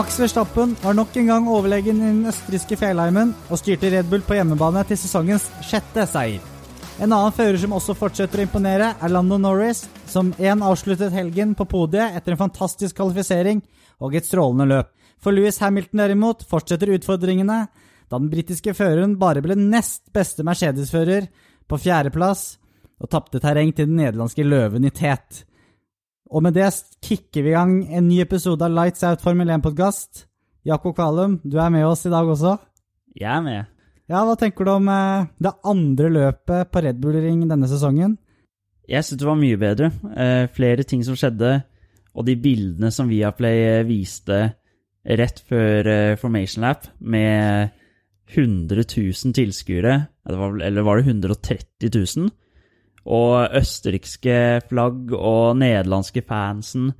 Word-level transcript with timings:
Max 0.00 0.16
Verstappen 0.16 0.70
var 0.80 0.94
nok 0.96 1.16
en 1.20 1.26
gang 1.28 1.48
overlegen 1.52 1.98
i 2.00 2.06
den 2.06 2.28
østerrikske 2.30 2.76
fjellheimen 2.80 3.34
og 3.52 3.58
styrte 3.60 3.90
Red 3.92 4.06
Bull 4.08 4.22
på 4.24 4.38
hjemmebane 4.38 4.80
til 4.88 4.96
sesongens 4.96 5.50
sjette 5.68 6.06
seier. 6.08 6.40
En 7.04 7.12
annen 7.12 7.34
fører 7.36 7.58
som 7.60 7.74
også 7.76 7.92
fortsetter 7.98 8.40
å 8.40 8.46
imponere, 8.46 8.94
er 8.96 9.12
Lando 9.12 9.36
Norris, 9.36 9.82
som 10.08 10.30
igjen 10.40 10.64
avsluttet 10.64 11.12
helgen 11.12 11.52
på 11.58 11.66
podiet 11.68 12.16
etter 12.16 12.32
en 12.32 12.40
fantastisk 12.40 12.96
kvalifisering 12.96 13.60
og 14.00 14.16
et 14.16 14.24
strålende 14.24 14.70
løp. 14.70 14.88
For 15.20 15.36
Louis 15.36 15.60
Hamilton 15.60 16.00
derimot 16.00 16.46
fortsetter 16.48 16.94
utfordringene, 16.96 17.60
da 18.08 18.22
den 18.22 18.32
britiske 18.32 18.72
føreren 18.78 19.18
bare 19.20 19.44
ble 19.44 19.58
nest 19.60 20.06
beste 20.16 20.46
Mercedes-fører 20.48 21.28
på 21.68 21.82
fjerdeplass 21.84 22.54
og 23.04 23.12
tapte 23.12 23.44
terreng 23.44 23.76
til 23.76 23.92
den 23.92 24.00
nederlandske 24.00 24.48
løven 24.48 24.88
i 24.88 24.96
tet. 24.96 25.42
Og 26.30 26.44
med 26.46 26.54
det 26.54 26.68
kicker 27.02 27.42
vi 27.42 27.50
i 27.50 27.56
gang 27.56 27.72
en 27.90 28.06
ny 28.06 28.20
episode 28.22 28.62
av 28.62 28.70
Lights 28.70 29.02
Out 29.02 29.22
Formel 29.24 29.48
1-podkast. 29.50 30.28
Jakob 30.62 30.94
Kvalum, 30.94 31.40
du 31.42 31.56
er 31.58 31.72
med 31.74 31.82
oss 31.88 32.04
i 32.06 32.12
dag 32.12 32.28
også. 32.28 32.52
Jeg 33.18 33.32
er 33.34 33.42
med. 33.42 33.70
Ja, 34.06 34.20
Hva 34.22 34.36
tenker 34.38 34.66
du 34.66 34.70
om 34.76 34.86
eh, 34.92 35.26
det 35.42 35.52
andre 35.66 36.10
løpet 36.14 36.70
på 36.70 36.82
Red 36.84 37.00
Bull 37.02 37.18
Ring 37.18 37.42
denne 37.50 37.66
sesongen? 37.66 38.14
Jeg 38.86 39.02
syns 39.06 39.18
det 39.18 39.26
var 39.26 39.40
mye 39.40 39.58
bedre. 39.58 39.90
Eh, 40.14 40.44
flere 40.54 40.86
ting 40.86 41.02
som 41.06 41.18
skjedde, 41.18 41.64
og 42.14 42.26
de 42.28 42.38
bildene 42.38 42.92
som 42.94 43.10
Viaplay 43.10 43.66
eh, 43.66 43.86
viste 43.88 44.40
rett 45.02 45.42
før 45.50 46.14
Formation 46.20 46.62
Lap, 46.62 46.86
med 47.00 47.74
100 48.36 48.84
000 48.86 49.34
tilskuere, 49.34 49.96
eller 50.28 50.86
var 50.86 51.00
det 51.00 51.08
130 51.08 51.90
000? 51.90 52.30
Og 53.08 53.56
østerrikske 53.56 54.60
flagg 54.68 55.14
og 55.16 55.56
nederlandske 55.60 56.22
fansen. 56.26 56.90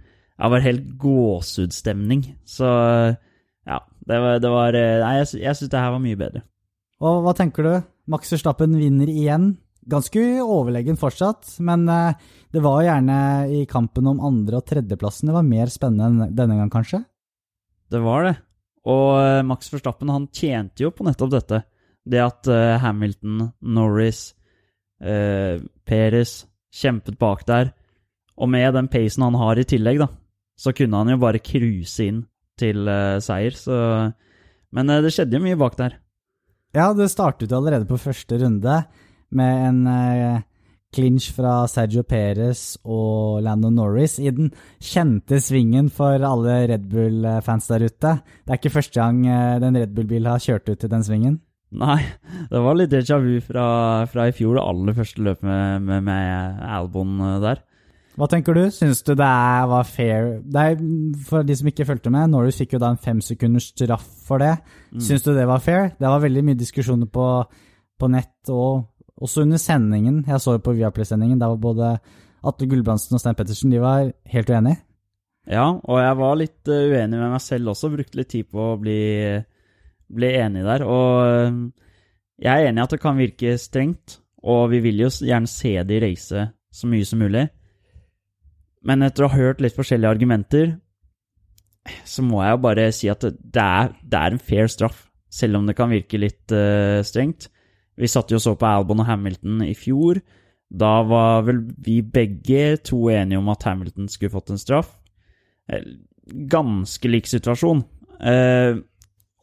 Det 0.40 0.50
var 0.54 0.64
helt 0.64 0.86
gåsehudstemning. 1.00 2.24
Så 2.48 2.66
ja, 2.66 3.80
det 4.08 4.20
var, 4.24 4.38
det 4.40 4.52
var 4.52 4.78
Nei, 5.04 5.16
jeg, 5.20 5.42
jeg 5.42 5.58
syns 5.58 5.72
det 5.72 5.82
her 5.82 5.92
var 5.92 6.02
mye 6.02 6.20
bedre. 6.20 6.44
Og 7.04 7.22
hva 7.24 7.34
tenker 7.36 7.66
du? 7.66 7.74
Max 8.10 8.32
Verstappen 8.32 8.76
vinner 8.80 9.10
igjen. 9.12 9.52
Ganske 9.90 10.20
overlegen 10.44 10.98
fortsatt, 11.00 11.54
men 11.64 11.86
eh, 11.88 12.16
det 12.52 12.60
var 12.62 12.82
gjerne 12.84 13.16
i 13.56 13.62
kampen 13.68 14.10
om 14.10 14.20
andre- 14.24 14.60
og 14.60 14.66
tredjeplassen 14.68 15.30
det 15.30 15.36
var 15.36 15.46
mer 15.46 15.72
spennende 15.72 16.28
denne 16.36 16.58
gang, 16.58 16.68
kanskje? 16.72 17.00
Det 17.90 18.02
var 18.04 18.28
det. 18.28 18.34
Og 18.88 19.14
eh, 19.22 19.40
Max 19.48 19.72
Verstappen 19.72 20.12
han 20.12 20.28
tjente 20.36 20.84
jo 20.84 20.92
på 20.92 21.06
nettopp 21.08 21.32
dette. 21.32 21.62
Det 22.10 22.20
at 22.24 22.48
Hamilton, 22.80 23.50
Norris, 23.76 24.30
uh, 25.02 25.60
Peres 25.86 26.44
kjempet 26.70 27.18
bak 27.18 27.44
der. 27.48 27.72
Og 28.40 28.48
med 28.48 28.72
den 28.76 28.88
pacen 28.88 29.26
han 29.26 29.36
har 29.36 29.58
i 29.60 29.66
tillegg, 29.68 30.00
da, 30.00 30.08
så 30.56 30.72
kunne 30.76 31.02
han 31.02 31.12
jo 31.12 31.20
bare 31.20 31.42
cruise 31.44 32.04
inn 32.04 32.22
til 32.60 32.88
eh, 32.88 33.18
seier. 33.20 33.56
Så 33.56 33.74
Men 34.72 34.92
det 35.04 35.12
skjedde 35.12 35.36
jo 35.36 35.44
mye 35.44 35.58
bak 35.60 35.76
der. 35.76 35.98
Ja, 36.76 36.92
det 36.94 37.10
startet 37.12 37.50
jo 37.50 37.58
allerede 37.58 37.88
på 37.88 37.98
første 38.00 38.38
runde 38.40 38.76
med 39.34 39.64
en 39.68 39.80
eh, 39.90 40.42
clinch 40.94 41.30
fra 41.34 41.64
Sergio 41.70 42.02
Perez 42.06 42.76
og 42.84 43.42
Landon 43.44 43.76
Norris 43.78 44.18
i 44.22 44.30
den 44.34 44.50
kjente 44.82 45.40
svingen 45.42 45.90
for 45.94 46.22
alle 46.27 46.56
Red 46.70 46.89
Bull-fans 46.90 47.70
der 47.70 47.86
ute. 47.86 48.16
Det 48.44 48.55
er 48.55 48.58
ikke 48.58 48.74
første 48.74 48.98
gang 48.98 49.22
uh, 49.27 49.60
den 49.62 49.78
Red 49.78 49.94
Bull-bilen 49.94 50.33
har 50.33 50.42
kjørt 50.42 50.70
ut 50.70 50.86
i 50.86 50.90
den 50.90 51.06
svingen. 51.06 51.39
Nei, 51.70 52.01
det 52.51 52.61
var 52.64 52.75
litt 52.75 52.91
déjà 52.91 53.20
vu 53.23 53.36
fra, 53.45 53.64
fra 54.11 54.27
i 54.27 54.35
fjor, 54.35 54.57
det 54.58 54.63
aller 54.67 54.97
første 54.97 55.23
løpet 55.23 55.47
med, 55.47 55.85
med, 55.86 56.07
med 56.08 56.64
Albon 56.67 57.20
eh, 57.23 57.36
der. 57.45 57.61
Hva 58.19 58.27
tenker 58.29 58.57
du? 58.58 58.64
Syns 58.75 59.05
du 59.07 59.13
det 59.14 59.29
var 59.70 59.86
fair 59.86 60.41
det 60.42 60.64
er, 60.73 60.81
For 61.25 61.47
de 61.47 61.55
som 61.57 61.69
ikke 61.70 61.86
fulgte 61.89 62.11
med, 62.13 62.33
Norris 62.33 62.58
fikk 62.58 62.75
jo 62.75 62.81
da 62.83 62.91
en 62.92 63.01
femsekunders 63.01 63.70
straff 63.70 64.08
for 64.27 64.42
det. 64.42 64.57
Mm. 64.91 65.05
Syns 65.07 65.25
du 65.25 65.31
det 65.36 65.47
var 65.48 65.63
fair? 65.64 65.92
Det 65.97 66.11
var 66.11 66.25
veldig 66.25 66.42
mye 66.48 66.58
diskusjoner 66.58 67.08
på, 67.08 67.29
på 67.97 68.11
nett 68.11 68.51
og 68.52 68.91
også 69.20 69.47
under 69.47 69.61
sendingen. 69.63 70.25
Jeg 70.27 70.42
så 70.42 70.57
jo 70.57 70.64
på 70.64 70.75
Viaplay-sendingen. 70.77 71.39
Der 71.41 71.55
var 71.55 71.63
både 71.63 71.95
Atle 72.47 72.69
Gulbrandsen 72.69 73.17
og 73.17 73.23
Stein 73.23 73.39
Pettersen 73.39 73.73
de 73.73 73.81
var 73.83 74.11
helt 74.33 74.51
uenige. 74.51 74.83
Ja, 75.51 75.67
og 75.73 75.98
jeg 76.01 76.17
var 76.20 76.37
litt 76.39 76.69
uh, 76.69 76.77
uenig 76.92 77.19
med 77.19 77.33
meg 77.33 77.42
selv 77.45 77.73
også. 77.73 77.92
Brukte 77.92 78.20
litt 78.20 78.31
tid 78.33 78.48
på 78.52 78.73
å 78.73 78.79
bli, 78.81 79.01
bli 80.14 80.32
enig 80.40 80.64
der. 80.66 80.84
Og 80.86 81.22
uh, 81.24 81.60
jeg 82.40 82.50
er 82.50 82.70
enig 82.70 82.82
i 82.82 82.86
at 82.86 82.94
det 82.96 83.02
kan 83.02 83.20
virke 83.20 83.56
strengt, 83.60 84.20
og 84.40 84.70
vi 84.72 84.80
vil 84.84 85.02
jo 85.04 85.10
gjerne 85.10 85.50
se 85.50 85.74
de 85.84 86.00
reise 86.02 86.46
så 86.72 86.88
mye 86.88 87.06
som 87.06 87.20
mulig. 87.20 87.48
Men 88.86 89.04
etter 89.04 89.26
å 89.26 89.32
ha 89.32 89.36
hørt 89.36 89.60
litt 89.60 89.76
forskjellige 89.76 90.14
argumenter, 90.16 90.74
så 92.08 92.24
må 92.24 92.40
jeg 92.44 92.54
jo 92.54 92.64
bare 92.64 92.90
si 92.96 93.08
at 93.12 93.24
det 93.24 93.64
er, 93.64 93.94
det 94.00 94.20
er 94.20 94.34
en 94.34 94.42
fair 94.50 94.68
straff, 94.72 95.06
selv 95.30 95.60
om 95.60 95.66
det 95.68 95.76
kan 95.78 95.92
virke 95.92 96.20
litt 96.20 96.52
uh, 96.54 97.00
strengt. 97.06 97.50
Vi 98.00 98.08
satt 98.08 98.32
jo 98.32 98.38
og 98.40 98.44
så 98.44 98.54
på 98.56 98.68
Albon 98.68 99.02
og 99.02 99.08
Hamilton 99.10 99.64
i 99.66 99.74
fjor. 99.77 100.22
Da 100.70 101.00
var 101.04 101.44
vel 101.48 101.64
vi 101.82 102.00
begge 102.00 102.78
to 102.86 103.08
enige 103.12 103.40
om 103.40 103.50
at 103.52 103.66
Hamilton 103.66 104.08
skulle 104.08 104.32
fått 104.32 104.52
en 104.54 104.60
straff. 104.60 104.94
Eh, 105.68 105.82
ganske 106.48 107.10
lik 107.10 107.28
situasjon. 107.28 107.82
Uh, 108.20 108.80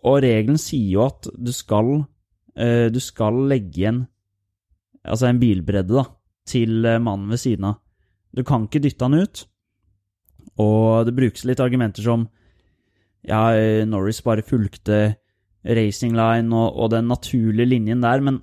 og 0.06 0.22
regelen 0.26 0.60
sier 0.62 0.92
jo 0.94 1.06
at 1.08 1.30
du 1.34 1.52
skal, 1.56 1.94
uh, 2.60 2.88
du 2.94 3.00
skal 3.04 3.42
legge 3.50 3.82
igjen 3.82 4.06
altså 5.08 5.30
en 5.30 5.40
bilbredde 5.40 5.96
da, 5.96 6.04
til 6.48 6.82
mannen 7.00 7.32
ved 7.32 7.40
siden 7.40 7.70
av. 7.70 7.78
Du 8.36 8.44
kan 8.48 8.66
ikke 8.68 8.82
dytte 8.84 9.08
han 9.08 9.16
ut. 9.16 9.46
Og 10.60 11.06
det 11.08 11.14
brukes 11.16 11.46
litt 11.48 11.62
argumenter 11.64 12.04
som 12.04 12.26
ja, 13.28 13.40
Norris 13.88 14.20
bare 14.26 14.44
fulgte 14.46 15.16
racing 15.68 16.16
line 16.16 16.56
og, 16.56 16.76
og, 16.76 16.92
den 16.94 17.10
naturlige 17.12 17.68
linjen 17.68 18.04
der, 18.04 18.24
men 18.24 18.42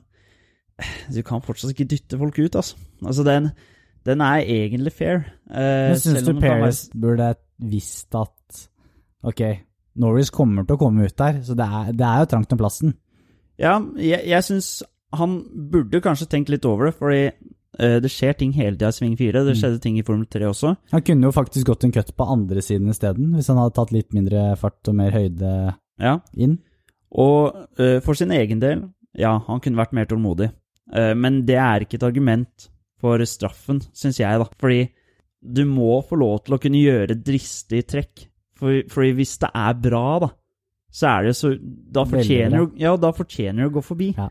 du 1.14 1.22
kan 1.26 1.42
fortsatt 1.44 1.74
ikke 1.74 1.88
dytte 1.90 2.18
folk 2.20 2.38
ut, 2.38 2.58
altså. 2.58 2.76
Altså, 3.04 3.24
den, 3.26 3.50
den 4.06 4.24
er 4.24 4.42
egentlig 4.42 4.92
fair. 4.92 5.24
Eh, 5.50 5.90
men 5.92 6.00
syns 6.00 6.26
du 6.26 6.34
Paris 6.40 6.88
være... 6.92 7.00
burde 7.00 7.30
visst 7.70 8.14
at 8.18 8.64
ok, 9.24 9.42
Norris 10.00 10.32
kommer 10.34 10.66
til 10.66 10.76
å 10.76 10.80
komme 10.80 11.06
ut 11.06 11.16
der, 11.18 11.40
så 11.46 11.56
det 11.58 11.66
er, 11.66 11.90
det 11.94 12.06
er 12.06 12.22
jo 12.22 12.30
trangt 12.32 12.54
om 12.54 12.60
plassen? 12.60 12.94
Ja, 13.60 13.76
jeg, 14.00 14.24
jeg 14.26 14.46
syns 14.46 14.70
han 15.14 15.36
burde 15.70 16.02
kanskje 16.02 16.28
tenkt 16.30 16.50
litt 16.50 16.66
over 16.66 16.88
det, 16.88 16.96
fordi 16.98 17.22
uh, 17.30 17.98
det 18.02 18.10
skjer 18.12 18.34
ting 18.38 18.54
hele 18.56 18.74
tida 18.74 18.90
i 18.90 18.96
sving 18.96 19.14
4. 19.18 19.44
Det 19.46 19.54
mm. 19.54 19.60
skjedde 19.60 19.82
ting 19.84 20.00
i 20.00 20.04
Formel 20.06 20.26
3 20.30 20.48
også. 20.50 20.74
Han 20.94 21.04
kunne 21.06 21.28
jo 21.28 21.36
faktisk 21.36 21.70
gått 21.70 21.86
en 21.86 21.94
cut 21.94 22.10
på 22.18 22.28
andre 22.34 22.64
siden 22.64 22.90
isteden, 22.90 23.32
hvis 23.36 23.50
han 23.52 23.60
hadde 23.62 23.76
tatt 23.78 23.94
litt 23.94 24.10
mindre 24.16 24.50
fart 24.60 24.90
og 24.90 24.98
mer 24.98 25.14
høyde 25.14 25.54
ja. 26.02 26.18
inn. 26.34 26.58
Og 27.14 27.54
uh, 27.78 27.98
for 28.04 28.18
sin 28.18 28.34
egen 28.34 28.62
del, 28.62 28.86
ja, 29.14 29.36
han 29.46 29.62
kunne 29.62 29.78
vært 29.78 29.94
mer 29.96 30.10
tålmodig. 30.10 30.50
Uh, 30.90 31.14
men 31.18 31.44
det 31.46 31.60
er 31.62 31.86
ikke 31.86 32.00
et 32.00 32.10
argument 32.10 32.68
for 33.04 33.22
straffen, 33.28 33.82
syns 33.94 34.18
jeg, 34.18 34.42
da. 34.42 34.48
Fordi 34.58 34.88
du 35.44 35.66
må 35.68 35.98
få 36.08 36.16
lov 36.18 36.40
til 36.44 36.56
å 36.56 36.60
kunne 36.62 36.80
gjøre 36.80 37.20
dristige 37.20 37.86
trekk. 37.86 38.28
For, 38.64 38.80
fordi 38.94 39.12
hvis 39.20 39.36
det 39.44 39.52
er 39.60 39.78
bra, 39.84 40.06
da, 40.24 40.32
så 40.94 41.08
er 41.10 41.28
det 41.28 41.36
så 41.36 41.50
Da 41.58 42.04
fortjener 42.08 42.64
du 42.64 42.76
ja, 42.80 42.94
da 42.96 43.10
fortjener 43.12 43.64
du 43.64 43.72
å 43.72 43.76
gå 43.78 43.84
forbi. 43.84 44.12
Ja. 44.16 44.28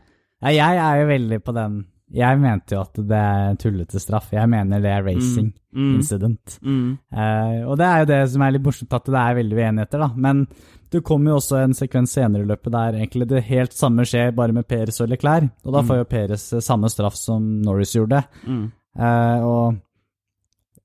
ja, 0.48 0.54
jeg 0.54 0.80
er 0.84 1.02
jo 1.02 1.10
veldig 1.12 1.42
på 1.44 1.54
den 1.56 1.82
jeg 2.14 2.38
mente 2.38 2.76
jo 2.76 2.82
at 2.84 2.98
det 3.08 3.18
er 3.18 3.56
tullete 3.58 4.00
straff. 4.02 4.28
Jeg 4.34 4.50
mener 4.50 4.82
det 4.82 4.90
er 4.92 5.02
racing 5.06 5.48
mm. 5.50 5.80
Mm. 5.80 5.94
incident. 5.96 6.58
Mm. 6.62 6.90
Uh, 7.10 7.64
og 7.70 7.78
det 7.80 7.88
er 7.88 8.02
jo 8.02 8.08
det 8.12 8.18
som 8.34 8.44
er 8.44 8.54
litt 8.54 8.66
morsomt, 8.66 8.94
at 8.94 9.08
det 9.08 9.22
er 9.22 9.38
veldig 9.40 9.56
uenigheter, 9.58 10.04
da. 10.04 10.10
Men 10.26 10.44
det 10.92 11.02
kommer 11.06 11.32
jo 11.32 11.38
også 11.40 11.62
en 11.62 11.74
sekvens 11.74 12.14
senere 12.14 12.44
i 12.44 12.50
løpet 12.50 12.74
der 12.76 13.00
egentlig 13.00 13.28
det 13.32 13.42
helt 13.48 13.74
samme 13.74 14.06
skjer, 14.06 14.34
bare 14.36 14.54
med 14.54 14.68
Peres 14.70 15.00
og 15.02 15.10
Leclerc. 15.10 15.48
Og 15.64 15.74
da 15.74 15.82
får 15.88 16.02
jo 16.02 16.10
Peres 16.12 16.46
samme 16.68 16.92
straff 16.92 17.16
som 17.18 17.48
Norris 17.64 17.96
gjorde. 17.96 18.20
Uh, 18.46 19.40
og 19.48 19.80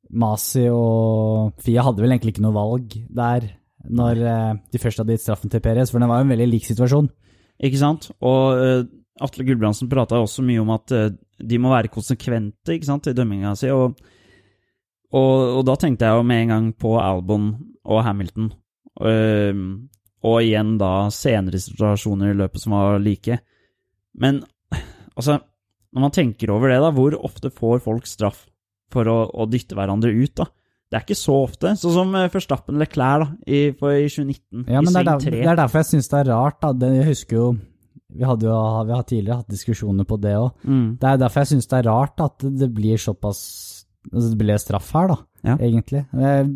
Masi 0.09 0.65
og 0.73 1.55
Fia 1.61 1.83
hadde 1.85 2.01
vel 2.01 2.13
egentlig 2.15 2.35
ikke 2.35 2.45
noe 2.45 2.55
valg 2.55 2.95
der 3.13 3.51
når 3.89 4.21
uh, 4.25 4.53
de 4.71 4.81
først 4.81 5.01
hadde 5.01 5.15
gitt 5.15 5.23
straffen 5.23 5.51
til 5.51 5.61
Peres, 5.63 5.91
for 5.91 6.01
det 6.01 6.09
var 6.09 6.19
jo 6.19 6.27
en 6.27 6.33
veldig 6.33 6.47
lik 6.49 6.65
situasjon. 6.67 7.07
Ikke 7.63 7.79
sant? 7.79 8.09
Og 8.25 8.87
Atle 9.23 9.45
Gulbrandsen 9.47 9.89
prata 9.91 10.19
også 10.19 10.43
mye 10.45 10.61
om 10.63 10.71
at 10.75 10.95
uh, 10.95 11.11
de 11.39 11.59
må 11.61 11.71
være 11.71 11.91
konsekvente 11.91 12.75
ikke 12.75 12.89
sant, 12.89 13.09
i 13.09 13.15
dømminga 13.15 13.53
si. 13.59 13.69
Og, 13.73 13.99
og, 15.11 15.31
og, 15.59 15.61
da 15.67 15.77
tenkte 15.79 16.07
jeg 16.07 16.19
jo 16.19 16.27
med 16.27 16.43
en 16.43 16.53
gang 16.53 16.69
på 16.79 16.95
Albon 17.01 17.51
og 17.87 18.03
Hamilton. 18.05 18.51
Uh, 18.99 19.87
og 20.27 20.41
igjen 20.43 20.75
da 20.79 21.07
senere 21.15 21.61
situasjoner 21.63 22.33
i 22.33 22.39
løpet 22.39 22.63
som 22.63 22.75
var 22.75 22.99
like. 23.03 23.39
Men 24.19 24.41
altså, 25.15 25.39
når 25.95 26.05
man 26.05 26.15
tenker 26.15 26.51
over 26.51 26.71
det, 26.71 26.81
da, 26.83 26.91
hvor 26.95 27.15
ofte 27.15 27.51
får 27.53 27.83
folk 27.85 28.09
straff 28.09 28.45
for 28.91 29.07
å, 29.11 29.17
å 29.33 29.45
dytte 29.49 29.75
hverandre 29.77 30.11
ut, 30.15 30.33
da? 30.39 30.45
Det 30.89 30.97
er 30.97 31.03
ikke 31.05 31.19
så 31.19 31.33
ofte. 31.45 31.75
Sånn 31.77 31.93
som 31.93 32.15
Førstappen 32.33 32.73
eller 32.73 32.87
Leclerc 32.87 33.21
da, 33.21 33.27
i, 33.45 33.59
for, 33.77 33.93
i 33.93 34.07
2019. 34.09 34.63
Ja, 34.73 34.79
men 34.81 34.89
det 34.89 35.01
er, 35.03 35.05
der, 35.11 35.19
det 35.35 35.43
er, 35.45 35.59
derfor 35.59 35.83
jeg 35.83 35.89
syns 35.91 36.07
det 36.09 36.17
er 36.23 36.29
rart. 36.31 36.57
da. 36.63 36.71
Det, 36.73 36.89
jeg 36.97 37.09
husker 37.11 37.37
jo 37.37 37.49
vi, 38.09 38.23
hadde 38.25 38.47
jo, 38.47 38.55
vi 38.89 38.95
har 38.95 39.03
tidligere 39.05 39.37
hatt 39.43 39.51
diskusjoner 39.53 40.07
på 40.09 40.17
det 40.23 40.31
òg. 40.39 40.49
Mm. 40.65 40.87
Det 40.97 41.11
er 41.11 41.19
derfor 41.21 41.43
jeg 41.45 41.51
syns 41.51 41.69
det 41.69 41.77
er 41.77 41.89
rart 41.91 42.23
at 42.25 42.47
det 42.63 42.69
blir 42.73 42.97
såpass 42.97 43.41
altså 44.09 44.29
Det 44.31 44.37
blir 44.39 44.57
straff 44.57 44.89
her, 44.95 45.11
da, 45.11 45.17
ja. 45.51 45.55
egentlig. 45.59 46.01
Jeg 46.15 46.47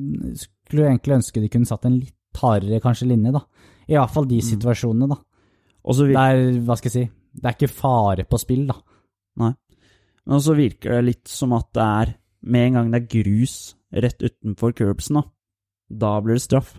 skulle 0.47 0.85
egentlig 0.87 1.17
ønske 1.19 1.41
de 1.43 1.49
kunne 1.53 1.67
satt 1.69 1.85
en 1.85 1.97
litt 1.99 2.39
hardere 2.39 2.79
kanskje 2.81 3.09
linje, 3.11 3.33
da. 3.35 3.41
I 3.85 3.97
hvert 3.99 4.13
fall 4.15 4.25
de 4.31 4.39
Mm. 4.41 4.47
situasjonene, 4.47 5.09
da. 5.11 5.19
Så 5.93 6.07
Det 6.09 6.15
er, 6.17 6.41
hva 6.63 6.77
skal 6.79 6.89
jeg 6.89 6.95
si, 6.95 7.05
det 7.37 7.45
er 7.51 7.57
ikke 7.59 7.69
fare 7.75 8.23
på 8.25 8.39
spill, 8.41 8.65
da. 8.71 8.79
men 9.43 10.39
så 10.41 10.55
virker 10.55 10.95
det 10.97 11.03
litt 11.11 11.27
som 11.27 11.53
at 11.53 11.67
det 11.75 11.83
er 11.83 12.13
Med 12.43 12.67
en 12.67 12.79
gang 12.79 12.91
det 12.93 13.01
er 13.01 13.11
grus 13.13 13.55
rett 13.93 14.19
utenfor 14.23 14.73
curbsen, 14.75 15.19
da, 15.21 15.23
da 16.03 16.13
blir 16.25 16.39
det 16.39 16.43
straff. 16.43 16.73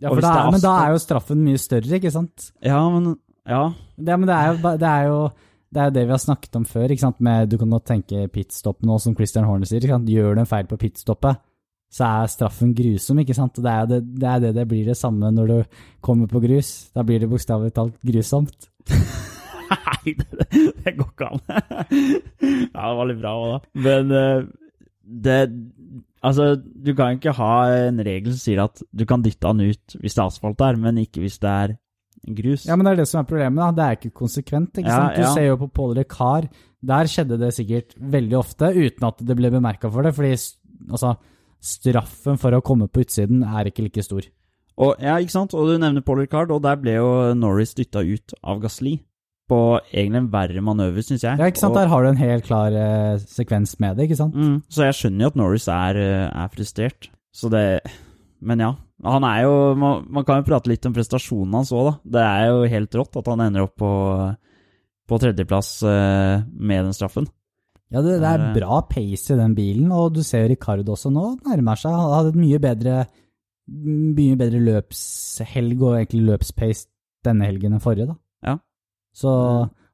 Ja, 0.00 0.14
det 0.16 0.24
er, 0.24 0.50
men 0.54 0.62
da 0.62 0.72
er 0.86 0.94
jo 0.94 1.00
straffen 1.02 1.42
mye 1.44 1.60
større, 1.60 1.98
ikke 1.98 2.12
sant? 2.14 2.52
Ja, 2.64 2.80
men 2.92 3.18
Ja. 3.48 3.72
Det, 3.98 4.16
men 4.16 4.28
det 4.28 4.36
er, 4.36 4.52
jo, 4.52 4.74
det 4.80 4.88
er 4.88 5.08
jo 5.10 5.20
det 5.70 5.80
er 5.80 5.90
jo 5.90 5.94
det 5.94 6.04
vi 6.06 6.14
har 6.14 6.22
snakket 6.22 6.56
om 6.58 6.64
før. 6.66 6.90
ikke 6.90 7.04
sant? 7.04 7.20
Med, 7.20 7.50
du 7.50 7.58
kan 7.58 7.70
godt 7.70 7.86
tenke 7.90 8.24
pitstop 8.32 8.80
nå, 8.82 8.96
som 8.98 9.14
Christian 9.14 9.46
Horner 9.46 9.68
sier. 9.68 9.82
ikke 9.82 9.94
sant? 9.98 10.08
Gjør 10.10 10.34
du 10.34 10.42
en 10.42 10.48
feil 10.50 10.66
på 10.70 10.78
pitstoppet, 10.80 11.42
så 11.92 12.06
er 12.08 12.32
straffen 12.32 12.72
grusom. 12.74 13.20
ikke 13.22 13.36
sant? 13.36 13.60
Det 13.60 13.70
er 13.70 13.86
det 13.90 14.00
det, 14.08 14.28
er 14.30 14.40
det, 14.46 14.54
det 14.56 14.66
blir 14.70 14.88
det 14.88 14.96
samme 14.98 15.30
når 15.34 15.52
du 15.52 15.58
kommer 16.00 16.30
på 16.30 16.42
grus. 16.42 16.90
Da 16.94 17.04
blir 17.06 17.20
det 17.22 17.30
bokstavelig 17.30 17.74
talt 17.76 17.98
grusomt. 18.02 18.70
Nei, 19.70 20.14
det, 20.18 20.26
det 20.82 20.96
går 20.96 21.12
ikke 21.12 21.28
an. 21.28 21.44
ja, 22.74 22.88
det 22.88 22.96
var 22.98 23.06
litt 23.12 23.20
bra 23.22 23.34
òg, 23.38 23.52
da. 23.52 23.60
Men 23.86 24.14
eh, 24.16 24.48
det 25.10 25.38
Altså, 26.20 26.52
du 26.60 26.90
kan 26.92 27.16
ikke 27.16 27.32
ha 27.32 27.52
en 27.88 28.00
regel 28.04 28.34
som 28.34 28.40
sier 28.42 28.58
at 28.60 28.82
du 28.92 29.06
kan 29.08 29.22
dytte 29.24 29.48
han 29.48 29.62
ut 29.64 29.94
hvis 29.96 30.12
det 30.18 30.20
er 30.20 30.26
asfalt 30.28 30.58
der, 30.60 30.76
men 30.76 30.98
ikke 31.00 31.22
hvis 31.22 31.38
det 31.40 31.48
er 31.48 31.72
grus. 32.36 32.66
Ja, 32.68 32.76
men 32.76 32.84
det 32.84 32.90
er 32.92 32.98
det 33.00 33.06
som 33.08 33.22
er 33.22 33.28
problemet. 33.30 33.56
da. 33.56 33.70
Det 33.72 33.84
er 33.86 33.96
ikke 33.96 34.18
konsekvent. 34.20 34.76
ikke 34.76 34.84
Ja, 34.90 34.98
sant? 34.98 35.16
Du 35.16 35.22
ja. 35.24 35.30
ser 35.32 35.46
jo 35.48 35.56
på 35.62 35.70
Paul 35.72 35.94
Ricard. 35.96 36.50
Der 36.84 37.08
skjedde 37.08 37.38
det 37.40 37.54
sikkert 37.56 37.96
veldig 37.96 38.36
ofte 38.36 38.68
uten 38.76 39.08
at 39.08 39.24
det 39.24 39.36
ble 39.38 39.48
bemerka 39.50 39.88
for 39.88 40.04
det. 40.04 40.12
fordi 40.14 40.34
altså, 40.90 41.14
straffen 41.60 42.36
for 42.40 42.52
å 42.52 42.60
komme 42.64 42.88
på 42.92 43.00
utsiden 43.06 43.40
er 43.42 43.70
ikke 43.72 43.86
like 43.88 44.04
stor. 44.04 44.28
Og, 44.76 44.94
ja, 45.00 45.16
ikke 45.20 45.32
sant? 45.34 45.54
Og 45.56 45.68
du 45.72 45.78
nevner 45.80 46.04
Paul 46.04 46.20
Ricard, 46.20 46.52
og 46.52 46.60
der 46.64 46.76
ble 46.80 46.98
jo 47.00 47.08
Norris 47.36 47.74
dytta 47.76 48.00
ut 48.04 48.36
av 48.44 48.60
Gasli. 48.60 48.98
På 49.50 49.60
egentlig 49.90 50.20
en 50.22 50.28
verre 50.32 50.62
manøver, 50.62 51.02
syns 51.02 51.24
jeg. 51.26 51.40
Ja, 51.40 51.48
ikke 51.50 51.62
sant? 51.62 51.74
Og, 51.74 51.80
Der 51.80 51.90
har 51.90 52.04
du 52.04 52.10
en 52.12 52.20
helt 52.20 52.46
klar 52.46 52.76
eh, 52.76 53.16
sekvens 53.30 53.74
med 53.82 53.98
det, 53.98 54.06
ikke 54.06 54.20
sant? 54.20 54.36
mm, 54.36 54.60
så 54.70 54.86
jeg 54.86 54.98
skjønner 54.98 55.26
jo 55.26 55.32
at 55.32 55.40
Norris 55.40 55.66
er, 55.74 55.98
eh, 55.98 56.28
er 56.30 56.52
frustrert. 56.54 57.10
Så 57.34 57.50
det 57.52 57.82
Men 58.40 58.62
ja. 58.62 58.70
Han 59.04 59.24
er 59.24 59.42
jo 59.44 59.74
man, 59.80 60.06
man 60.12 60.24
kan 60.28 60.40
jo 60.40 60.46
prate 60.48 60.68
litt 60.68 60.84
om 60.88 60.94
prestasjonen 60.96 61.56
hans 61.56 61.72
òg, 61.72 61.86
da. 61.88 61.92
Det 62.16 62.24
er 62.24 62.46
jo 62.50 62.70
helt 62.72 62.96
rått 63.00 63.18
at 63.20 63.28
han 63.32 63.42
ender 63.46 63.64
opp 63.64 63.76
på, 63.80 63.90
på 65.08 65.20
tredjeplass 65.20 65.70
eh, 65.88 66.42
med 66.52 66.88
den 66.88 66.96
straffen. 66.96 67.28
Ja, 67.90 68.02
det, 68.04 68.20
det 68.22 68.28
er 68.28 68.44
eh, 68.44 68.54
bra 68.54 68.80
pace 68.86 69.34
i 69.34 69.38
den 69.38 69.56
bilen, 69.56 69.90
og 69.90 70.14
du 70.14 70.22
ser 70.26 70.46
Ricardo 70.52 70.94
også 70.94 71.10
nå 71.10 71.32
nærmer 71.48 71.80
seg. 71.80 71.96
Han 71.96 72.14
hadde 72.14 72.32
et 72.34 72.40
mye 72.44 72.60
bedre, 72.62 72.96
mye 74.20 74.38
bedre 74.38 74.60
løpshelg 74.68 75.80
og 75.80 75.96
egentlig 75.96 76.26
løpspace 76.28 76.86
denne 77.26 77.48
helgen 77.48 77.74
enn 77.76 77.82
forrige, 77.82 78.12
da. 78.12 78.18
Så 79.16 79.30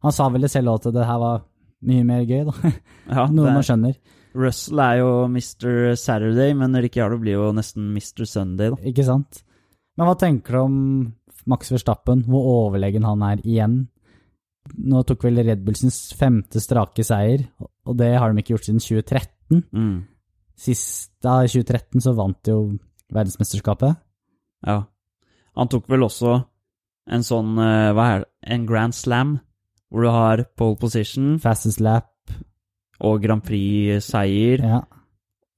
han 0.05 0.15
sa 0.15 0.29
vel 0.31 0.47
det 0.47 0.53
selv 0.53 0.75
òg, 0.75 0.87
at 0.87 0.95
det 0.95 1.09
her 1.09 1.21
var 1.23 1.43
mye 1.87 2.05
mer 2.07 2.23
gøy, 2.29 2.45
da. 2.49 2.73
Ja, 3.17 3.27
Noe 3.31 3.53
man 3.55 3.65
skjønner, 3.67 3.97
Russell 4.37 4.81
er 4.83 5.01
jo 5.01 5.11
Mr. 5.33 5.95
Saturday, 5.97 6.53
men 6.59 6.77
Ricciardo 6.85 7.19
blir 7.21 7.39
jo 7.39 7.51
nesten 7.57 7.89
Mr. 7.95 8.27
Sunday, 8.29 8.73
da. 8.75 8.81
ikke 8.91 9.07
sant? 9.07 9.43
Men 9.97 10.11
hva 10.11 10.17
tenker 10.21 10.59
du 10.59 10.61
om 10.61 10.81
Max 11.49 11.71
Verstappen, 11.73 12.25
hvor 12.29 12.49
overlegen 12.67 13.07
han 13.07 13.23
er 13.25 13.41
igjen? 13.45 13.79
Nå 14.77 15.05
tok 15.07 15.25
vel 15.29 15.41
Red 15.47 15.63
Bull 15.65 15.79
sin 15.79 15.95
femte 16.19 16.61
strake 16.61 17.05
seier, 17.07 17.47
og 17.87 17.97
det 18.01 18.11
har 18.19 18.33
de 18.33 18.43
ikke 18.43 18.57
gjort 18.57 18.67
siden 18.67 18.83
2013. 18.83 19.63
Mm. 19.71 19.97
Sist 20.59 21.15
da, 21.23 21.39
i 21.45 21.51
2013, 21.53 22.03
så 22.03 22.13
vant 22.19 22.39
de 22.45 22.53
jo 22.53 22.61
verdensmesterskapet. 23.15 23.97
Ja. 24.67 24.81
Han 25.57 25.71
tok 25.73 25.87
vel 25.89 26.05
også 26.05 26.41
en 27.07 27.25
sånn, 27.27 27.55
eh, 27.63 27.93
hva 27.95 28.07
er 28.13 28.25
det, 28.25 28.31
en 28.57 28.67
Grand 28.69 28.95
Slam, 28.97 29.39
hvor 29.91 30.07
du 30.07 30.11
har 30.11 30.45
pole 30.59 30.79
position 30.81 31.37
Fastest 31.43 31.81
lap, 31.85 32.13
og 33.07 33.21
Grand 33.23 33.45
Prix-seier, 33.45 34.63
ja. 34.65 34.81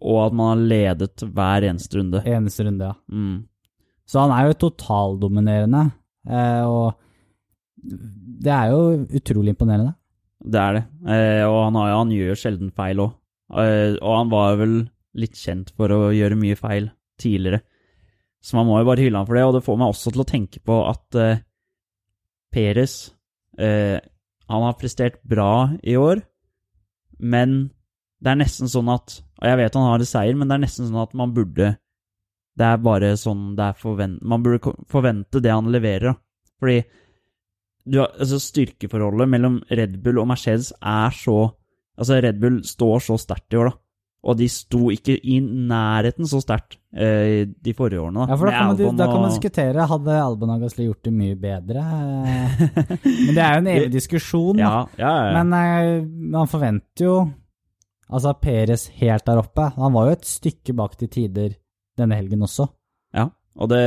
og 0.04 0.18
at 0.26 0.36
man 0.36 0.52
har 0.52 0.64
ledet 0.72 1.24
hver 1.24 1.68
eneste 1.70 2.00
runde. 2.00 2.24
Eneste 2.26 2.66
runde, 2.66 2.90
ja. 2.90 2.96
Mm. 3.08 3.46
Så 4.08 4.24
han 4.24 4.32
er 4.34 4.48
jo 4.48 4.58
totaldominerende, 4.64 5.84
eh, 6.28 6.64
og 6.64 6.96
det 7.78 8.52
er 8.52 8.72
jo 8.72 8.82
utrolig 9.20 9.54
imponerende. 9.54 9.94
Det 10.38 10.60
er 10.60 10.76
det. 10.76 10.84
Eh, 11.10 11.42
og 11.46 11.58
han, 11.66 11.78
har, 11.80 11.96
han 11.98 12.14
gjør 12.14 12.38
sjelden 12.38 12.70
feil 12.74 13.02
òg. 13.04 13.16
Eh, 13.58 13.96
og 13.96 14.14
han 14.14 14.30
var 14.32 14.58
vel 14.60 14.76
litt 15.18 15.38
kjent 15.38 15.72
for 15.76 15.92
å 15.94 16.00
gjøre 16.14 16.38
mye 16.38 16.58
feil 16.58 16.90
tidligere. 17.20 17.62
Så 18.44 18.56
man 18.56 18.68
må 18.68 18.78
jo 18.80 18.86
bare 18.88 19.02
hylle 19.02 19.18
ham 19.18 19.26
for 19.26 19.38
det, 19.38 19.44
og 19.46 19.56
det 19.56 19.64
får 19.66 19.78
meg 19.80 19.92
også 19.92 20.12
til 20.14 20.22
å 20.22 20.28
tenke 20.28 20.62
på 20.64 20.76
at 20.86 21.18
eh, 21.18 21.40
Peres 22.54 22.94
eh, 23.58 23.98
Han 24.48 24.64
har 24.64 24.78
prestert 24.80 25.18
bra 25.26 25.74
i 25.82 25.98
år, 26.00 26.22
men 27.18 27.58
det 28.22 28.32
er 28.32 28.40
nesten 28.40 28.70
sånn 28.70 28.88
at 28.90 29.20
Og 29.38 29.44
jeg 29.46 29.58
vet 29.60 29.76
han 29.78 29.90
har 29.90 30.00
en 30.02 30.10
seier, 30.10 30.38
men 30.38 30.48
det 30.48 30.56
er 30.56 30.64
nesten 30.64 30.88
sånn 30.88 31.02
at 31.02 31.12
man 31.18 31.34
burde 31.34 31.74
Det 32.58 32.66
er 32.66 32.80
bare 32.82 33.12
sånn 33.18 33.52
det 33.58 33.68
er 33.68 33.76
forvent... 33.78 34.22
Man 34.22 34.42
burde 34.42 34.72
forvente 34.90 35.42
det 35.42 35.52
han 35.54 35.70
leverer. 35.70 36.16
Fordi 36.58 36.80
du 37.88 38.00
altså 38.02 38.40
styrkeforholdet 38.42 39.30
mellom 39.30 39.60
Red 39.70 40.00
Bull 40.02 40.18
og 40.20 40.26
Mercedes 40.32 40.72
er 40.82 41.14
så 41.14 41.38
Altså, 41.98 42.20
Red 42.22 42.36
Bull 42.38 42.60
står 42.62 43.00
så 43.02 43.16
sterkt 43.18 43.54
i 43.54 43.58
år, 43.58 43.72
da. 43.72 43.78
Og 44.26 44.34
de 44.34 44.48
sto 44.50 44.88
ikke 44.90 45.14
i 45.14 45.36
nærheten 45.40 46.26
så 46.26 46.40
sterkt 46.42 46.74
eh, 46.90 47.46
de 47.46 47.74
forrige 47.76 48.00
årene, 48.02 48.24
da. 48.24 48.32
Ja, 48.32 48.38
for 48.40 48.50
da 48.50 48.54
kan, 48.56 48.70
man, 48.72 48.96
da 48.98 49.06
kan 49.06 49.22
man 49.22 49.30
diskutere, 49.30 49.86
hadde 49.92 50.16
Albon 50.18 50.54
Agasli 50.56 50.88
gjort 50.88 51.06
det 51.06 51.12
mye 51.14 51.36
bedre? 51.38 51.84
Eh, 51.86 52.64
Men 53.28 53.36
det 53.36 53.44
er 53.44 53.52
jo 53.52 53.60
en 53.62 53.70
evig 53.76 53.92
diskusjon. 53.94 54.62
Ja, 54.64 54.72
ja, 54.98 55.12
ja. 55.28 55.36
Men 55.38 55.54
eh, 55.60 55.92
man 56.34 56.50
forventer 56.50 57.06
jo 57.08 57.18
Altså, 58.08 58.32
Peres 58.40 58.86
helt 58.96 59.26
der 59.28 59.36
oppe. 59.36 59.66
Han 59.76 59.92
var 59.92 60.06
jo 60.08 60.14
et 60.16 60.24
stykke 60.24 60.72
bak 60.72 60.94
til 60.96 61.10
tider 61.12 61.50
denne 61.98 62.16
helgen 62.16 62.46
også. 62.46 62.64
Ja, 63.12 63.26
og 63.58 63.68
det 63.68 63.82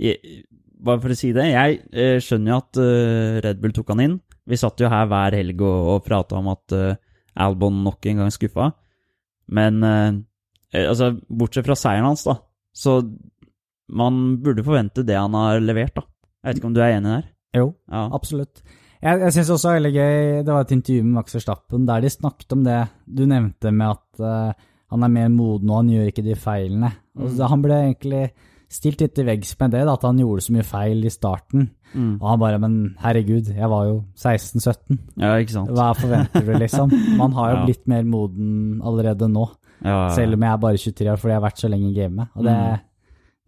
jeg, 0.00 0.42
Bare 0.82 0.98
for 0.98 1.14
å 1.14 1.16
si 1.16 1.30
det, 1.30 1.44
jeg 1.52 1.76
jeg 1.94 2.22
skjønner 2.26 2.50
jo 2.50 2.56
at 2.58 2.80
uh, 2.82 3.36
Red 3.44 3.60
Bull 3.62 3.74
tok 3.76 3.92
han 3.94 4.02
inn. 4.02 4.16
Vi 4.50 4.58
satt 4.58 4.82
jo 4.82 4.90
her 4.90 5.06
hver 5.06 5.36
helg 5.38 5.62
og, 5.62 5.90
og 5.92 6.02
prata 6.02 6.40
om 6.40 6.48
at 6.50 6.74
uh, 6.74 6.98
Albon 7.46 7.78
nok 7.84 8.10
en 8.10 8.24
gang 8.24 8.34
skuffa. 8.34 8.72
Men 9.48 9.82
eh, 9.82 10.12
eh, 10.74 10.88
altså, 10.88 11.12
bortsett 11.28 11.66
fra 11.66 11.76
seieren 11.78 12.06
hans, 12.10 12.24
da, 12.28 12.38
så 12.74 13.00
man 13.92 14.38
burde 14.42 14.64
forvente 14.64 15.04
det 15.04 15.18
han 15.18 15.34
har 15.36 15.60
levert, 15.60 15.94
da. 15.98 16.06
Jeg 16.42 16.48
vet 16.48 16.60
ikke 16.60 16.70
om 16.70 16.76
du 16.76 16.80
er 16.82 16.96
enig 16.96 17.10
der? 17.12 17.26
Jo, 17.58 17.66
Ja. 17.90 18.08
absolutt. 18.16 18.62
Jeg, 19.02 19.18
jeg 19.18 19.34
syns 19.34 19.48
også 19.50 19.72
veldig 19.74 19.90
gøy 19.96 20.16
Det 20.46 20.52
var 20.54 20.60
et 20.62 20.72
intervju 20.76 21.02
med 21.02 21.16
Max 21.16 21.34
Verstappen 21.34 21.86
der 21.88 22.04
de 22.04 22.10
snakket 22.10 22.54
om 22.54 22.60
det 22.62 22.76
du 23.10 23.24
nevnte 23.26 23.72
med 23.74 23.96
at 23.96 24.20
uh, 24.22 24.52
han 24.94 25.02
er 25.02 25.10
mer 25.10 25.28
moden 25.34 25.72
og 25.72 25.80
han 25.80 25.90
gjør 25.90 26.10
ikke 26.12 26.22
de 26.22 26.36
feilene. 26.38 26.92
Mm. 27.16 27.24
Altså, 27.26 27.48
Han 27.50 27.64
ble 27.64 27.78
egentlig 27.80 28.22
stilt 28.72 29.02
litt 29.02 29.14
til 29.16 29.26
veggs 29.26 29.56
med 29.58 29.74
det, 29.74 29.82
da, 29.88 29.96
at 29.98 30.06
han 30.06 30.20
gjorde 30.22 30.44
så 30.46 30.54
mye 30.54 30.64
feil 30.64 31.02
i 31.04 31.12
starten. 31.12 31.66
Mm. 31.94 32.14
Og 32.20 32.28
han 32.30 32.38
bare 32.40 32.58
Men 32.62 32.76
herregud, 33.02 33.48
jeg 33.54 33.68
var 33.68 33.86
jo 33.88 33.96
16-17. 34.16 34.98
Ja, 35.20 35.34
ikke 35.42 35.52
sant? 35.56 35.68
Hva 35.76 35.90
forventer 35.98 36.46
du, 36.46 36.52
liksom? 36.58 36.92
Man 37.18 37.32
har 37.36 37.50
jo 37.52 37.56
Ja. 37.60 37.64
blitt 37.66 37.86
mer 37.92 38.02
moden 38.08 38.80
allerede 38.82 39.28
nå. 39.28 39.48
Ja, 39.82 40.06
ja. 40.06 40.08
Selv 40.14 40.34
om 40.38 40.40
jeg 40.46 40.52
er 40.52 40.62
bare 40.62 40.78
23 40.78 41.10
år 41.12 41.16
fordi 41.20 41.32
jeg 41.34 41.40
har 41.40 41.48
vært 41.50 41.62
så 41.64 41.68
lenge 41.72 41.90
i 41.90 41.94
gamet. 42.00 42.28
Og 42.36 42.44
det, 42.44 42.56
Mm. 42.56 42.80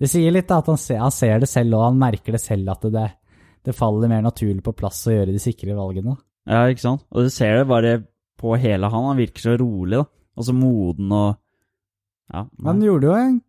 det 0.01 0.11
sier 0.11 0.33
litt 0.35 0.49
da, 0.49 0.59
at 0.59 0.67
han 0.67 0.77
ser, 0.77 0.99
han 0.99 1.11
ser 1.15 1.39
det 1.41 1.49
selv, 1.49 1.75
og 1.79 1.85
han 1.87 1.99
merker 1.99 2.33
det 2.33 2.41
selv 2.43 2.69
at 2.75 2.83
det, 2.93 3.07
det 3.65 3.75
faller 3.75 4.09
mer 4.09 4.23
naturlig 4.27 4.63
på 4.67 4.75
plass 4.77 5.07
å 5.07 5.15
gjøre 5.15 5.33
de 5.33 5.39
sikre 5.39 5.75
valgene. 5.79 6.17
Ja, 6.47 6.67
ikke 6.69 6.81
sant? 6.85 7.05
Og 7.15 7.25
du 7.25 7.31
ser 7.31 7.59
det 7.63 7.69
bare 7.71 8.03
på 8.37 8.59
hele 8.61 8.91
han. 8.91 9.05
Han 9.09 9.17
virker 9.17 9.41
så 9.41 9.57
rolig, 9.57 9.97
da. 10.03 10.05
Og 10.37 10.45
så 10.45 10.53
moden 10.53 11.13
og 11.15 11.37
Ja. 12.33 12.47
Han 12.65 12.81
gjorde 12.83 13.05
jo 13.09 13.15
en, 13.15 13.41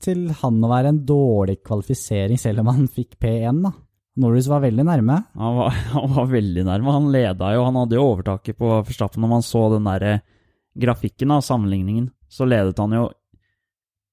til 0.00 0.28
han 0.40 0.60
å 0.64 0.68
være 0.70 0.88
en 0.92 1.00
dårlig 1.06 1.58
kvalifisering, 1.66 2.38
selv 2.40 2.60
om 2.62 2.66
han 2.72 2.88
fikk 2.88 3.16
P1. 3.20 3.62
da. 3.62 3.72
Norris 4.18 4.48
var 4.50 4.60
veldig 4.64 4.84
nærme. 4.88 5.20
Han 5.38 5.56
var, 5.60 5.70
han 5.94 6.14
var 6.16 6.26
veldig 6.32 6.64
nærme. 6.66 6.94
Han 6.96 7.10
leda 7.14 7.52
jo, 7.54 7.64
han 7.68 7.78
hadde 7.78 7.96
jo 7.98 8.06
overtaket 8.12 8.58
på 8.58 8.72
Verstappen. 8.88 9.22
Når 9.24 9.32
man 9.36 9.46
så 9.46 9.62
den 9.76 9.86
der 9.88 10.06
eh, 10.08 10.20
grafikken 10.78 11.30
av 11.34 11.44
sammenligningen, 11.46 12.10
så 12.28 12.44
ledet 12.48 12.78
han 12.78 12.92
jo 12.92 13.06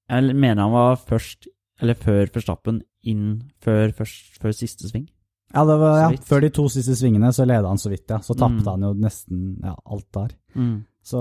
Jeg 0.08 0.34
mener 0.38 0.62
han 0.62 0.72
var 0.72 0.96
først, 1.02 1.48
eller 1.82 1.94
før 1.98 2.30
Verstappen, 2.32 2.80
inn 3.06 3.42
før, 3.62 3.90
først, 3.98 4.36
før 4.42 4.54
siste 4.54 4.86
sving. 4.88 5.08
Ja, 5.54 5.64
det 5.66 5.76
var, 5.80 5.96
ja. 6.02 6.08
Før 6.26 6.42
de 6.42 6.50
to 6.54 6.64
siste 6.70 6.94
svingene 6.98 7.32
så 7.34 7.44
leda 7.46 7.66
han 7.70 7.78
så 7.78 7.90
vidt, 7.90 8.06
ja. 8.10 8.18
Så 8.22 8.34
tapte 8.38 8.62
Mm. 8.62 8.70
han 8.70 8.82
jo 8.86 8.92
nesten 9.02 9.42
ja, 9.64 9.74
alt 9.86 10.06
der. 10.14 10.32
Mm. 10.54 10.84
Så, 11.02 11.20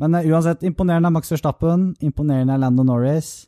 men 0.00 0.14
eh, 0.14 0.28
uansett, 0.28 0.62
imponerende 0.68 1.08
er 1.08 1.16
Max 1.16 1.32
Verstappen, 1.32 1.94
imponerende 2.00 2.54
er 2.56 2.62
Lando 2.62 2.84
Norris. 2.84 3.46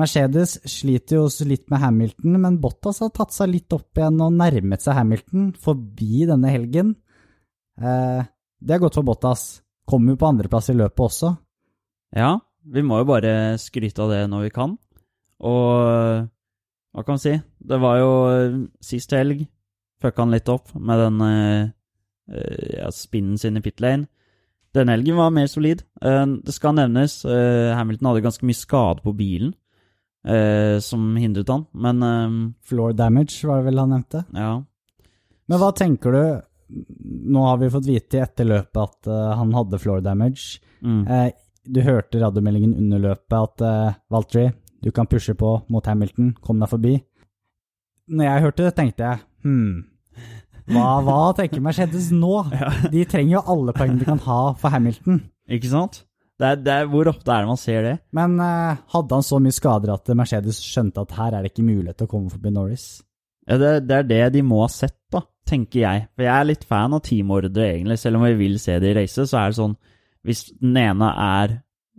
Mercedes 0.00 0.56
sliter 0.64 1.18
jo 1.18 1.26
litt 1.44 1.66
med 1.68 1.82
Hamilton, 1.82 2.38
men 2.40 2.60
Bottas 2.62 3.02
har 3.04 3.10
tatt 3.12 3.34
seg 3.36 3.50
litt 3.52 3.74
opp 3.76 3.98
igjen 3.98 4.20
og 4.24 4.32
nærmet 4.38 4.84
seg 4.84 4.96
Hamilton 4.96 5.50
forbi 5.60 6.24
denne 6.30 6.52
helgen. 6.52 6.94
Eh, 7.76 8.22
det 8.62 8.76
er 8.76 8.80
godt 8.80 8.96
for 8.96 9.04
Bottas. 9.04 9.60
Kommer 9.88 10.14
jo 10.14 10.22
på 10.22 10.30
andreplass 10.30 10.70
i 10.72 10.78
løpet 10.78 11.04
også. 11.10 11.34
Ja, 12.16 12.38
vi 12.64 12.84
må 12.86 13.02
jo 13.02 13.10
bare 13.10 13.58
skryte 13.60 14.04
av 14.04 14.14
det 14.14 14.22
når 14.32 14.46
vi 14.46 14.54
kan. 14.54 14.78
Og 15.42 16.30
hva 16.92 17.04
kan 17.04 17.16
vi 17.16 17.24
si? 17.24 17.34
Det 17.60 17.78
var 17.80 18.00
jo 18.00 18.10
eh, 18.30 18.58
sist 18.84 19.12
helg 19.16 19.46
fucka 20.02 20.24
han 20.24 20.34
litt 20.34 20.48
opp 20.50 20.72
med 20.74 20.98
den 20.98 21.20
eh, 21.24 21.70
eh, 22.32 22.66
ja, 22.80 22.90
spinnen 22.92 23.38
sin 23.40 23.56
i 23.56 23.64
pit 23.64 23.80
lane. 23.80 24.08
Denne 24.72 24.96
helgen 24.96 25.18
var 25.20 25.32
mer 25.36 25.50
solid. 25.52 25.82
Det 26.00 26.52
skal 26.56 26.72
nevnes, 26.78 27.18
Hamilton 27.76 28.06
hadde 28.08 28.22
ganske 28.24 28.46
mye 28.48 28.56
skade 28.56 29.02
på 29.04 29.12
bilen 29.12 29.50
eh, 30.26 30.78
som 30.84 31.16
hindret 31.16 31.50
han, 31.52 31.66
men 31.72 32.02
eh, 32.06 32.36
Floor 32.68 32.94
damage, 32.98 33.40
var 33.48 33.60
det 33.60 33.70
vel 33.70 33.82
han 33.82 33.96
nevnte. 33.96 34.26
ja. 34.36 34.54
Men 35.50 35.60
hva 35.60 35.72
tenker 35.76 36.14
du 36.14 36.22
Nå 36.72 37.40
har 37.44 37.58
vi 37.60 37.68
fått 37.68 37.84
vite 37.84 38.16
i 38.16 38.20
etterløpet 38.22 38.78
at 38.80 39.08
eh, 39.12 39.32
han 39.36 39.50
hadde 39.52 39.76
floor 39.82 40.00
damage. 40.00 40.62
Mm. 40.80 41.02
Eh, 41.04 41.26
du 41.68 41.82
hørte 41.84 42.22
radiomeldingen 42.22 42.72
under 42.80 43.02
løpet 43.02 43.34
at 43.36 43.62
uh, 43.62 43.98
Valtry, 44.10 44.46
du 44.82 44.88
kan 44.90 45.06
pushe 45.06 45.34
på 45.38 45.50
mot 45.70 45.86
Hamilton, 45.86 46.32
kom 46.40 46.58
deg 46.62 46.70
forbi. 46.72 46.94
Når 48.08 48.26
jeg 48.26 48.44
hørte 48.46 48.64
det, 48.64 48.72
tenkte 48.78 49.04
jeg 49.04 49.20
hm, 49.44 49.76
hva, 50.72 50.86
hva 51.04 51.18
tenker 51.38 51.62
Mercedes 51.62 52.08
nå? 52.14 52.32
De 52.94 53.04
trenger 53.04 53.36
jo 53.36 53.44
alle 53.54 53.76
poengene 53.76 54.00
de 54.00 54.08
kan 54.08 54.24
ha 54.24 54.40
for 54.58 54.74
Hamilton. 54.74 55.20
Ikke 55.52 55.70
sant? 55.70 56.02
Det 56.42 56.48
er, 56.48 56.60
det 56.66 56.72
er, 56.74 56.88
hvor 56.90 57.06
ofte 57.12 57.30
er 57.30 57.44
det 57.44 57.50
man 57.52 57.60
ser 57.60 57.84
det? 57.86 57.94
Men 58.18 58.32
eh, 58.42 58.80
hadde 58.96 59.18
han 59.18 59.26
så 59.26 59.38
mye 59.42 59.54
skader 59.54 59.92
at 59.94 60.10
Mercedes 60.18 60.58
skjønte 60.64 61.04
at 61.06 61.14
her 61.20 61.36
er 61.38 61.44
det 61.46 61.52
ikke 61.52 61.66
mulighet 61.68 62.00
til 62.00 62.08
å 62.08 62.12
komme 62.16 62.32
forbi 62.32 62.50
Norris? 62.54 62.86
Ja, 63.46 63.58
det, 63.62 63.70
det 63.86 63.96
er 64.00 64.08
det 64.10 64.20
de 64.36 64.42
må 64.46 64.60
ha 64.64 64.68
sett, 64.70 64.96
da, 65.14 65.22
tenker 65.48 65.80
jeg. 65.84 66.04
For 66.16 66.26
jeg 66.26 66.34
er 66.34 66.48
litt 66.50 66.66
fan 66.66 66.94
av 66.98 67.02
teamordre, 67.06 67.68
egentlig. 67.76 67.98
Selv 68.02 68.18
om 68.18 68.26
vi 68.26 68.34
vil 68.38 68.58
se 68.62 68.76
det 68.82 68.90
i 68.92 68.96
race, 69.00 69.26
så 69.30 69.38
er 69.40 69.52
det 69.54 69.58
sånn 69.58 69.78
Hvis 70.26 70.44
den 70.60 70.76
ene 70.78 71.08
er 71.18 71.56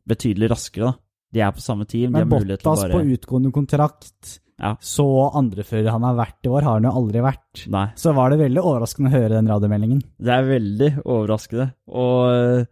betydelig 0.08 0.52
raskere, 0.54 0.92
da. 0.92 1.00
De 1.34 1.42
er 1.42 1.52
på 1.56 1.64
samme 1.64 1.88
team, 1.90 2.12
de 2.14 2.22
har 2.22 2.30
mulighet 2.30 2.62
til 2.62 2.70
å 2.70 2.76
bare 2.76 2.88
Men 2.92 2.94
Bottas 2.94 3.00
på 3.00 3.18
utgående 3.18 3.52
kontrakt, 3.56 4.34
Ja. 4.62 4.76
så 4.80 5.08
andrefører 5.40 5.90
han 5.96 6.04
har 6.06 6.20
vært 6.20 6.46
i 6.46 6.52
år, 6.52 6.62
har 6.68 6.78
han 6.78 6.86
jo 6.86 6.92
aldri 7.00 7.24
vært. 7.26 7.64
Nei. 7.74 7.88
Så 7.98 8.14
var 8.14 8.30
det 8.30 8.38
veldig 8.44 8.62
overraskende 8.62 9.10
å 9.10 9.16
høre 9.16 9.34
den 9.34 9.50
radiomeldingen. 9.50 10.04
Det 10.22 10.36
er 10.36 10.46
veldig 10.52 10.92
overraskende. 11.04 11.66
Og 11.90 12.20
øh, 12.30 12.66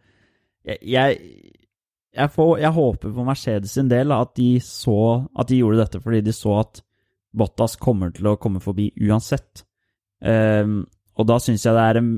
jeg, 0.70 0.78
jeg, 0.94 1.18
jeg, 2.12 2.32
får, 2.34 2.56
jeg 2.60 2.76
håper 2.76 3.12
for 3.16 3.28
Mercedes 3.28 3.76
sin 3.78 3.90
del 3.92 4.12
at 4.12 4.34
de 4.36 4.54
så 4.64 5.28
At 5.40 5.48
de 5.52 5.62
gjorde 5.62 5.80
dette 5.80 6.02
fordi 6.04 6.22
de 6.26 6.34
så 6.36 6.58
at 6.64 6.82
Bottas 7.32 7.78
kommer 7.80 8.12
til 8.12 8.28
å 8.28 8.36
komme 8.36 8.60
forbi 8.60 8.90
uansett. 9.08 9.62
Um, 10.20 10.82
og 11.16 11.28
da 11.30 11.38
syns 11.40 11.64
jeg 11.64 11.76
det 11.78 11.86
er 11.88 12.00
en, 12.02 12.10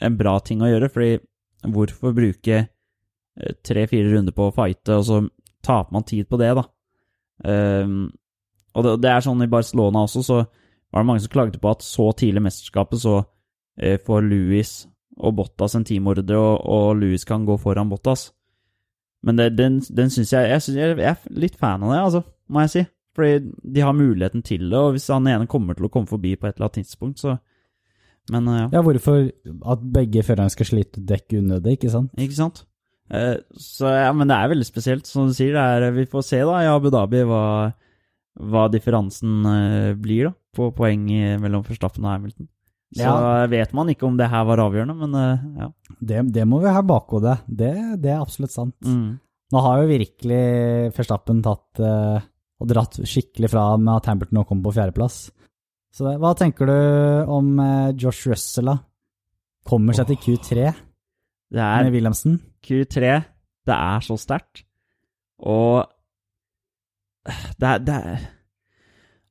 en 0.00 0.16
bra 0.16 0.38
ting 0.40 0.62
å 0.64 0.70
gjøre, 0.70 0.88
fordi 0.88 1.18
hvorfor 1.74 2.14
bruke 2.16 2.56
eh, 2.62 3.54
tre-fire 3.60 4.08
runder 4.14 4.32
på 4.32 4.46
å 4.48 4.54
fighte, 4.56 4.96
og 4.96 5.04
så 5.04 5.18
taper 5.64 5.92
man 5.92 6.06
tid 6.08 6.30
på 6.30 6.40
det, 6.40 6.48
da? 6.56 6.64
Um, 7.44 8.06
og 8.72 8.86
det, 8.86 8.94
det 9.04 9.12
er 9.12 9.26
sånn 9.26 9.44
i 9.44 9.50
Barcelona 9.52 10.06
også, 10.08 10.24
så 10.24 10.40
var 10.40 11.02
det 11.02 11.08
mange 11.10 11.24
som 11.26 11.34
klagde 11.34 11.60
på 11.60 11.72
at 11.74 11.84
så 11.84 12.08
tidlig 12.16 12.40
i 12.40 12.46
mesterskapet 12.48 13.04
så 13.04 13.18
eh, 13.76 14.00
får 14.00 14.24
Louis 14.24 14.72
og 15.20 15.36
Bottas 15.42 15.76
en 15.76 15.86
teamordre, 15.86 16.40
og, 16.40 16.56
og 16.64 17.02
Louis 17.02 17.28
kan 17.28 17.44
gå 17.44 17.58
foran 17.60 17.92
Bottas. 17.92 18.30
Men 19.24 19.40
det, 19.40 19.54
den, 19.56 19.78
den 19.96 20.12
syns 20.12 20.34
jeg, 20.34 20.50
jeg 20.52 20.62
synes 20.62 20.78
jeg 20.78 20.98
Jeg 21.00 21.14
er 21.14 21.40
litt 21.40 21.56
fan 21.60 21.82
av 21.86 21.94
det, 21.94 22.02
altså, 22.02 22.22
må 22.52 22.64
jeg 22.64 22.72
si. 22.74 22.84
Fordi 23.14 23.54
de 23.76 23.82
har 23.86 23.94
muligheten 23.96 24.42
til 24.42 24.66
det, 24.66 24.78
og 24.78 24.96
hvis 24.96 25.06
han 25.14 25.28
ene 25.30 25.48
kommer 25.50 25.76
til 25.78 25.86
å 25.86 25.92
komme 25.92 26.10
forbi 26.10 26.34
på 26.34 26.48
et 26.48 26.56
eller 26.56 26.68
annet 26.68 26.80
tidspunkt, 26.82 27.22
så 27.22 27.38
Men 28.32 28.48
eh, 28.48 28.60
ja. 28.62 28.68
Ja, 28.72 28.80
hvorfor 28.80 29.26
at 29.72 29.82
begge 29.92 30.22
førerne 30.24 30.52
skal 30.52 30.66
slite 30.66 31.02
dekk 31.04 31.36
unødig, 31.42 31.76
ikke 31.76 31.92
sant? 31.92 32.14
Ikke 32.16 32.38
sant? 32.38 32.62
Eh, 33.12 33.36
så 33.60 33.90
ja, 33.92 34.12
men 34.16 34.30
det 34.30 34.38
er 34.38 34.48
veldig 34.48 34.66
spesielt, 34.66 35.06
som 35.06 35.28
du 35.28 35.34
sier. 35.36 35.52
Det 35.52 35.60
er, 35.60 35.92
vi 35.92 36.06
får 36.08 36.24
se 36.24 36.40
da 36.40 36.62
i 36.64 36.70
Abu 36.72 36.88
Dhabi 36.88 37.20
hva, 37.28 37.44
hva 38.40 38.64
differansen 38.72 39.44
eh, 39.50 39.90
blir 39.92 40.30
da, 40.30 40.34
på 40.56 40.70
poeng 40.72 41.04
mellom 41.42 41.66
Verstappen 41.68 42.08
og 42.08 42.14
Hamilton. 42.14 42.48
Så 42.94 43.02
Ja. 43.02 43.46
vet 43.50 43.72
man 43.74 43.88
ikke 43.90 44.06
om 44.06 44.16
det 44.16 44.28
her 44.30 44.44
var 44.46 44.60
avgjørende, 44.62 44.94
men 44.94 45.14
eh, 45.18 45.44
ja. 45.64 45.68
Det, 46.00 46.20
det 46.32 46.44
må 46.46 46.60
vi 46.62 46.70
ha 46.70 46.78
i 46.82 46.86
bakhodet. 46.86 47.40
Det, 47.48 47.72
det 48.02 48.12
er 48.14 48.20
absolutt 48.22 48.54
sant. 48.54 48.76
Mm. 48.86 49.18
Nå 49.54 49.60
har 49.64 49.80
jo 49.82 49.88
virkelig 49.90 50.42
Verstappen 50.96 51.42
tatt 51.44 51.80
eh, 51.82 52.20
og 52.62 52.68
dratt 52.70 53.00
skikkelig 53.02 53.50
fra 53.50 53.64
med 53.76 53.96
at 53.96 54.06
Hamilton 54.12 54.38
nå 54.38 54.44
kommer 54.46 54.68
på 54.70 54.76
fjerdeplass. 54.78 55.18
Så 55.94 56.14
hva 56.18 56.32
tenker 56.38 56.66
du 56.70 56.78
om 57.30 57.52
eh, 57.62 57.90
Josh 57.98 58.28
Russell, 58.30 58.70
da? 58.72 58.78
Kommer 59.66 59.96
seg 59.96 60.10
til 60.10 60.18
Q3 60.20 60.54
Det 61.54 61.62
er 61.62 61.84
med 61.86 61.94
Williamson? 61.94 62.38
Q3, 62.66 63.10
det 63.66 63.74
er 63.76 64.02
så 64.04 64.16
sterkt. 64.20 64.64
Og 65.40 65.84
det 67.58 67.68
er, 67.68 67.78
det 67.80 67.94
er 67.96 68.24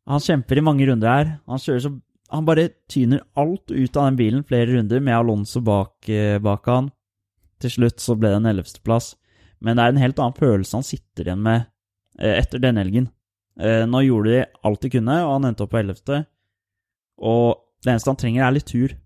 Han 0.10 0.20
kjemper 0.24 0.58
i 0.60 0.64
mange 0.66 0.88
runder 0.90 1.12
her. 1.14 1.30
Han 1.48 1.62
kjører 1.62 1.84
så 1.86 1.92
Han 2.34 2.48
bare 2.48 2.70
tyner 2.90 3.22
alt 3.38 3.72
ut 3.72 3.98
av 3.98 4.08
den 4.08 4.18
bilen 4.18 4.44
flere 4.44 4.72
runder, 4.72 5.00
med 5.00 5.16
Alonso 5.16 5.62
bak, 5.62 6.10
eh, 6.10 6.40
bak 6.42 6.66
han. 6.66 6.90
Til 7.62 7.70
slutt 7.76 8.02
så 8.02 8.16
ble 8.18 8.32
det 8.34 8.40
en 8.42 8.50
ellevteplass. 8.50 9.14
Men 9.62 9.78
det 9.78 9.84
er 9.84 9.94
en 9.94 10.02
helt 10.02 10.20
annen 10.20 10.40
følelse 10.40 10.80
han 10.80 10.88
sitter 10.88 11.30
igjen 11.30 11.44
med 11.46 11.68
eh, 12.18 12.40
etter 12.40 12.64
denne 12.64 12.82
helgen. 12.82 13.12
Eh, 13.62 13.86
Nå 13.86 14.02
gjorde 14.08 14.34
de 14.34 14.42
alt 14.66 14.82
de 14.82 14.92
kunne, 14.96 15.20
og 15.22 15.36
han 15.36 15.46
endte 15.52 15.68
opp 15.68 15.76
på 15.76 15.80
ellevte. 15.84 16.24
Og 17.22 17.62
det 17.86 17.94
eneste 17.94 18.10
han 18.10 18.20
trenger, 18.24 18.48
er 18.48 18.58
litt 18.58 18.68
tur. 18.72 18.98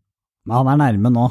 Men 0.47 0.61
han 0.61 0.71
er 0.71 0.81
nærme 0.85 1.11
nå. 1.11 1.27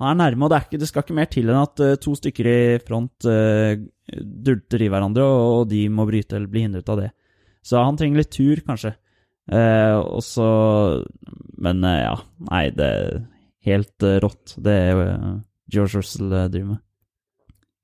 Han 0.00 0.14
er 0.14 0.20
nærme, 0.22 0.46
og 0.46 0.54
det, 0.54 0.62
ikke, 0.64 0.80
det 0.80 0.88
skal 0.88 1.02
ikke 1.02 1.18
mer 1.18 1.28
til 1.34 1.50
enn 1.50 1.60
at 1.60 1.82
to 2.00 2.14
stykker 2.16 2.46
i 2.48 2.60
front 2.80 3.26
uh, 3.28 3.74
dulter 4.08 4.80
i 4.80 4.88
hverandre, 4.88 5.26
og, 5.26 5.48
og 5.58 5.64
de 5.68 5.82
må 5.92 6.06
bryte 6.08 6.38
eller 6.38 6.48
bli 6.48 6.62
hindret 6.64 6.88
av 6.88 7.02
det. 7.02 7.10
Så 7.60 7.82
han 7.82 7.98
trenger 8.00 8.22
litt 8.22 8.30
tur, 8.32 8.62
kanskje. 8.64 8.94
Eh, 9.50 9.96
og 9.98 10.20
så 10.22 10.44
Men 11.58 11.82
eh, 11.84 12.04
ja, 12.04 12.14
nei, 12.50 12.64
det 12.70 12.86
er 12.86 13.16
helt 13.66 14.06
eh, 14.06 14.18
rått, 14.22 14.54
det 14.62 14.72
er 14.72 15.00
uh, 15.18 15.32
George 15.70 15.98
Russell 15.98 16.30
eh, 16.32 16.46
driver 16.52 16.68
med. 16.76 16.78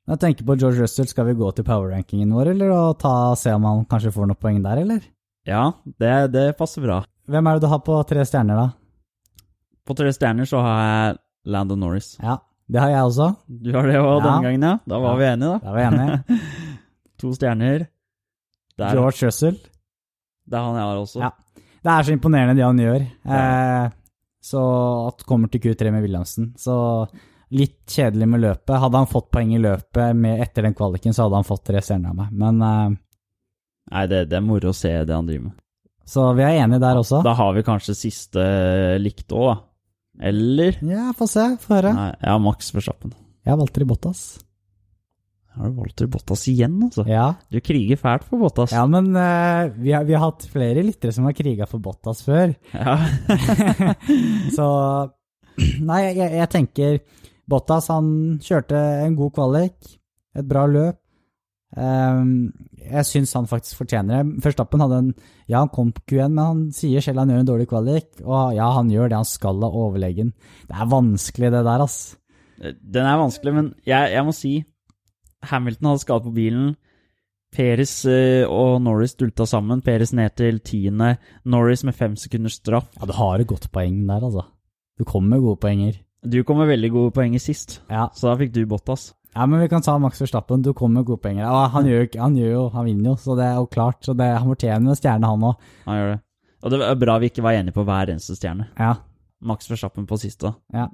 Jeg 0.06 0.20
tenker 0.23 0.46
på 0.46 0.54
George 0.56 0.80
Russell, 0.85 1.08
skal 1.11 1.26
vi 1.26 1.35
gå 1.37 1.49
til 1.56 1.66
power-rankingen 1.66 2.30
vår, 2.32 2.52
eller 2.54 2.70
og 2.73 2.99
ta, 3.02 3.35
se 3.37 3.50
om 3.52 3.66
han 3.66 3.82
kanskje 3.90 4.12
får 4.14 4.30
noen 4.30 4.38
poeng 4.40 4.61
der, 4.64 4.80
eller? 4.85 5.02
Ja, 5.46 5.64
det, 5.99 6.12
det 6.32 6.44
passer 6.58 6.87
bra. 6.87 7.00
Hvem 7.26 7.50
er 7.50 7.58
det 7.58 7.66
du 7.66 7.70
har 7.75 7.82
på 7.85 7.99
tre 8.08 8.23
stjerner, 8.25 8.62
da? 8.62 9.42
På 9.87 9.94
tre 9.99 10.12
stjerner 10.14 10.46
så 10.49 10.62
har 10.62 10.78
jeg 10.87 11.18
Landon 11.52 11.82
Norris. 11.82 12.12
Ja, 12.23 12.38
det 12.70 12.80
har 12.82 12.94
jeg 12.94 13.11
også. 13.11 13.28
Du 13.50 13.73
har 13.75 13.90
det 13.90 13.99
òg 13.99 14.16
Ja. 14.16 14.23
denne 14.25 14.46
gangen, 14.46 14.64
ja? 14.70 14.75
Da 14.87 14.99
var 15.02 15.12
Ja. 15.12 15.18
vi 15.20 15.28
enige, 15.35 15.50
da. 15.50 15.58
Da 15.66 15.75
var 15.75 15.76
vi 15.76 15.87
enige. 15.90 16.40
To 17.20 17.35
stjerner. 17.35 17.87
Der, 18.78 18.92
George 18.94 19.26
Russell. 19.26 19.58
Det 20.47 20.57
er 20.59 20.67
han 20.67 20.79
jeg 20.79 20.88
har 20.88 21.00
også. 21.03 21.23
Ja. 21.25 21.31
Det 21.87 21.93
er 21.93 22.07
så 22.07 22.15
imponerende 22.17 22.57
det 22.59 22.65
han 22.67 22.81
gjør. 22.83 23.05
Eh, 23.37 23.88
så 24.47 24.62
at 25.09 25.25
kommer 25.26 25.50
til 25.50 25.62
Q3 25.62 25.91
med 25.95 26.05
Williamsen. 26.07 26.53
Så 26.59 26.75
litt 27.55 27.83
kjedelig 27.91 28.26
med 28.31 28.43
løpet. 28.43 28.75
Hadde 28.83 29.03
han 29.03 29.11
fått 29.11 29.29
poeng 29.35 29.53
i 29.55 29.61
løpet 29.62 30.17
med, 30.19 30.41
etter 30.43 30.67
den 30.67 30.75
kvaliken, 30.75 31.15
så 31.15 31.26
hadde 31.26 31.41
han 31.41 31.47
fått 31.47 31.65
tre 31.69 31.83
stjerner 31.83 32.11
av 32.15 32.19
meg. 32.25 32.33
Men 32.35 32.62
eh, 32.62 32.97
Nei, 33.87 34.03
det, 34.11 34.25
det 34.33 34.41
er 34.41 34.43
moro 34.43 34.73
å 34.73 34.75
se 34.75 34.91
det 35.07 35.15
han 35.15 35.29
driver 35.29 35.49
med. 35.53 35.61
Så 36.07 36.25
vi 36.38 36.43
er 36.47 36.61
enige 36.62 36.83
der 36.83 36.99
også. 36.99 37.21
Da 37.26 37.35
har 37.38 37.55
vi 37.55 37.62
kanskje 37.67 37.95
siste 37.99 38.43
eh, 38.43 38.97
likt 39.03 39.31
òg, 39.35 39.53
da. 39.53 39.57
Eller 40.31 40.79
Ja, 40.87 41.11
få 41.15 41.26
se. 41.29 41.45
Få 41.61 41.76
høre. 41.76 41.93
Nei, 41.95 42.11
jeg 42.23 42.31
har 42.33 42.43
Max 42.43 42.71
Verstappen. 42.75 43.12
Jeg 43.47 43.59
valgte 43.61 43.83
i 43.83 43.87
Bottas. 43.87 44.23
Har 45.56 45.70
du 45.72 45.78
Walter 45.80 46.08
Bottas 46.12 46.42
igjen, 46.52 46.75
altså? 46.84 47.06
Ja, 47.08 47.30
Du 47.52 47.58
kriger 47.64 47.96
fælt 48.00 48.26
for 48.28 48.42
Bottas. 48.42 48.75
ja 48.76 48.82
men 48.86 49.08
uh, 49.16 49.72
vi, 49.80 49.92
har, 49.96 50.04
vi 50.04 50.12
har 50.16 50.26
hatt 50.26 50.44
flere 50.52 50.84
lyttere 50.84 51.14
som 51.16 51.25
har 51.25 51.36
kriga 51.36 51.66
for 51.70 51.80
Bottas 51.80 52.20
før. 52.26 52.52
Ja. 52.76 52.98
Så 54.56 54.66
Nei, 55.56 56.02
jeg, 56.12 56.34
jeg 56.36 56.48
tenker 56.52 56.98
Bottas 57.48 57.88
han 57.88 58.08
kjørte 58.44 58.76
en 59.06 59.14
god 59.16 59.32
kvalik, 59.38 59.92
et 60.36 60.44
bra 60.48 60.66
løp. 60.68 60.98
Um, 61.76 62.52
jeg 62.78 63.04
syns 63.08 63.32
han 63.36 63.48
faktisk 63.50 63.80
fortjener 63.80 64.20
det. 64.22 64.42
Førstappen 64.44 64.82
hadde 64.84 65.00
en 65.02 65.08
Ja, 65.48 65.60
han 65.62 65.70
kom 65.72 65.90
på 65.96 66.04
Q1, 66.12 66.30
men 66.34 66.44
han 66.44 66.60
sier 66.76 67.00
selv 67.04 67.22
han 67.22 67.32
gjør 67.32 67.42
en 67.42 67.48
dårlig 67.50 67.66
kvalik. 67.70 68.08
Og 68.25 68.54
ja, 68.58 68.68
han 68.76 68.92
gjør 68.92 69.10
det 69.12 69.18
han 69.22 69.28
skal 69.28 69.64
av 69.66 69.76
overlegen. 69.76 70.32
Det 70.68 70.76
er 70.76 70.92
vanskelig, 70.92 71.50
det 71.54 71.64
der, 71.66 71.84
ass. 71.86 71.98
Den 72.60 73.04
er 73.08 73.20
vanskelig, 73.20 73.52
men 73.56 73.72
jeg, 73.88 74.12
jeg 74.14 74.26
må 74.26 74.34
si 74.36 74.54
Hamilton 75.43 75.88
hadde 75.90 76.00
skade 76.05 76.25
på 76.25 76.35
bilen. 76.35 76.76
Peres 77.57 77.93
eh, 78.11 78.45
og 78.49 78.81
Norris 78.85 79.14
dulta 79.16 79.47
sammen. 79.49 79.81
Peres 79.85 80.12
ned 80.16 80.35
til 80.37 80.59
tiende. 80.61 81.16
Norris 81.45 81.85
med 81.85 81.95
fem 81.97 82.16
sekunders 82.16 82.59
straff. 82.61 82.88
Ja, 83.00 83.07
du 83.07 83.12
har 83.16 83.40
et 83.40 83.47
godt 83.49 83.71
poeng 83.73 84.02
der, 84.09 84.25
altså. 84.26 84.45
Du 84.99 85.05
kommer 85.05 85.37
med 85.37 85.45
gode 85.45 85.61
poenger. 85.62 86.00
Du 86.26 86.40
kom 86.45 86.59
med 86.59 86.69
veldig 86.73 86.90
gode 86.90 87.12
poenger 87.14 87.38
sist, 87.38 87.81
Ja. 87.90 88.09
så 88.16 88.28
da 88.33 88.37
fikk 88.40 88.52
du 88.52 88.66
Bottas. 88.66 89.12
ja, 89.37 89.47
men 89.47 89.61
vi 89.61 89.69
kan 89.69 89.83
ta 89.83 89.97
Max 89.99 90.19
Verstappen. 90.21 90.62
Du 90.62 90.73
kom 90.75 90.93
med 90.93 91.05
gode 91.07 91.21
poenger. 91.23 91.47
Og 91.47 91.71
han 91.71 91.85
gjør, 91.87 92.09
han 92.19 92.35
gjør 92.37 92.50
jo 92.52 92.69
Han 92.73 92.85
vinner 92.87 93.11
jo, 93.11 93.16
så 93.16 93.37
det 93.37 93.45
er 93.45 93.55
jo 93.61 93.66
klart. 93.66 94.02
Så 94.02 94.16
det, 94.16 94.26
han 94.38 94.49
fortjener 94.49 94.88
en 94.90 94.97
stjerne, 94.97 95.26
han 95.26 95.40
òg. 95.45 95.55
Han 95.87 95.97
gjør 96.00 96.12
det. 96.14 96.21
Og 96.64 96.71
det 96.73 96.81
er 96.83 96.95
bra 96.97 97.19
vi 97.19 97.26
ikke 97.31 97.43
var 97.45 97.52
enige 97.52 97.75
på 97.76 97.85
hver 97.85 98.11
eneste 98.11 98.35
stjerne. 98.37 98.66
Ja. 98.78 98.95
Max 99.40 99.69
Verstappen 99.71 100.07
på 100.07 100.19
siste. 100.19 100.55
Ja. 100.75 100.88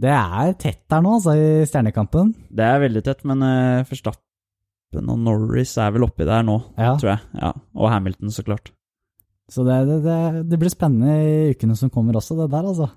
Det 0.00 0.10
er 0.12 0.52
tett 0.60 0.82
der 0.90 1.02
nå, 1.04 1.16
altså, 1.18 1.34
i 1.36 1.64
Stjernekampen. 1.68 2.32
Det 2.50 2.64
er 2.66 2.80
veldig 2.82 3.02
tett, 3.06 3.24
men 3.28 3.44
uh, 3.44 3.84
Verstappen 3.88 5.10
og 5.12 5.20
Norris 5.22 5.76
er 5.80 5.92
vel 5.94 6.06
oppi 6.08 6.26
der 6.28 6.44
nå, 6.46 6.58
Ja. 6.78 6.96
tror 7.00 7.14
jeg. 7.14 7.20
Ja, 7.38 7.52
Og 7.76 7.90
Hamilton, 7.92 8.32
så 8.34 8.44
klart. 8.46 8.72
Så 9.52 9.64
det, 9.66 9.78
det, 10.04 10.48
det, 10.48 10.58
blir 10.58 10.72
spennende 10.72 11.14
i 11.20 11.52
ukene 11.52 11.76
som 11.76 11.90
kommer 11.92 12.16
også, 12.16 12.38
det 12.38 12.50
der, 12.50 12.64
altså. 12.64 12.88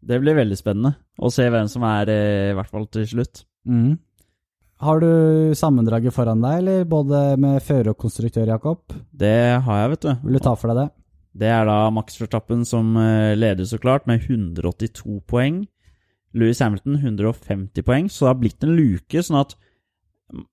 Det 0.00 0.18
blir 0.22 0.34
veldig 0.34 0.56
spennende 0.58 0.94
å 1.20 1.28
se 1.30 1.44
hvem 1.52 1.68
som 1.68 1.84
er 1.86 2.10
eh, 2.10 2.50
i 2.50 2.54
hvert 2.56 2.70
fall 2.72 2.86
til 2.90 3.04
slutt. 3.06 3.44
Mm. 3.68 3.98
Har 4.80 5.02
du 5.02 5.52
sammendraget 5.54 6.14
foran 6.16 6.40
deg, 6.40 6.62
eller 6.62 6.86
både 6.88 7.36
med 7.40 7.60
fører 7.62 7.92
og 7.92 7.98
konstruktør, 8.00 8.48
Jakob? 8.48 8.80
Det 9.12 9.60
har 9.60 9.82
jeg, 9.82 9.90
vet 9.92 10.06
du. 10.06 10.12
Vil 10.24 10.38
du 10.38 10.42
ta 10.46 10.54
for 10.56 10.72
deg 10.72 10.80
det? 10.80 10.88
Det 11.44 11.50
er 11.52 11.68
da 11.68 11.76
Max 11.94 12.16
Verstappen 12.18 12.64
som 12.66 12.96
eh, 12.98 13.36
leder, 13.36 13.68
så 13.68 13.78
klart, 13.78 14.08
med 14.10 14.24
182 14.24 15.20
poeng. 15.30 15.62
Louis 16.38 16.60
Hamilton 16.62 17.00
150 17.00 17.86
poeng, 17.86 18.10
så 18.10 18.26
det 18.26 18.30
har 18.30 18.40
blitt 18.42 18.66
en 18.66 18.76
luke, 18.76 19.22
sånn 19.26 19.40
at 19.40 19.56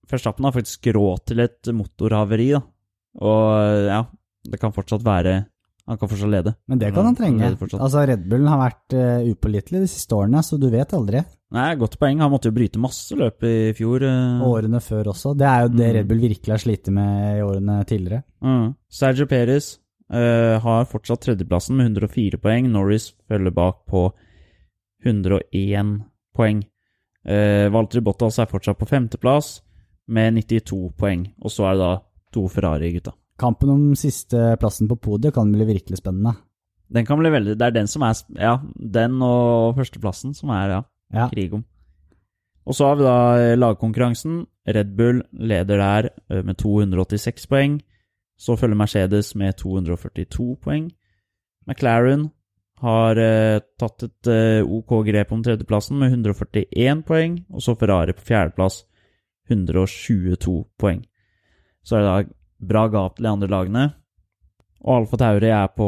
Verstappen 0.10 0.48
har 0.48 0.56
faktisk 0.56 0.90
råd 0.96 1.28
til 1.30 1.44
et 1.44 1.70
motorhaveri, 1.76 2.50
da. 2.56 2.64
Og 3.22 3.86
ja, 3.90 4.02
det 4.46 4.60
kan 4.62 4.74
fortsatt 4.76 5.02
være 5.06 5.40
Han 5.88 5.98
kan 5.98 6.10
fortsatt 6.12 6.30
lede. 6.30 6.52
Men 6.68 6.82
det 6.82 6.92
kan 6.94 7.06
han 7.08 7.16
trenge. 7.16 7.48
Altså, 7.80 8.02
Red 8.10 8.26
Bullen 8.28 8.50
har 8.52 8.60
vært 8.60 8.96
uh, 8.98 9.24
upålitelig 9.24 9.86
de 9.86 9.88
siste 9.88 10.18
årene, 10.18 10.42
så 10.44 10.58
du 10.60 10.68
vet 10.74 10.92
aldri. 10.98 11.22
Nei, 11.56 11.70
godt 11.80 11.96
poeng. 12.02 12.20
Han 12.20 12.34
måtte 12.34 12.52
jo 12.52 12.58
bryte 12.58 12.82
masse 12.84 13.16
løp 13.16 13.46
i 13.48 13.72
fjor. 13.78 14.04
Uh... 14.04 14.44
Årene 14.50 14.82
før 14.84 15.14
også. 15.14 15.32
Det 15.40 15.48
er 15.48 15.64
jo 15.64 15.72
det 15.72 15.88
Mm. 15.88 15.94
Red 15.96 16.10
Bull 16.10 16.24
virkelig 16.26 16.52
har 16.52 16.60
slitt 16.60 16.92
med 16.92 17.38
i 17.38 17.46
årene 17.46 17.78
tidligere. 17.88 18.26
Mm. 18.44 18.74
Sergio 18.92 19.30
Perez 19.32 19.78
uh, 20.12 20.60
har 20.66 20.90
fortsatt 20.92 21.24
tredjeplassen 21.24 21.80
med 21.80 21.94
104 21.94 22.42
poeng. 22.44 22.68
Norris 22.74 23.14
følger 23.32 23.56
bak 23.56 23.86
på 23.88 24.10
101 25.06 26.02
poeng. 26.36 26.64
Eh, 27.28 27.68
Walter 27.74 28.02
Bottas 28.02 28.40
er 28.40 28.50
fortsatt 28.50 28.78
på 28.80 28.88
femteplass 28.88 29.62
med 30.08 30.38
92 30.40 30.92
poeng. 30.98 31.26
Og 31.44 31.52
så 31.52 31.68
er 31.68 31.74
det 31.78 31.84
da 31.84 31.94
to 32.34 32.48
Ferrari-gutta. 32.52 33.14
Kampen 33.38 33.70
om 33.70 33.96
sisteplassen 33.96 34.88
på 34.90 34.98
podiet 34.98 35.34
kan 35.36 35.52
bli 35.54 35.66
virkelig 35.68 36.00
spennende. 36.00 36.36
Den 36.90 37.06
kan 37.06 37.20
bli 37.20 37.30
veldig 37.30 37.58
Det 37.60 37.66
er 37.66 37.72
den 37.76 37.88
som 37.88 38.02
er 38.04 38.14
Ja, 38.40 38.58
den 38.80 39.22
og 39.22 39.76
førsteplassen 39.76 40.34
som 40.34 40.50
er 40.50 40.70
ja, 40.70 40.82
Ja. 41.14 41.30
krig 41.30 41.54
om. 41.54 41.66
Og 42.66 42.74
så 42.76 42.86
har 42.88 42.96
vi 42.96 43.04
da 43.04 43.38
eh, 43.38 43.58
lagkonkurransen. 43.58 44.46
Red 44.68 44.96
Bull 44.98 45.22
leder 45.32 45.78
der 45.78 46.10
eh, 46.30 46.44
med 46.44 46.58
286 46.58 47.48
poeng. 47.48 47.82
Så 48.40 48.56
følger 48.58 48.76
Mercedes 48.76 49.36
med 49.36 49.56
242 49.58 50.56
poeng. 50.62 50.92
McLaren 51.68 52.32
har 52.84 53.18
eh, 53.18 53.60
tatt 53.80 54.04
et 54.06 54.30
eh, 54.30 54.62
OK 54.62 54.92
grep 55.08 55.32
om 55.34 55.42
tredjeplassen 55.44 55.98
med 55.98 56.12
141 56.14 57.04
poeng. 57.08 57.40
Og 57.50 57.64
så 57.66 57.76
Ferrari 57.80 58.14
på 58.14 58.26
fjerdeplass, 58.28 58.84
122 59.50 60.58
poeng. 60.80 61.02
Så 61.84 61.98
er 61.98 62.04
det 62.04 62.10
da 62.10 62.68
bra 62.68 62.88
gap 62.92 63.16
til 63.18 63.26
de 63.28 63.32
andre 63.32 63.50
lagene. 63.52 63.86
Og 64.86 65.02
Alfa 65.02 65.18
Tauri 65.18 65.50
er 65.50 65.68
på 65.74 65.88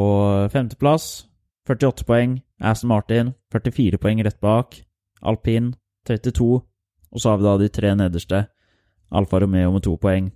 femteplass, 0.52 1.26
48 1.68 2.06
poeng. 2.08 2.40
Aston 2.60 2.90
Martin 2.90 3.34
44 3.54 3.98
poeng 4.02 4.20
rett 4.26 4.40
bak. 4.42 4.80
Alpin 5.22 5.74
32. 6.08 6.60
Og 7.10 7.20
så 7.20 7.30
har 7.30 7.38
vi 7.40 7.46
da 7.46 7.56
de 7.58 7.68
tre 7.72 7.94
nederste. 7.96 8.44
Alfa 9.10 9.40
Romeo 9.40 9.72
med 9.72 9.82
to 9.86 9.96
poeng. 9.96 10.30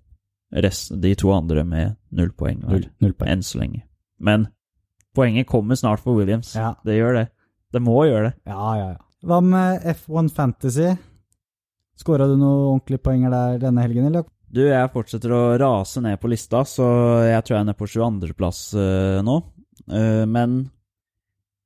Rest, 0.55 0.93
de 1.03 1.15
to 1.19 1.33
andre 1.35 1.65
med 1.67 1.97
null 2.15 2.31
poeng 2.33 2.61
hver, 2.63 2.71
Null, 2.79 2.85
null 3.03 3.15
poeng. 3.19 3.31
enn 3.33 3.43
så 3.43 3.59
lenge. 3.59 3.83
Men 4.21 4.47
poenget 5.15 5.49
kommer 5.49 5.79
snart 5.79 6.03
for 6.03 6.19
Williams. 6.19 6.55
Ja. 6.59 6.75
Det 6.85 6.99
gjør 6.99 7.21
det. 7.21 7.27
Det 7.75 7.83
må 7.83 8.05
gjøre 8.07 8.31
det. 8.31 8.37
Ja, 8.51 8.69
ja, 8.79 8.93
ja. 8.95 9.01
Hva 9.25 9.41
med 9.41 9.87
F1 9.95 10.29
Fantasy? 10.37 10.93
Skåra 11.99 12.27
du 12.29 12.35
noen 12.37 12.75
ordentlige 12.75 13.03
poenger 13.07 13.33
der 13.33 13.61
denne 13.63 13.85
helgen, 13.85 14.11
eller? 14.11 14.27
Du, 14.55 14.61
jeg 14.67 14.91
fortsetter 14.93 15.33
å 15.35 15.57
rase 15.59 16.03
ned 16.05 16.21
på 16.23 16.31
lista, 16.31 16.63
så 16.69 16.87
jeg 17.27 17.43
tror 17.43 17.57
jeg 17.57 17.63
er 17.63 17.69
nede 17.71 17.79
på 17.79 17.89
22.-plass 17.91 18.61
uh, 18.79 19.19
nå. 19.27 19.41
Uh, 19.91 20.23
men 20.31 20.61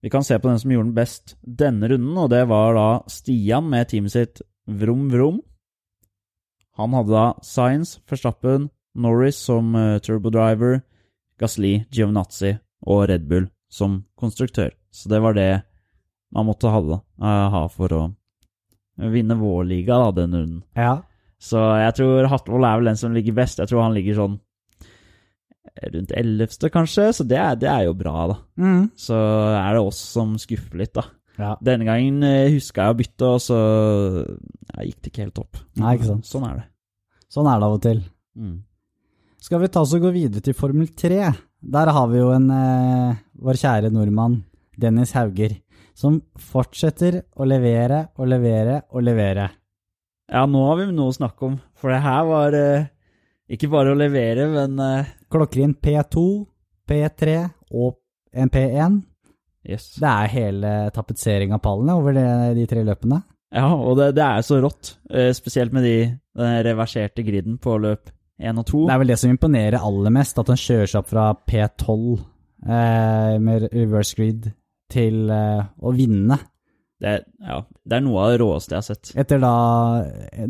vi 0.05 0.13
kan 0.13 0.25
se 0.25 0.39
på 0.39 0.49
den 0.49 0.61
som 0.63 0.73
gjorde 0.73 0.89
den 0.89 0.97
best 0.97 1.35
denne 1.43 1.91
runden, 1.91 2.15
og 2.17 2.31
det 2.33 2.45
var 2.49 2.79
da 2.79 2.89
Stian 3.11 3.69
med 3.73 3.91
teamet 3.91 4.15
sitt 4.15 4.43
Vrom 4.69 5.09
Vrom. 5.13 5.43
Han 6.79 6.95
hadde 6.95 7.13
da 7.13 7.27
Science, 7.43 7.99
Verstappen, 8.09 8.71
Norris 8.97 9.41
som 9.51 9.75
uh, 9.77 9.99
turbodriver, 10.05 10.81
Gasli, 11.41 11.81
Giovinazzi 11.93 12.55
og 12.87 13.09
Red 13.11 13.27
Bull 13.31 13.49
som 13.73 14.03
konstruktør. 14.19 14.73
Så 14.95 15.11
det 15.11 15.21
var 15.23 15.37
det 15.37 15.51
man 16.35 16.49
måtte 16.49 16.71
ha, 16.73 16.81
da, 16.85 17.01
eh, 17.25 17.47
ha 17.55 17.63
for 17.73 17.95
å 17.97 18.03
vinne 19.13 19.37
vår 19.39 19.65
liga 19.69 19.99
da, 20.03 20.11
den 20.23 20.35
runden. 20.37 20.63
Ja. 20.77 20.99
Så 21.39 21.61
jeg 21.79 21.95
tror 21.99 22.29
Hatvold 22.33 22.67
er 22.67 22.81
vel 22.81 22.91
den 22.91 22.99
som 23.01 23.15
ligger 23.15 23.37
best. 23.37 23.61
Jeg 23.63 23.71
tror 23.71 23.87
han 23.87 23.97
ligger 23.97 24.19
sånn 24.19 24.39
rundt 25.95 26.13
ellevte, 26.17 26.71
kanskje, 26.75 27.11
så 27.15 27.27
det 27.29 27.39
er, 27.39 27.59
det 27.61 27.69
er 27.71 27.85
jo 27.87 27.95
bra, 27.99 28.15
da. 28.33 28.37
Mm. 28.59 28.89
Så 28.99 29.15
er 29.15 29.77
det 29.77 29.83
oss 29.85 30.01
som 30.15 30.35
skuffer 30.41 30.81
litt, 30.81 30.95
da. 30.97 31.05
ja. 31.39 31.53
Denne 31.65 31.87
gangen 31.87 32.25
eh, 32.27 32.49
huska 32.55 32.89
jeg 32.89 32.97
å 32.97 32.99
bytte, 32.99 33.29
og 33.29 33.43
så 33.45 33.59
jeg 34.75 34.89
gikk 34.89 35.03
det 35.03 35.13
ikke 35.13 35.27
helt 35.27 35.43
opp. 35.45 35.61
Nei, 35.79 35.95
ikke 35.99 36.11
sant. 36.11 36.27
Sånn 36.29 36.49
er 36.49 36.57
det. 36.61 36.67
Sånn 37.33 37.51
er 37.51 37.61
det 37.61 37.69
av 37.69 37.77
og 37.77 37.85
til. 37.85 38.03
Mm. 38.39 38.57
Skal 39.45 39.63
vi 39.63 39.71
ta 39.71 39.85
oss 39.85 39.95
og 39.95 40.03
gå 40.03 40.13
videre 40.17 40.43
til 40.45 40.57
Formel 40.59 40.91
3? 40.99 41.21
Der 41.59 41.91
har 41.91 42.07
vi 42.11 42.21
jo 42.21 42.29
en 42.31 42.51
eh, 42.55 43.17
vår 43.43 43.59
kjære 43.59 43.91
nordmann, 43.91 44.45
Dennis 44.79 45.13
Hauger, 45.19 45.57
som 45.99 46.21
fortsetter 46.39 47.25
å 47.35 47.47
levere 47.49 48.05
og 48.19 48.31
levere 48.31 48.83
og 48.95 49.03
levere. 49.03 49.49
Ja, 50.31 50.45
nå 50.47 50.63
har 50.69 50.79
vi 50.79 50.87
noe 50.93 51.11
å 51.11 51.17
snakke 51.17 51.49
om, 51.49 51.57
for 51.75 51.91
det 51.91 52.03
her 52.05 52.27
var 52.29 52.55
eh, 52.55 52.87
ikke 53.51 53.71
bare 53.73 53.95
å 53.95 53.99
levere, 53.99 54.47
men 54.53 54.79
eh, 54.85 55.15
Klokker 55.29 55.65
inn 55.65 55.75
P2, 55.75 56.25
P3 56.89 57.39
og 57.75 57.99
en 58.33 58.53
P1. 58.53 59.01
Yes. 59.69 59.91
Det 59.99 60.09
er 60.09 60.31
hele 60.33 60.71
tapetsering 60.95 61.51
av 61.57 61.63
pallene 61.65 61.97
over 61.99 62.15
det, 62.17 62.29
de 62.57 62.69
tre 62.71 62.85
løpene. 62.87 63.19
Ja, 63.57 63.73
og 63.73 63.99
det, 63.99 64.13
det 64.17 64.25
er 64.25 64.45
så 64.47 64.61
rått, 64.63 64.95
eh, 65.11 65.33
spesielt 65.37 65.75
med 65.75 65.85
de, 65.89 65.97
den 66.39 66.63
reverserte 66.69 67.25
griden 67.27 67.59
på 67.61 67.75
løp 67.83 68.13
1 68.39 68.61
og 68.63 68.69
2. 68.71 68.85
Det 68.87 68.95
er 68.95 69.03
vel 69.03 69.13
det 69.13 69.19
som 69.21 69.33
imponerer 69.35 69.83
aller 69.83 70.15
mest, 70.15 70.39
at 70.39 70.53
han 70.53 70.61
kjører 70.61 70.91
seg 70.91 71.01
opp 71.03 71.11
fra 71.11 71.27
P12 71.49 71.97
eh, 72.69 73.35
med 73.43 73.67
reverse 73.73 74.19
grid 74.19 74.49
til 74.93 75.29
eh, 75.35 75.67
å 75.79 75.93
vinne. 75.97 76.39
Det, 76.99 77.13
ja, 77.47 77.61
det 77.63 77.99
er 77.99 78.03
noe 78.03 78.25
av 78.25 78.33
det 78.33 78.41
råeste 78.43 78.75
jeg 78.75 78.81
har 78.81 78.87
sett. 78.89 79.13
Etter 79.19 79.43
da 79.43 79.53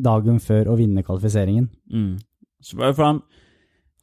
dagen 0.01 0.41
før 0.41 0.73
å 0.73 0.79
vinne 0.79 1.05
kvalifiseringen. 1.05 1.69
Mm. 1.93 2.15
Så 2.65 2.79
for 2.81 3.05
han, 3.05 3.21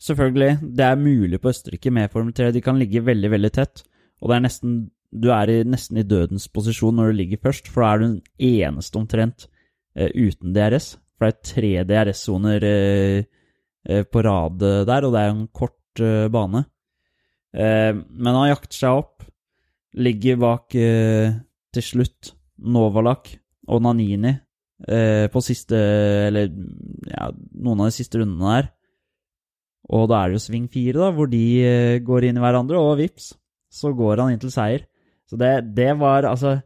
selvfølgelig, 0.01 0.59
det 0.77 0.85
er 0.85 1.01
mulig 1.01 1.41
på 1.41 1.51
Østerrike 1.51 1.93
med 1.93 2.11
Formel 2.13 2.35
3. 2.37 2.51
De 2.55 2.63
kan 2.65 2.77
ligge 2.79 3.05
veldig, 3.05 3.31
veldig 3.33 3.53
tett. 3.55 3.85
Og 4.21 4.29
det 4.29 4.37
er 4.37 4.45
nesten, 4.45 4.75
du 5.11 5.31
er 5.33 5.51
i, 5.51 5.57
nesten 5.67 5.99
i 6.01 6.05
dødens 6.07 6.47
posisjon 6.53 6.95
når 6.99 7.11
du 7.11 7.19
ligger 7.21 7.41
først, 7.47 7.71
for 7.71 7.83
da 7.83 7.93
er 7.93 8.01
du 8.01 8.05
den 8.05 8.21
eneste 8.51 9.01
omtrent 9.01 9.47
eh, 9.97 10.11
uten 10.13 10.53
DRS. 10.55 10.95
For 11.15 11.27
det 11.27 11.33
er 11.33 11.49
tre 11.49 11.73
DRS-soner 11.89 12.67
eh, 12.69 13.17
eh, 13.23 13.34
på 13.85 14.23
rad 14.25 14.63
eh, 14.65 14.83
der, 14.87 15.05
og 15.07 15.13
det 15.15 15.21
er 15.21 15.33
en 15.33 15.45
kort 15.53 16.01
eh, 16.03 16.27
bane. 16.31 16.65
Eh, 17.55 17.91
men 17.93 18.37
han 18.39 18.49
jakter 18.51 18.79
seg 18.79 19.01
opp, 19.03 19.27
ligger 19.95 20.39
bak 20.41 20.75
eh, 20.79 21.35
til 21.75 21.85
slutt 21.85 22.33
Novalak 22.65 23.33
og 23.71 23.81
Nanini 23.83 24.31
eh, 24.31 25.25
på 25.31 25.41
siste 25.43 25.77
Eller 26.29 26.49
ja, 27.09 27.29
noen 27.31 27.83
av 27.83 27.89
de 27.89 27.95
siste 27.95 28.19
rundene 28.19 28.57
der. 28.57 28.69
Og 29.95 30.07
da 30.09 30.21
er 30.21 30.31
det 30.31 30.39
jo 30.39 30.45
sving 30.47 30.67
fire, 30.71 30.97
da, 30.97 31.11
hvor 31.13 31.29
de 31.29 31.45
eh, 31.61 31.97
går 32.03 32.29
inn 32.29 32.39
i 32.39 32.43
hverandre, 32.43 32.81
og 32.81 32.97
vips, 32.99 33.33
så 33.69 33.91
går 33.93 34.23
han 34.23 34.33
inn 34.33 34.41
til 34.41 34.53
seier. 34.53 34.87
Så 35.29 35.37
det, 35.41 35.51
det 35.77 35.91
var 35.99 36.25
altså 36.29 36.57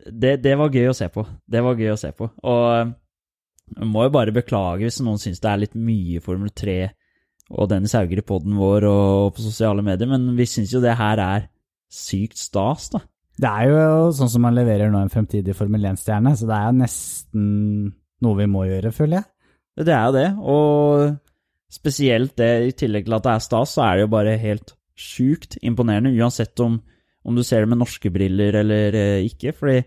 det, 0.00 0.38
det 0.42 0.56
var 0.58 0.72
gøy 0.72 0.90
å 0.90 0.96
se 0.96 1.08
på. 1.12 1.24
Det 1.50 1.62
var 1.64 1.78
gøy 1.78 1.92
å 1.92 2.00
se 2.00 2.12
på. 2.16 2.30
Og 2.30 2.64
eh, 2.76 2.92
jeg 3.76 3.88
må 3.90 4.06
jo 4.06 4.14
bare 4.14 4.34
beklage 4.34 4.86
hvis 4.86 5.00
noen 5.04 5.20
syns 5.22 5.42
det 5.42 5.50
er 5.50 5.62
litt 5.62 5.76
mye 5.78 6.22
Formel 6.24 6.50
3 6.50 6.80
og 7.50 7.70
Dennis 7.70 7.94
Hauger 7.98 8.20
i 8.22 8.26
poden 8.26 8.58
vår 8.58 8.86
og 8.86 9.32
på 9.34 9.42
sosiale 9.42 9.82
medier, 9.82 10.10
men 10.10 10.28
vi 10.38 10.46
syns 10.46 10.74
jo 10.74 10.82
det 10.82 10.94
her 10.98 11.22
er 11.22 11.48
sykt 11.90 12.38
stas, 12.38 12.90
da. 12.92 13.00
Det 13.40 13.48
er 13.48 13.70
jo 13.70 14.10
sånn 14.14 14.30
som 14.30 14.44
man 14.44 14.54
leverer 14.54 14.92
nå 14.92 15.00
en 15.00 15.10
fremtidig 15.10 15.56
Formel 15.58 15.88
1-stjerne, 15.90 16.34
så 16.36 16.46
det 16.46 16.56
er 16.56 16.68
jo 16.68 16.76
nesten 16.78 17.46
noe 18.22 18.38
vi 18.38 18.46
må 18.52 18.66
gjøre, 18.68 18.92
føler 18.94 19.18
jeg. 19.18 19.28
Det 19.80 19.94
er 19.96 20.04
jo 20.04 20.14
det, 20.14 20.28
og 20.52 21.72
spesielt 21.72 22.36
det, 22.38 22.50
i 22.68 22.76
tillegg 22.76 23.08
til 23.08 23.16
at 23.16 23.26
det 23.26 23.32
er 23.32 23.44
stas, 23.46 23.74
så 23.76 23.86
er 23.86 23.96
det 23.96 24.04
jo 24.04 24.12
bare 24.12 24.36
helt 24.42 24.74
sjukt 25.00 25.56
imponerende, 25.64 26.12
uansett 26.20 26.60
om, 26.62 26.76
om 27.24 27.38
du 27.38 27.42
ser 27.46 27.64
det 27.64 27.72
med 27.72 27.80
norske 27.80 28.12
briller 28.12 28.60
eller 28.60 28.98
eh, 28.98 29.26
ikke, 29.30 29.56
fordi 29.56 29.80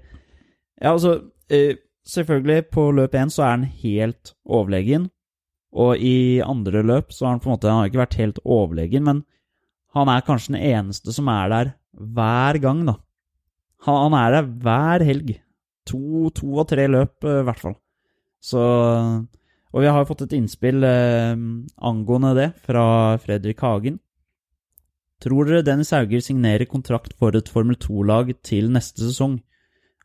Ja, 0.81 0.91
altså 0.95 1.13
eh, 1.53 1.77
Selvfølgelig, 2.03 2.69
på 2.73 2.89
løp 2.91 3.13
én 3.15 3.31
så 3.31 3.45
er 3.45 3.53
han 3.55 3.67
helt 3.83 4.33
overlegen, 4.43 5.07
og 5.71 5.97
i 5.97 6.41
andre 6.43 6.83
løp 6.83 7.13
så 7.15 7.25
har 7.25 7.35
han 7.35 7.39
på 7.41 7.49
en 7.49 7.55
måte 7.55 7.69
Han 7.71 7.79
har 7.79 7.89
ikke 7.89 8.03
vært 8.03 8.19
helt 8.19 8.39
overlegen, 8.43 9.03
men 9.07 9.23
han 9.95 10.09
er 10.09 10.25
kanskje 10.25 10.53
den 10.55 10.65
eneste 10.73 11.13
som 11.15 11.29
er 11.31 11.49
der 11.49 11.71
hver 11.93 12.59
gang, 12.59 12.83
da. 12.85 12.97
Han, 13.85 14.13
er 14.13 14.31
der 14.31 14.49
hver 14.63 15.03
helg. 15.03 15.37
To, 15.87 16.29
to 16.31 16.47
og 16.55 16.67
tre 16.71 16.87
løp, 16.87 17.23
eh, 17.23 17.41
i 17.41 17.47
hvert 17.47 17.59
fall. 17.59 17.75
Så 18.39 18.61
og 19.73 19.81
vi 19.81 19.89
har 19.89 20.05
fått 20.05 20.27
et 20.27 20.35
innspill 20.37 20.85
eh, 20.85 21.33
angående 21.81 22.33
det 22.37 22.49
fra 22.61 23.17
Fredrik 23.21 23.61
Hagen. 23.65 23.97
Tror 25.23 25.47
dere 25.47 25.65
Dennis 25.65 25.93
Hauger 25.95 26.21
signerer 26.21 26.69
kontrakt 26.69 27.15
for 27.17 27.33
et 27.37 27.49
Formel 27.49 27.77
2-lag 27.81 28.29
til 28.45 28.69
neste 28.73 29.01
sesong, 29.07 29.39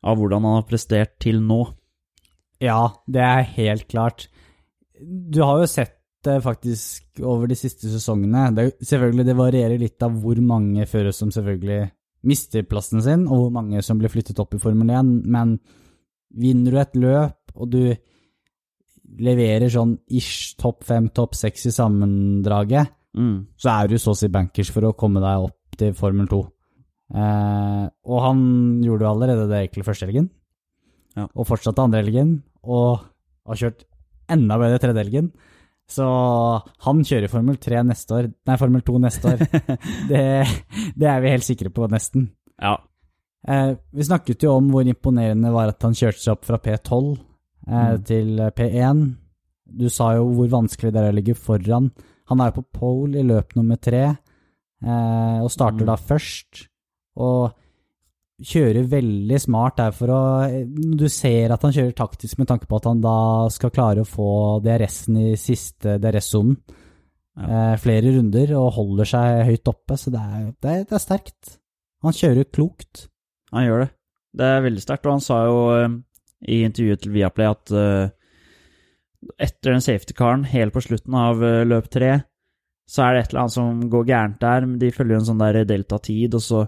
av 0.00 0.16
hvordan 0.16 0.46
han 0.46 0.60
har 0.60 0.68
prestert 0.68 1.16
til 1.20 1.42
nå? 1.44 1.64
Ja, 2.60 2.80
det 3.06 3.22
er 3.22 3.42
helt 3.54 3.86
klart. 3.88 4.26
Du 4.98 5.40
har 5.44 5.60
jo 5.62 5.68
sett 5.70 5.94
det 6.26 6.40
faktisk 6.42 7.20
over 7.22 7.46
de 7.46 7.54
siste 7.54 7.86
sesongene. 7.92 8.48
Det, 8.56 8.64
selvfølgelig, 8.82 9.26
det 9.28 9.36
varierer 9.38 9.78
litt 9.78 10.02
av 10.02 10.16
hvor 10.18 10.40
mange 10.42 10.86
førere 10.90 11.14
som 11.14 11.30
selvfølgelig 11.30 11.84
mister 12.28 12.64
plassen 12.66 13.00
sin, 13.04 13.26
og 13.30 13.44
hvor 13.44 13.52
mange 13.54 13.82
som 13.86 14.00
blir 14.00 14.10
flyttet 14.10 14.40
opp 14.42 14.56
i 14.56 14.60
Formel 14.62 14.90
1, 14.90 15.12
men 15.30 15.54
vinner 16.34 16.74
du 16.74 16.80
et 16.82 16.96
løp, 16.98 17.54
og 17.54 17.70
du 17.70 17.82
leverer 19.18 19.70
sånn 19.72 19.94
ish 20.14 20.56
topp 20.60 20.82
fem, 20.88 21.08
topp 21.14 21.38
seks 21.38 21.68
i 21.70 21.74
sammendraget, 21.74 22.94
Mm. 23.16 23.46
så 23.56 23.70
er 23.72 23.88
du 23.88 23.96
så 23.98 24.12
å 24.12 24.16
si 24.18 24.28
bankers 24.28 24.68
for 24.70 24.84
å 24.84 24.92
komme 24.94 25.18
deg 25.18 25.46
opp 25.46 25.78
til 25.80 25.94
Formel 25.96 26.26
2. 26.28 26.40
Eh, 27.16 27.86
og 28.04 28.18
han 28.20 28.42
gjorde 28.84 29.06
jo 29.06 29.08
allerede 29.10 29.46
det 29.48 29.62
egentlig 29.62 29.86
første 29.86 30.06
helgen, 30.06 30.28
Ja. 31.18 31.26
og 31.34 31.46
fortsatte 31.48 31.82
andre 31.82 32.02
helgen, 32.04 32.36
og 32.62 33.00
har 33.48 33.58
kjørt 33.58 33.84
enda 34.30 34.58
bedre 34.60 34.78
tredje 34.82 35.02
helgen. 35.04 35.30
Så 35.88 36.04
han 36.84 36.98
kjører 37.08 37.30
Formel 37.32 37.56
3 37.56 37.80
neste 37.88 38.12
år, 38.18 38.26
nei, 38.46 38.56
Formel 38.60 38.82
2 38.84 38.98
neste 39.00 39.30
år. 39.32 39.38
det, 40.10 40.24
det 41.00 41.08
er 41.08 41.22
vi 41.24 41.32
helt 41.32 41.46
sikre 41.46 41.72
på, 41.72 41.86
nesten. 41.88 42.26
Ja. 42.60 42.74
Eh, 43.48 43.70
vi 43.96 44.04
snakket 44.04 44.44
jo 44.44 44.56
om 44.58 44.68
hvor 44.74 44.84
imponerende 44.84 45.48
det 45.48 45.54
var 45.54 45.72
at 45.72 45.86
han 45.86 45.96
kjørte 45.96 46.20
seg 46.20 46.34
opp 46.36 46.44
fra 46.48 46.60
P12 46.60 47.14
eh, 47.14 47.24
Mm. 47.68 48.04
til 48.08 48.28
P1. 48.56 49.00
Du 49.80 49.88
sa 49.92 50.10
jo 50.16 50.28
hvor 50.36 50.48
vanskelig 50.52 50.92
det 50.92 51.00
er 51.02 51.10
å 51.12 51.16
ligge 51.16 51.34
foran. 51.36 51.90
Han 52.30 52.40
er 52.40 52.50
jo 52.52 52.60
på 52.62 52.78
pole 52.80 53.18
i 53.20 53.24
løp 53.28 53.56
nummer 53.56 53.76
tre, 53.80 54.04
eh, 54.84 55.38
og 55.42 55.50
starter 55.52 55.84
Mm. 55.84 55.90
da 55.90 55.96
først. 55.96 56.66
Og 57.16 57.52
kjører 58.38 58.86
veldig 58.86 59.38
smart 59.42 59.78
der 59.80 59.94
for 59.96 60.12
å 60.14 60.20
Du 60.98 61.08
ser 61.10 61.50
at 61.54 61.64
han 61.66 61.74
kjører 61.74 61.96
taktisk 61.98 62.38
med 62.38 62.48
tanke 62.50 62.68
på 62.70 62.78
at 62.78 62.86
han 62.86 63.00
da 63.02 63.48
skal 63.50 63.72
klare 63.74 64.04
å 64.04 64.08
få 64.08 64.30
DRS-en 64.64 65.18
i 65.22 65.32
siste 65.40 65.96
DRS-sonen. 66.02 66.58
Eh, 67.38 67.74
flere 67.78 68.14
runder 68.16 68.54
og 68.58 68.72
holder 68.78 69.10
seg 69.12 69.44
høyt 69.46 69.70
oppe, 69.70 69.98
så 69.98 70.10
det 70.14 70.22
er, 70.22 70.44
det 70.58 70.70
er, 70.72 70.84
det 70.90 70.98
er 70.98 71.02
sterkt. 71.02 71.58
Han 72.06 72.14
kjører 72.14 72.50
klokt. 72.50 73.08
Han 73.54 73.66
gjør 73.66 73.84
det. 73.84 73.90
Det 74.38 74.46
er 74.46 74.64
veldig 74.64 74.82
sterkt, 74.82 75.06
og 75.06 75.16
han 75.16 75.24
sa 75.24 75.42
jo 75.46 75.60
eh, 75.74 75.98
i 76.54 76.62
intervjuet 76.66 77.02
til 77.02 77.14
Viaplay 77.14 77.50
at 77.50 77.74
eh, 77.74 78.10
etter 79.38 79.74
den 79.74 79.84
safety-karen 79.84 80.44
helt 80.50 80.74
på 80.74 80.82
slutten 80.84 81.14
av 81.18 81.42
eh, 81.44 81.64
løp 81.66 81.88
tre, 81.90 82.12
så 82.88 83.04
er 83.04 83.14
det 83.14 83.22
et 83.22 83.32
eller 83.32 83.44
annet 83.44 83.56
som 83.56 83.80
går 83.92 84.06
gærent 84.08 84.42
der. 84.42 84.68
De 84.80 84.92
følger 84.94 85.16
jo 85.16 85.22
en 85.22 85.28
sånn 85.28 85.42
der 85.42 85.62
delta-tid, 85.68 86.36
og 86.38 86.44
så 86.44 86.62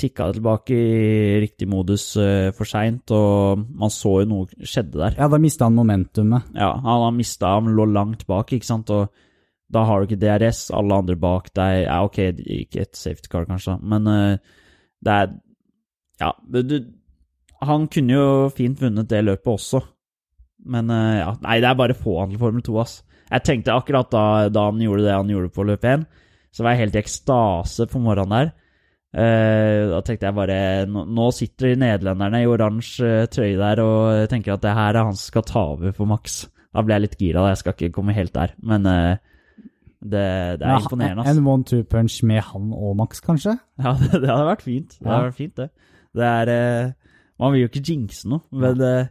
tikka 0.00 0.28
det 0.28 0.38
tilbake 0.38 0.76
i 0.76 1.40
riktig 1.42 1.68
modus 1.70 2.04
eh, 2.20 2.50
for 2.56 2.68
seint, 2.68 3.12
og 3.14 3.62
man 3.78 3.92
så 3.92 4.18
jo 4.22 4.30
noe 4.30 4.64
skjedde 4.64 4.98
der. 4.98 5.18
Ja, 5.18 5.28
da 5.30 5.40
mista 5.42 5.68
han 5.68 5.76
momentumet. 5.76 6.48
Ja, 6.56 6.72
han 6.78 7.04
har 7.06 7.14
mista 7.16 7.54
Han 7.56 7.70
lå 7.76 7.86
langt 7.92 8.26
bak, 8.26 8.52
ikke 8.52 8.68
sant, 8.68 8.90
og 8.90 9.12
da 9.72 9.84
har 9.88 10.00
du 10.00 10.08
ikke 10.08 10.20
DRS, 10.20 10.66
alle 10.76 10.98
andre 11.00 11.16
bak 11.16 11.48
deg 11.56 11.84
Ja, 11.86 12.02
ok, 12.04 12.18
ikke 12.40 12.82
et 12.84 12.98
safety 12.98 13.30
car, 13.32 13.46
kanskje, 13.48 13.78
men 13.80 14.08
uh, 14.08 14.58
det 15.02 15.14
er 15.20 15.32
Ja, 16.20 16.32
du 16.44 16.76
Han 17.62 17.86
kunne 17.88 18.18
jo 18.18 18.26
fint 18.52 18.80
vunnet 18.82 19.08
det 19.08 19.22
løpet 19.24 19.48
også, 19.54 19.80
men 20.68 20.92
uh, 20.92 21.16
ja 21.22 21.30
Nei, 21.40 21.60
det 21.64 21.70
er 21.70 21.78
bare 21.78 21.96
få 21.96 22.18
han 22.20 22.34
til 22.34 22.42
Formel 22.42 22.64
2, 22.64 22.76
ass. 22.82 22.98
Jeg 23.32 23.46
tenkte 23.48 23.72
akkurat 23.72 24.10
da, 24.12 24.24
da 24.52 24.66
han 24.68 24.82
gjorde 24.82 25.06
det 25.06 25.16
han 25.16 25.30
gjorde 25.30 25.54
på 25.54 25.64
løp 25.64 25.86
1, 25.88 26.04
så 26.52 26.64
var 26.64 26.74
jeg 26.74 26.84
helt 26.84 26.98
i 26.98 27.00
ekstase 27.00 27.88
på 27.88 28.02
morgenen 28.02 28.34
der. 28.34 28.52
Eh, 29.12 29.90
da 29.90 29.98
tenkte 30.00 30.24
jeg 30.24 30.32
bare 30.38 30.54
Nå, 30.88 31.02
nå 31.12 31.26
sitter 31.36 31.74
de 31.74 31.80
nederlenderne 31.82 32.38
i 32.40 32.46
oransje 32.48 33.04
eh, 33.22 33.26
trøye 33.28 33.58
der 33.60 33.82
og 33.84 34.22
tenker 34.32 34.54
at 34.54 34.62
det 34.64 34.72
her 34.72 34.96
er 34.96 35.04
han 35.04 35.12
som 35.18 35.26
skal 35.28 35.44
ta 35.50 35.64
over 35.74 35.92
for 35.92 36.08
Max. 36.08 36.46
Da 36.72 36.80
ble 36.80 36.96
jeg 36.96 37.04
litt 37.04 37.18
gira. 37.20 37.42
da, 37.44 37.50
Jeg 37.52 37.60
skal 37.60 37.74
ikke 37.76 37.92
komme 37.98 38.14
helt 38.16 38.32
der, 38.32 38.54
men 38.64 38.86
eh, 38.88 39.16
det, 40.02 40.22
det 40.58 40.64
er 40.64 40.72
Ja, 40.72 40.78
imponerende. 40.80 41.26
En 41.28 41.44
one-two 41.46 41.82
punch 41.84 42.22
med 42.26 42.40
han 42.48 42.72
og 42.72 42.96
Max, 42.96 43.20
kanskje? 43.20 43.58
Ja, 43.78 43.92
det, 44.00 44.22
det 44.24 44.30
hadde 44.32 44.48
vært 44.48 44.64
fint. 44.64 44.96
Det 44.96 45.04
Ja. 45.06 45.10
hadde 45.18 45.28
vært 45.28 45.40
fint, 45.42 45.56
det. 45.60 45.68
Det 46.16 46.24
er 46.30 46.48
eh, 46.56 46.92
Man 47.40 47.52
vil 47.52 47.62
jo 47.66 47.68
ikke 47.68 47.84
jinxe 47.92 48.28
noe, 48.32 48.40
men 48.52 48.80
eh, 48.80 49.06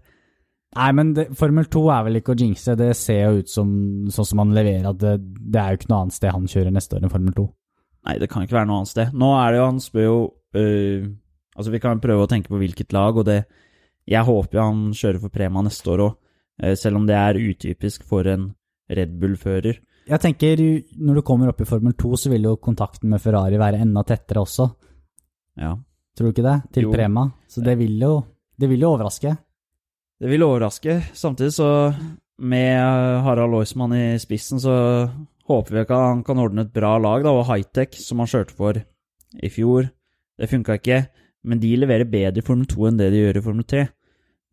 Nei, 0.72 0.92
men 0.96 1.10
det, 1.14 1.28
Formel 1.36 1.66
2 1.68 1.80
er 1.92 2.04
vel 2.08 2.16
ikke 2.22 2.32
å 2.32 2.40
jinxe. 2.40 2.78
Det 2.80 2.94
ser 2.96 3.26
jo 3.26 3.42
ut 3.44 3.50
som 3.52 3.72
sånn 4.08 4.28
som 4.30 4.40
han 4.40 4.54
leverer, 4.56 4.86
at 4.94 5.02
det, 5.02 5.18
det 5.52 5.60
er 5.60 5.74
jo 5.74 5.80
ikke 5.82 5.90
noe 5.92 6.06
annet 6.06 6.16
sted 6.16 6.32
han 6.32 6.46
kjører 6.48 6.72
neste 6.72 6.96
år 6.96 7.04
enn 7.04 7.12
Formel 7.12 7.34
2. 7.36 7.44
Nei, 8.08 8.16
det 8.18 8.30
kan 8.32 8.46
ikke 8.46 8.58
være 8.58 8.70
noe 8.70 8.82
annet 8.82 8.92
sted. 8.94 9.12
Nå 9.14 9.28
er 9.38 9.52
det 9.52 9.60
jo 9.60 9.66
Han 9.68 9.82
spør 9.84 10.08
jo 10.08 10.16
øh, 10.58 11.04
Altså, 11.52 11.74
vi 11.74 11.82
kan 11.84 12.02
prøve 12.02 12.26
å 12.26 12.30
tenke 12.32 12.50
på 12.50 12.58
hvilket 12.62 12.96
lag, 12.96 13.18
og 13.20 13.28
det 13.28 13.44
Jeg 14.10 14.26
håper 14.26 14.58
jo 14.58 14.66
han 14.66 14.80
kjører 14.98 15.20
for 15.22 15.34
Prema 15.34 15.62
neste 15.62 15.92
år 15.94 16.04
òg, 16.08 16.16
selv 16.80 16.98
om 16.98 17.06
det 17.06 17.16
er 17.18 17.38
utypisk 17.38 18.04
for 18.08 18.26
en 18.28 18.48
Red 18.92 19.14
Bull-fører. 19.22 19.78
Jeg 20.10 20.20
tenker, 20.24 20.62
når 20.98 21.20
du 21.20 21.22
kommer 21.26 21.52
opp 21.52 21.62
i 21.62 21.68
Formel 21.70 21.94
2, 21.94 22.10
så 22.18 22.32
vil 22.34 22.48
jo 22.50 22.56
kontakten 22.60 23.12
med 23.12 23.22
Ferrari 23.22 23.60
være 23.62 23.84
enda 23.86 24.04
tettere 24.08 24.42
også. 24.42 24.68
Ja. 25.62 25.76
Tror 26.18 26.28
du 26.28 26.34
ikke 26.34 26.48
det? 26.48 26.58
Til 26.74 26.90
Jo. 26.90 26.96
Prema. 26.96 27.28
Så 27.48 27.64
det 27.64 27.78
vil 27.80 28.02
jo, 28.02 28.16
det 28.60 28.70
vil 28.72 28.84
jo 28.84 28.92
overraske. 28.96 29.36
Det 30.22 30.30
vil 30.30 30.44
overraske. 30.44 30.98
Samtidig 31.14 31.54
så, 31.54 31.70
med 32.42 32.82
Harald 33.24 33.54
Loismann 33.54 33.94
i 33.96 34.20
spissen, 34.20 34.60
så 34.60 34.76
håper 35.50 35.76
vi 35.76 35.84
ikke 35.86 36.02
han 36.02 36.24
kan 36.28 36.42
ordne 36.42 36.66
et 36.66 36.74
bra 36.74 36.98
lag, 37.02 37.24
da, 37.26 37.34
og 37.34 37.48
high-tech, 37.50 37.98
som 38.02 38.22
han 38.22 38.30
kjørte 38.30 38.56
for 38.58 38.78
i 38.78 39.50
fjor. 39.52 39.90
Det 40.38 40.50
funka 40.50 40.78
ikke, 40.80 41.02
men 41.48 41.62
de 41.62 41.72
leverer 41.80 42.10
bedre 42.10 42.42
i 42.42 42.46
Formel 42.46 42.68
2 42.70 42.88
enn 42.90 43.00
det 43.00 43.10
de 43.14 43.24
gjør 43.24 43.40
i 43.40 43.44
Formel 43.46 43.68
3. 43.74 43.88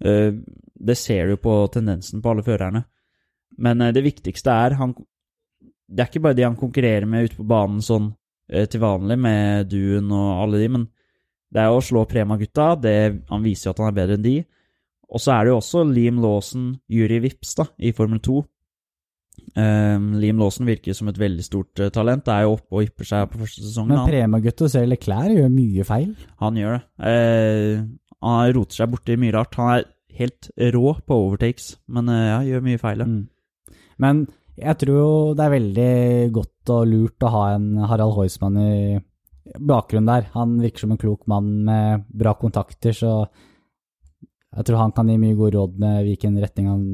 Eh, 0.04 0.32
Det 0.78 0.94
ser 0.96 1.26
du 1.26 1.36
på 1.42 1.52
tendensen 1.74 2.22
på 2.22 2.30
alle 2.30 2.44
førerne. 2.46 2.84
Men 3.58 3.80
eh, 3.82 3.92
det 3.92 4.04
viktigste 4.04 4.50
er 4.50 4.76
han 4.78 4.94
Det 5.88 6.02
er 6.02 6.10
ikke 6.10 6.20
bare 6.20 6.36
de 6.36 6.44
han 6.44 6.56
konkurrerer 6.56 7.06
med 7.08 7.24
ute 7.24 7.36
på 7.38 7.46
banen 7.48 7.80
sånn 7.80 8.10
eh, 8.52 8.66
til 8.68 8.80
vanlig, 8.80 9.16
med 9.18 9.70
Duen 9.72 10.12
og 10.12 10.42
alle 10.44 10.60
de, 10.60 10.68
men 10.68 10.84
det 11.48 11.62
er 11.62 11.72
å 11.72 11.80
slå 11.80 12.04
Prema-gutta. 12.04 12.76
Han 13.30 13.42
viser 13.42 13.68
jo 13.68 13.72
at 13.72 13.78
han 13.80 13.88
er 13.88 13.96
bedre 13.96 14.18
enn 14.18 14.26
de. 14.26 14.36
Og 15.08 15.22
så 15.24 15.32
er 15.32 15.44
det 15.46 15.54
jo 15.54 15.60
også 15.62 15.84
Liam 15.88 16.18
Lawson, 16.20 16.74
Yuri 16.92 17.22
Vips, 17.24 17.54
da, 17.56 17.64
i 17.80 17.94
Formel 17.96 18.20
2. 18.20 18.42
Um, 19.54 20.10
Liam 20.20 20.40
Lawson 20.40 20.68
virker 20.68 20.96
som 20.96 21.08
et 21.10 21.18
veldig 21.20 21.44
stort 21.46 21.80
uh, 21.80 21.88
talent. 21.94 22.24
Det 22.26 22.34
er 22.34 22.46
jo 22.46 22.56
oppe 22.56 22.80
og 22.80 22.88
ypper 22.88 23.08
seg 23.08 23.30
på 23.32 23.40
første 23.44 23.64
sesongen. 23.64 23.94
Men. 23.94 24.10
Prema-gutta 24.10 24.68
Serge 24.70 24.92
Leclerc 24.92 25.38
gjør 25.38 25.54
mye 25.54 25.86
feil. 25.88 26.10
Han 26.42 26.60
gjør 26.60 26.76
det. 26.76 26.82
Uh, 26.98 27.86
han 28.28 28.52
roter 28.56 28.80
seg 28.80 28.92
borti 28.92 29.18
mye 29.20 29.34
rart. 29.36 29.58
Han 29.60 29.72
er 29.76 29.88
helt 30.18 30.50
rå 30.74 30.94
på 31.06 31.20
overtakes, 31.28 31.76
men 31.94 32.10
uh, 32.12 32.24
ja, 32.34 32.38
gjør 32.52 32.64
mye 32.66 32.82
feil. 32.82 33.04
ja. 33.04 33.08
Mm. 33.08 33.26
Men 33.98 34.26
jeg 34.58 34.78
tror 34.78 34.94
jo 34.94 35.12
det 35.34 35.42
er 35.44 35.54
veldig 35.54 35.92
godt 36.34 36.70
og 36.74 36.90
lurt 36.90 37.24
å 37.26 37.30
ha 37.34 37.44
en 37.56 37.66
Harald 37.90 38.14
Heusmann 38.14 38.58
i 38.62 38.98
bakgrunnen 39.58 40.10
der. 40.10 40.28
Han 40.34 40.56
virker 40.62 40.84
som 40.84 40.94
en 40.94 41.00
klok 41.00 41.26
mann 41.30 41.48
med 41.66 42.04
bra 42.10 42.34
kontakter, 42.38 42.94
så 42.94 43.12
jeg 44.54 44.66
tror 44.66 44.80
han 44.82 44.94
kan 44.94 45.10
gi 45.10 45.18
mye 45.20 45.36
gode 45.38 45.56
råd 45.58 45.78
med 45.82 46.02
hvilken 46.06 46.38
retning 46.42 46.70
han, 46.70 46.84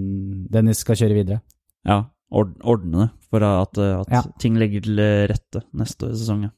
Dennis 0.52 0.80
skal 0.84 0.98
kjøre 1.00 1.18
videre. 1.18 1.40
Ja, 1.88 2.02
ordne 2.32 3.04
det 3.04 3.10
for 3.30 3.44
at, 3.44 3.78
eh, 3.78 4.00
at 4.00 4.10
Ja. 4.12 4.22
ting 4.38 4.56
legger 4.56 4.82
til 4.82 4.98
eh, 4.98 5.26
rette 5.30 5.62
neste 5.74 6.12
sesong. 6.14 6.42
ja. 6.44 6.50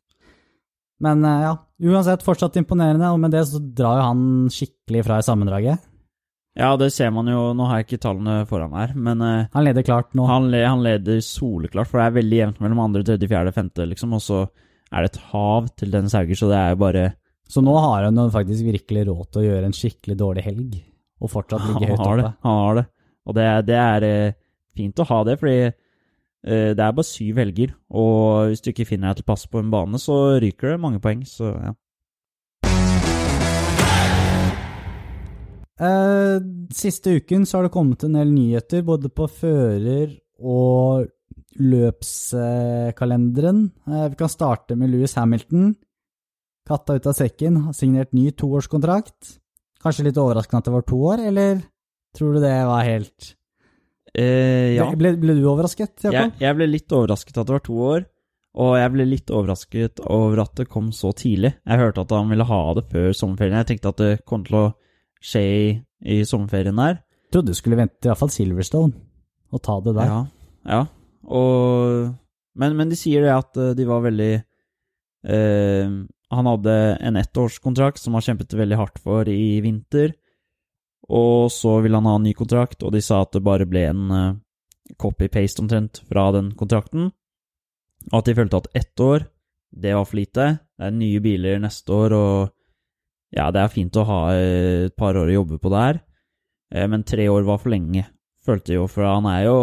Men 1.00 1.24
eh, 1.24 1.42
ja, 1.44 1.56
uansett 1.92 2.22
fortsatt 2.24 2.56
imponerende, 2.56 3.10
og 3.12 3.20
med 3.20 3.30
det 3.30 3.42
så 3.48 3.60
drar 3.60 3.98
jo 4.00 4.06
han 4.08 4.48
skikkelig 4.48 5.04
fra 5.04 5.18
i 5.18 5.26
sammendraget. 5.26 5.78
Ja, 6.56 6.70
det 6.80 6.90
ser 6.94 7.10
man 7.12 7.26
jo. 7.28 7.52
Nå 7.52 7.66
har 7.68 7.82
jeg 7.82 7.86
ikke 7.86 8.00
tallene 8.00 8.46
foran 8.48 8.70
meg 8.72 8.88
her, 8.88 8.94
men 8.96 9.20
Han 9.52 9.64
leder 9.66 9.84
klart 9.84 10.14
nå. 10.16 10.24
han, 10.26 10.46
han 10.54 10.80
leder 10.82 11.20
soleklart, 11.20 11.86
for 11.90 12.00
det 12.00 12.06
er 12.06 12.14
veldig 12.22 12.38
jevnt 12.38 12.60
mellom 12.64 12.80
andre, 12.80 13.02
tredje, 13.04 13.28
fjerde, 13.28 13.52
femte, 13.52 13.84
liksom, 13.84 14.14
og 14.16 14.22
så 14.24 14.38
er 14.90 15.02
det 15.04 15.10
et 15.12 15.20
hav 15.34 15.68
til 15.76 15.90
Dennis 15.92 16.14
Hauger, 16.16 16.34
så 16.38 16.48
det 16.48 16.56
er 16.56 16.70
jo 16.72 16.76
bare 16.80 17.04
Så 17.46 17.60
nå 17.62 17.76
har 17.78 18.04
han 18.08 18.16
faktisk 18.32 18.64
virkelig 18.64 19.04
råd 19.06 19.26
til 19.30 19.42
å 19.42 19.44
gjøre 19.50 19.66
en 19.68 19.76
skikkelig 19.76 20.16
dårlig 20.16 20.42
helg, 20.48 20.78
og 21.20 21.30
fortsatt 21.30 21.60
ligge 21.68 21.90
høyt 21.92 21.98
oppe. 22.00 22.06
Han 22.06 22.08
har 22.08 22.16
det. 22.22 22.32
Han 22.42 22.56
har 22.62 22.74
det. 22.80 22.86
Og 23.26 23.34
det, 23.36 23.46
det 23.68 23.76
er 23.76 24.06
fint 24.76 25.02
å 25.02 25.08
ha 25.08 25.22
det, 25.26 25.38
fordi 25.40 25.56
eh, 25.66 26.70
det 26.76 26.84
er 26.84 26.94
bare 26.98 27.08
syv 27.08 27.42
helger, 27.42 27.74
og 27.90 28.52
hvis 28.52 28.64
du 28.64 28.70
ikke 28.72 28.88
finner 28.88 29.10
deg 29.10 29.22
til 29.22 29.30
pass 29.32 29.48
på 29.50 29.62
en 29.62 29.72
bane, 29.72 30.00
så 30.02 30.14
ryker 30.42 30.74
det 30.74 30.84
mange 30.84 31.02
poeng, 31.04 31.24
så 31.28 31.46
ja. 31.56 31.74
Eh, 35.76 36.38
siste 36.72 37.18
uken 37.18 37.42
så 37.44 37.58
har 37.58 37.66
det 37.66 37.74
kommet 37.74 38.06
en 38.06 38.16
del 38.16 38.30
nyheter, 38.32 38.80
både 38.86 39.10
på 39.12 39.26
fører- 39.28 40.16
og 40.40 41.04
løpskalenderen. 41.56 43.70
Eh, 43.88 44.08
vi 44.12 44.16
kan 44.16 44.28
starte 44.28 44.76
med 44.76 44.90
Louis 44.90 45.14
Hamilton. 45.14 45.74
Katta 46.66 46.94
ut 46.96 47.06
av 47.06 47.12
sekken, 47.14 47.56
har 47.68 47.74
signert 47.76 48.12
ny 48.12 48.30
toårskontrakt. 48.32 49.38
Kanskje 49.82 50.04
litt 50.08 50.18
overraskende 50.18 50.58
at 50.58 50.64
det 50.64 50.74
var 50.74 50.82
to 50.82 50.96
år, 51.12 51.18
eller 51.28 51.62
tror 52.16 52.32
du 52.34 52.40
det 52.40 52.66
var 52.66 52.82
helt 52.82 53.36
Eh, 54.16 54.74
ja. 54.78 54.86
ble, 54.96 55.12
ble 55.20 55.34
du 55.36 55.42
overrasket, 55.44 55.98
Jeg, 56.06 56.12
Jakob? 56.14 56.38
jeg 56.40 56.56
ble 56.56 56.66
litt 56.70 56.92
overrasket 56.96 57.36
at 57.36 57.48
det 57.48 57.52
var 57.58 57.64
to 57.66 57.74
år, 57.84 58.06
Og 58.56 58.70
jeg 58.80 58.92
ble 58.94 59.04
litt 59.04 59.28
overrasket 59.28 60.00
over 60.08 60.40
at 60.46 60.54
det 60.56 60.64
kom 60.72 60.86
så 60.96 61.10
tidlig. 61.12 61.50
Jeg 61.66 61.76
hørte 61.82 62.00
at 62.06 62.14
han 62.16 62.30
ville 62.32 62.46
ha 62.48 62.60
det 62.78 62.86
før 62.88 63.10
sommerferien. 63.12 63.58
Jeg 63.60 63.68
tenkte 63.74 63.90
at 63.92 63.98
det 64.00 64.12
kom 64.24 64.46
til 64.46 64.56
å 64.56 64.62
skje 65.20 65.42
i, 65.44 65.66
i 66.00 66.22
sommerferien 66.24 66.78
der. 66.80 67.02
Trodde 67.34 67.52
du 67.52 67.58
skulle 67.58 67.76
vente 67.76 67.98
til 68.00 68.08
iallfall 68.08 68.32
Silverstone 68.32 68.96
og 69.52 69.60
ta 69.60 69.76
det 69.84 69.92
der. 69.98 70.08
Ja, 70.08 70.22
ja. 70.72 70.80
Og, 71.28 72.14
men, 72.56 72.76
men 72.80 72.88
de 72.88 72.96
sier 72.96 73.26
det 73.26 73.34
at 73.34 73.60
eh, 73.60 73.74
de 73.76 73.84
var 73.88 74.00
veldig 74.06 74.32
eh, 75.28 75.92
Han 76.32 76.48
hadde 76.50 76.76
en 77.10 77.18
ettårskontrakt 77.20 78.00
som 78.00 78.16
han 78.16 78.24
kjempet 78.24 78.56
veldig 78.56 78.78
hardt 78.80 79.02
for 79.02 79.28
i 79.28 79.60
vinter. 79.64 80.14
Og 81.12 81.52
så 81.54 81.78
ville 81.84 81.98
han 82.00 82.08
ha 82.08 82.16
en 82.18 82.26
ny 82.26 82.34
kontrakt, 82.34 82.82
og 82.82 82.94
de 82.94 83.02
sa 83.04 83.22
at 83.22 83.36
det 83.36 83.44
bare 83.46 83.68
ble 83.68 83.84
en 83.90 84.10
uh, 84.10 84.34
copy-paste 84.98 85.62
omtrent 85.62 86.02
fra 86.08 86.28
den 86.34 86.50
kontrakten. 86.58 87.12
Og 88.10 88.18
at 88.20 88.28
de 88.28 88.36
følte 88.38 88.62
at 88.62 88.70
ett 88.82 89.02
år, 89.02 89.28
det 89.76 89.94
var 89.94 90.06
for 90.08 90.18
lite. 90.18 90.48
Det 90.76 90.88
er 90.88 90.98
nye 90.98 91.22
biler 91.22 91.62
neste 91.62 91.94
år, 91.94 92.14
og 92.16 93.36
ja, 93.36 93.48
det 93.54 93.62
er 93.62 93.72
fint 93.72 93.96
å 93.98 94.06
ha 94.06 94.20
et 94.34 94.94
par 94.98 95.18
år 95.18 95.30
å 95.30 95.38
jobbe 95.40 95.58
på 95.62 95.72
der. 95.72 96.02
Eh, 96.74 96.86
men 96.90 97.06
tre 97.06 97.28
år 97.30 97.46
var 97.46 97.60
for 97.62 97.72
lenge, 97.74 98.06
følte 98.46 98.72
jeg 98.72 98.80
jo, 98.80 98.86
for 98.90 99.06
han 99.06 99.26
er 99.30 99.44
jo 99.46 99.56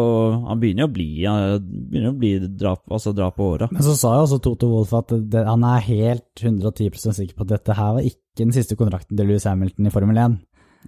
Han 0.44 0.60
begynner 0.60 0.86
jo 0.86 0.90
å 0.90 0.94
bli, 0.96 1.10
begynner 1.24 2.12
å 2.12 2.20
bli 2.20 2.34
dra, 2.48 2.76
altså 2.88 3.16
dra 3.16 3.30
på 3.36 3.54
åra. 3.56 3.70
Men 3.72 3.86
så 3.86 3.96
sa 4.00 4.16
jo 4.18 4.28
også 4.28 4.40
Toto 4.44 4.70
Wolff 4.72 4.94
at 5.00 5.16
det, 5.16 5.44
han 5.48 5.64
er 5.68 5.88
helt 5.88 6.44
110 6.44 6.92
sikker 7.20 7.36
på 7.36 7.48
at 7.48 7.56
dette 7.58 7.78
her 7.80 7.98
var 7.98 8.08
ikke 8.08 8.44
den 8.44 8.56
siste 8.56 8.78
kontrakten 8.80 9.20
til 9.20 9.30
Louis 9.30 9.48
Hamilton 9.48 9.88
i 9.88 9.94
Formel 9.94 10.20
1. 10.26 10.40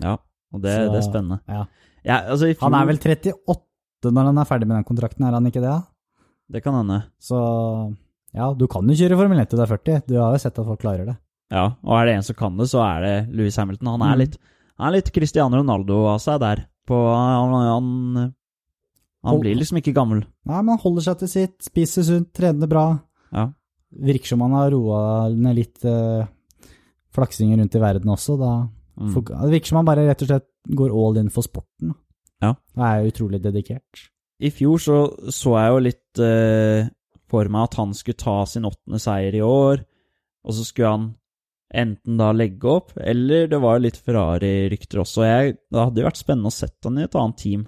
Ja, 0.03 0.17
og 0.53 0.61
det, 0.61 0.71
Så- 0.75 0.91
det 0.93 0.99
er 1.01 1.07
spennende. 1.09 1.39
Ja. 1.49 1.65
Ja, 2.05 2.17
altså, 2.29 2.45
fjor, 2.53 2.61
Han 2.69 2.73
er 2.81 2.85
vel 2.85 2.97
38 3.01 4.11
når 4.13 4.25
han 4.29 4.37
er 4.37 4.45
ferdig 4.45 4.67
med 4.67 4.77
den 4.77 4.83
kontrakten, 4.85 5.25
er 5.25 5.31
han 5.33 5.45
ikke 5.49 5.61
det? 5.63 5.83
Det 6.51 6.61
kan 6.63 6.73
hende. 6.77 7.03
Så 7.19 7.95
ja, 8.35 8.53
du 8.53 8.67
kan 8.67 8.85
jo 8.87 8.93
kjøre 8.93 9.17
Formel 9.17 9.39
1 9.39 9.49
til 9.49 9.57
du 9.57 9.63
er 9.63 9.71
40. 9.77 10.01
Du 10.07 10.15
har 10.21 10.33
jo 10.35 10.37
sett 10.43 10.59
at 10.59 10.65
folk 10.65 10.79
klarer 10.79 11.05
det. 11.05 11.17
Ja, 11.51 11.63
og 11.83 11.93
er 11.99 12.05
det 12.05 12.15
en 12.15 12.23
som 12.23 12.35
kan 12.35 12.57
det, 12.57 12.67
så 12.69 12.81
er 12.85 13.01
det 13.01 13.33
Louis 13.35 13.55
Hamilton. 13.55 13.87
Han 13.87 14.01
er 14.01 14.13
Mm. 14.15 14.19
litt, 14.19 14.37
han 14.77 14.87
er 14.87 14.95
litt 14.97 15.11
Cristiano 15.13 15.57
Ronaldo 15.57 16.05
av 16.07 16.19
seg 16.19 16.39
der. 16.39 16.65
På, 16.85 16.93
han, 17.15 17.53
han, 17.65 18.33
han 19.25 19.39
blir 19.41 19.55
liksom 19.57 19.77
ikke 19.81 19.93
gammel. 19.93 20.23
Nei, 20.45 20.61
men 20.61 20.69
han 20.77 20.77
holder 20.83 21.01
seg 21.01 21.17
til 21.19 21.27
sitt, 21.27 21.57
spiser 21.63 22.03
sunt, 22.03 22.31
trener 22.33 22.67
bra. 22.69 22.99
Ja. 23.33 23.47
Virker 23.91 24.27
som 24.27 24.41
han 24.41 24.51
har 24.51 24.69
roa 24.71 25.29
ned 25.33 25.55
litt 25.55 25.83
uh, 25.85 26.25
flaksinger 27.15 27.57
rundt 27.57 27.75
i 27.75 27.79
verden 27.81 28.11
også. 28.13 28.37
Da. 28.37 28.67
Mm. 28.95 29.11
For, 29.13 29.27
det 29.27 29.53
virker 29.57 29.71
som 29.71 29.81
han 29.81 29.87
bare 29.87 30.05
rett 30.07 30.23
og 30.23 30.31
slett 30.31 30.49
går 30.79 30.93
all 30.95 31.19
in 31.21 31.31
for 31.33 31.45
sporten. 31.45 31.93
Ja. 32.43 32.53
Og 32.55 32.85
er 32.87 33.09
utrolig 33.09 33.41
dedikert. 33.43 34.07
I 34.43 34.51
fjor 34.51 34.81
så, 34.83 34.99
så 35.31 35.55
jeg 35.55 35.71
jo 35.71 35.83
litt 35.83 36.23
eh, 36.23 36.87
for 37.31 37.51
meg 37.51 37.69
at 37.69 37.77
han 37.79 37.93
skulle 37.95 38.19
ta 38.19 38.41
sin 38.49 38.67
åttende 38.67 38.99
seier 39.01 39.35
i 39.37 39.43
år, 39.43 39.83
og 40.45 40.55
så 40.55 40.65
skulle 40.67 40.91
han 40.91 41.07
enten 41.75 42.19
da 42.19 42.29
legge 42.35 42.69
opp, 42.69 42.93
eller 42.99 43.49
det 43.51 43.59
var 43.63 43.81
litt 43.81 43.97
Ferrari-rykter 43.99 45.01
også. 45.01 45.25
Jeg, 45.25 45.55
det 45.71 45.81
hadde 45.81 46.03
jo 46.03 46.07
vært 46.07 46.21
spennende 46.21 46.51
å 46.51 46.55
sette 46.55 46.87
han 46.87 46.99
i 46.99 47.05
et 47.07 47.17
annet 47.19 47.41
team, 47.41 47.65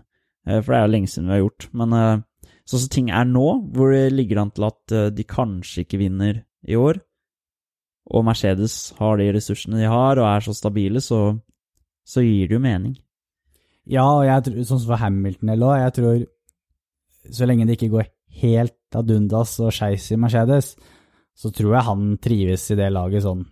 eh, 0.48 0.60
for 0.60 0.74
det 0.74 0.80
er 0.80 0.86
jo 0.86 0.94
lenge 0.96 1.12
siden 1.12 1.30
vi 1.32 1.36
har 1.36 1.44
gjort. 1.44 1.70
Men 1.82 1.98
eh, 1.98 2.52
sånn 2.68 2.84
som 2.84 2.94
ting 2.94 3.12
er 3.16 3.28
nå, 3.30 3.48
hvor 3.76 3.96
det 3.96 4.06
ligger 4.13 4.44
an 4.44 4.54
til 4.56 4.68
at 4.70 4.96
eh, 4.96 5.10
de 5.16 5.28
kanskje 5.28 5.86
ikke 5.86 6.02
vinner 6.04 6.44
i 6.68 6.78
år, 6.80 7.02
og 8.08 8.24
Mercedes 8.28 8.93
har 9.00 9.17
de 9.20 9.28
ressursene 9.36 9.82
de 9.82 9.88
har, 9.91 10.20
og 10.22 10.28
er 10.30 10.46
så 10.46 10.54
stabile, 10.56 11.02
så, 11.04 11.36
så 12.08 12.24
gir 12.24 12.48
det 12.48 12.56
jo 12.56 12.63
mening. 12.63 12.96
Ja, 13.88 14.04
og 14.17 14.26
jeg 14.28 14.43
tror, 14.46 14.60
sånn 14.67 14.80
som 14.84 14.89
for 14.93 15.02
Hamilton 15.02 15.52
eller 15.54 15.67
også, 15.67 15.84
jeg 15.84 15.96
tror 15.98 17.34
så 17.38 17.48
lenge 17.48 17.65
det 17.67 17.76
ikke 17.78 17.91
går 17.91 18.08
helt 18.41 18.96
ad 18.96 19.12
undas 19.12 19.58
og 19.63 19.74
skeis 19.76 20.06
i 20.15 20.20
Mercedes, 20.20 20.74
så 21.38 21.52
tror 21.54 21.74
jeg 21.76 21.88
han 21.89 22.06
trives 22.24 22.65
i 22.72 22.78
det 22.80 22.88
laget 22.96 23.26
sånn. 23.26 23.43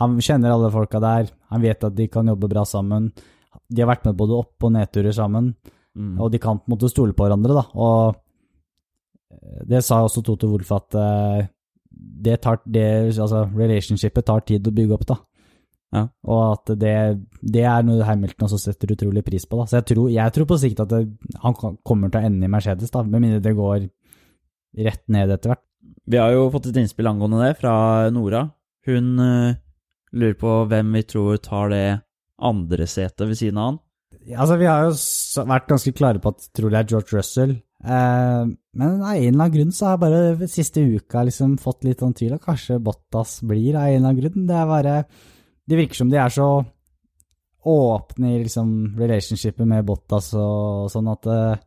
Han 0.00 0.16
kjenner 0.22 0.54
alle 0.54 0.70
folka 0.72 1.00
der, 1.02 1.28
han 1.50 1.62
vet 1.64 1.84
at 1.84 1.96
de 1.98 2.06
kan 2.08 2.28
jobbe 2.30 2.48
bra 2.50 2.62
sammen. 2.68 3.10
De 3.68 3.82
har 3.82 3.90
vært 3.90 4.06
med 4.08 4.16
både 4.16 4.36
opp- 4.38 4.64
og 4.68 4.72
nedturer 4.76 5.12
sammen, 5.16 5.54
Mm. 5.98 6.20
og 6.20 6.30
de 6.30 6.38
kan 6.38 6.60
på 6.60 6.68
en 6.68 6.76
måte 6.76 6.86
stole 6.92 7.10
på 7.16 7.24
hverandre, 7.26 7.54
da. 7.56 7.62
Og 7.74 8.14
eh, 9.32 9.62
det 9.66 9.80
sa 9.82 9.96
også 10.04 10.22
Toto 10.22 10.46
Wolff 10.52 10.70
at 10.76 10.94
eh, 10.94 11.48
det 11.98 12.38
tar, 12.44 12.60
det, 12.64 12.86
altså, 13.14 13.44
relationshipet 13.56 14.26
tar 14.26 14.44
tid 14.46 14.66
å 14.68 14.74
bygge 14.74 14.96
opp, 14.96 15.06
da. 15.08 15.18
Ja. 15.96 16.02
Og 16.28 16.40
at 16.52 16.74
det, 16.76 16.96
det 17.40 17.62
er 17.64 17.86
noe 17.86 18.04
Hamilton 18.04 18.44
også 18.48 18.58
setter 18.60 18.92
utrolig 18.92 19.22
pris 19.24 19.46
på. 19.48 19.60
Da. 19.60 19.68
Så 19.70 19.78
jeg 19.78 19.88
tror, 19.92 20.10
jeg 20.12 20.34
tror 20.34 20.48
på 20.50 20.58
sikt 20.60 20.82
at 20.84 20.92
det, 20.92 21.04
han 21.44 21.56
kommer 21.56 22.12
til 22.12 22.20
å 22.20 22.28
ende 22.28 22.48
i 22.48 22.52
Mercedes, 22.52 22.92
da, 22.92 23.04
med 23.06 23.24
mindre 23.24 23.44
det 23.44 23.54
går 23.56 23.88
rett 24.88 25.04
ned 25.12 25.32
etter 25.32 25.54
hvert. 25.54 25.64
Vi 26.08 26.20
har 26.20 26.32
jo 26.34 26.48
fått 26.52 26.70
et 26.70 26.78
innspill 26.80 27.08
angående 27.08 27.40
det 27.42 27.56
fra 27.60 27.72
Nora. 28.12 28.46
Hun 28.88 29.10
uh, 29.20 29.56
lurer 30.16 30.38
på 30.40 30.54
hvem 30.70 30.92
vi 30.96 31.04
tror 31.08 31.40
tar 31.44 31.72
det 31.72 31.86
andre 32.38 32.86
setet 32.88 33.26
ved 33.28 33.40
siden 33.40 33.60
av 33.60 33.70
han. 33.72 33.80
Altså, 34.36 34.58
Vi 34.60 34.68
har 34.68 34.86
jo 34.86 35.46
vært 35.48 35.68
ganske 35.70 35.94
klare 35.96 36.20
på 36.22 36.32
at 36.32 36.44
trolig 36.44 36.56
tror 36.56 36.72
det 36.74 36.80
er 36.80 36.92
George 36.92 37.16
Russell. 37.16 37.56
Eh, 37.78 38.48
men 38.78 39.00
av 39.02 39.10
en 39.10 39.18
eller 39.18 39.34
annen 39.34 39.54
grunn 39.56 39.72
så 39.74 39.88
har 39.88 39.96
jeg 39.96 40.02
bare 40.04 40.48
siste 40.50 40.82
uka 40.86 41.24
liksom 41.26 41.56
fått 41.58 41.82
litt 41.86 42.04
sånn 42.04 42.14
tvil, 42.14 42.36
og 42.36 42.44
kanskje 42.44 42.78
Bottas 42.82 43.40
blir 43.42 43.74
av 43.74 43.88
en 43.88 43.96
eller 43.96 44.12
annen 44.12 44.20
grunn. 44.20 44.46
Det 44.46 44.54
er 44.54 44.68
bare 44.70 44.98
Det 45.68 45.76
virker 45.76 45.98
som 45.98 46.12
de 46.12 46.16
er 46.16 46.30
så 46.32 46.48
åpne 47.68 48.30
i 48.32 48.38
liksom 48.44 48.70
relationshipet 48.96 49.66
med 49.68 49.84
Bottas 49.84 50.30
og 50.38 50.86
sånn 50.92 51.10
at 51.12 51.26
uh, 51.28 51.58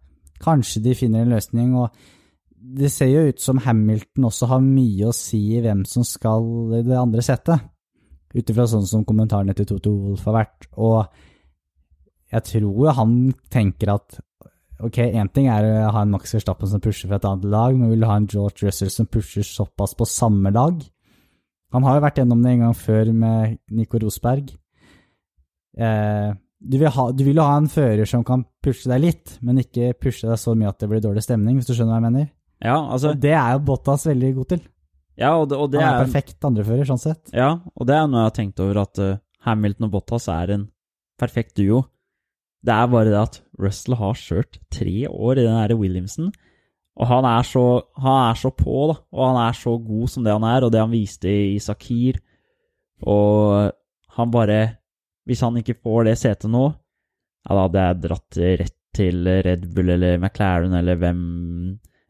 kanskje 0.41 0.81
de 0.87 0.95
finner 0.97 1.25
en 1.25 1.35
løsning. 1.35 1.75
og 1.75 1.91
det 2.61 2.91
ser 2.93 3.09
jo 3.09 3.27
ut 3.27 3.41
som 3.41 3.59
Hamilton 3.61 4.29
også 4.29 4.47
har 4.47 4.63
mye 4.63 5.09
å 5.09 5.15
si 5.15 5.41
i 5.57 5.61
hvem 5.61 5.83
som 5.89 6.05
skal 6.05 6.45
i 6.77 6.83
det 6.85 6.97
andre 6.97 7.23
settet, 7.25 7.59
ut 8.31 8.49
ifra 8.53 8.67
sånn 8.69 8.87
som 8.87 9.05
kommentarene 9.05 9.55
til 9.57 9.67
Toto 9.67 9.91
Wolff 9.91 10.27
har 10.29 10.37
vært. 10.37 10.67
Og 10.77 11.01
jeg 12.31 12.45
tror 12.47 12.93
han 12.95 13.15
tenker 13.51 13.95
at 13.97 14.21
ok, 14.87 14.97
én 15.13 15.29
ting 15.33 15.47
er 15.51 15.65
å 15.67 15.91
ha 15.95 16.01
en 16.05 16.11
Max 16.13 16.33
Verstappen 16.35 16.69
som 16.71 16.81
pusher 16.83 17.09
for 17.09 17.17
et 17.17 17.27
annet 17.27 17.47
lag, 17.51 17.75
men 17.77 17.91
vil 17.93 18.03
du 18.03 18.07
ha 18.09 18.17
en 18.19 18.27
George 18.29 18.65
Russell 18.65 18.91
som 18.93 19.07
pusher 19.09 19.45
såpass 19.47 19.95
på 19.97 20.07
samme 20.09 20.51
lag? 20.55 20.81
Han 21.71 21.85
har 21.87 21.97
jo 21.97 22.03
vært 22.03 22.19
gjennom 22.19 22.41
det 22.43 22.55
en 22.55 22.65
gang 22.65 22.75
før 22.75 23.11
med 23.15 23.57
Nico 23.71 23.99
Rosberg. 24.01 24.51
Eh, 25.77 26.31
du, 26.59 26.77
vil 26.77 26.91
ha, 26.91 27.05
du 27.15 27.23
vil 27.23 27.39
jo 27.39 27.45
ha 27.47 27.55
en 27.61 27.69
fører 27.71 28.09
som 28.09 28.25
kan 28.27 28.43
pushe 28.63 28.91
deg 28.91 29.05
litt, 29.05 29.37
men 29.45 29.61
ikke 29.63 29.93
pushe 29.95 30.27
deg 30.27 30.39
så 30.41 30.55
mye 30.57 30.73
at 30.73 30.81
det 30.83 30.89
blir 30.91 31.03
dårlig 31.03 31.23
stemning, 31.25 31.57
hvis 31.57 31.69
du 31.69 31.73
skjønner 31.77 31.95
hva 31.95 32.01
jeg 32.01 32.07
mener? 32.09 32.27
Ja, 32.61 32.75
altså 32.77 33.15
Og 33.15 33.21
det 33.23 33.33
er 33.33 33.55
jo 33.55 33.63
Bottas 33.71 34.05
veldig 34.05 34.33
god 34.37 34.51
til. 34.51 34.65
Ja, 35.21 35.31
og 35.37 35.47
det, 35.49 35.57
og 35.57 35.71
det 35.71 35.81
Han 35.81 35.87
er 35.87 36.01
er, 36.01 36.05
perfekt 36.05 36.45
andrefører, 36.47 36.85
sånn 36.87 37.01
sett. 37.01 37.31
ja, 37.35 37.55
og 37.75 37.87
det 37.87 37.95
er 37.95 38.05
noe 38.09 38.21
jeg 38.21 38.29
har 38.29 38.35
tenkt 38.37 38.61
over, 38.63 38.83
at 38.83 39.01
uh, 39.01 39.17
Hamilton 39.47 39.87
og 39.87 39.95
Bottas 39.95 40.27
er 40.31 40.53
en 40.57 40.67
perfekt 41.21 41.55
duo. 41.57 41.83
Det 42.61 42.73
er 42.75 42.89
bare 42.91 43.09
det 43.09 43.19
at 43.19 43.37
Russell 43.61 43.97
har 43.97 44.17
kjørt 44.17 44.59
tre 44.73 44.95
år 45.09 45.39
i 45.39 45.45
den 45.45 45.57
derre 45.57 45.77
Williamson, 45.79 46.29
og 47.01 47.07
han 47.09 47.25
er, 47.25 47.45
så, 47.47 47.63
han 47.97 48.17
er 48.29 48.37
så 48.37 48.51
på, 48.53 48.75
da, 48.91 48.97
og 49.15 49.23
han 49.31 49.39
er 49.47 49.55
så 49.57 49.77
god 49.81 50.11
som 50.11 50.25
det 50.25 50.35
han 50.35 50.45
er, 50.45 50.65
og 50.67 50.73
det 50.73 50.81
han 50.83 50.91
viste 50.93 51.31
i 51.31 51.57
Sakir, 51.63 52.19
og 53.01 53.71
han 54.17 54.31
bare 54.33 54.59
Hvis 55.25 55.41
han 55.45 55.57
ikke 55.59 55.77
får 55.85 56.07
det 56.09 56.15
setet 56.17 56.49
nå, 56.49 56.63
ja, 57.45 57.53
da 57.53 57.61
hadde 57.63 57.83
jeg 57.85 57.99
dratt 58.03 58.37
rett 58.61 58.77
til 58.97 59.27
Red 59.45 59.67
Bull 59.73 59.93
eller 59.93 60.17
McLaren 60.17 60.73
eller 60.75 60.97
hvem 60.99 61.19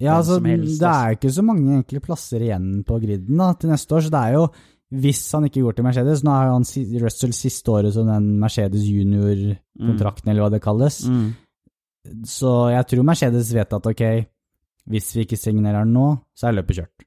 Ja, 0.02 0.16
altså, 0.18 0.40
helst, 0.42 0.80
det 0.80 0.88
altså. 0.88 1.10
er 1.12 1.18
ikke 1.18 1.32
så 1.36 1.44
mange 1.46 1.76
egentlig 1.76 2.02
plasser 2.02 2.42
igjen 2.42 2.70
på 2.88 2.98
griden 3.04 3.38
da, 3.38 3.52
til 3.54 3.70
neste 3.70 3.96
år, 3.98 4.06
så 4.08 4.14
det 4.16 4.22
er 4.24 4.38
jo 4.40 4.46
hvis 4.92 5.22
han 5.32 5.48
ikke 5.48 5.64
går 5.64 5.78
til 5.78 5.86
Mercedes 5.88 6.24
Nå 6.28 6.34
er 6.36 6.50
han 6.52 6.66
Russell 7.04 7.32
siste 7.36 7.72
året 7.72 7.96
som 7.96 8.10
den 8.10 8.34
Mercedes 8.42 8.84
junior-kontrakten, 8.90 10.32
eller 10.32 10.46
hva 10.46 10.52
det 10.52 10.64
kalles. 10.64 11.06
mm. 11.08 11.30
Så 12.26 12.52
jeg 12.74 12.88
tror 12.90 13.06
Mercedes 13.06 13.52
vet 13.54 13.74
at 13.78 13.88
ok, 13.88 14.02
hvis 14.90 15.12
vi 15.16 15.26
ikke 15.28 15.38
signerer 15.38 15.84
han 15.84 15.92
nå, 15.94 16.08
så 16.34 16.50
er 16.50 16.56
løpet 16.58 16.80
kjørt. 16.80 17.04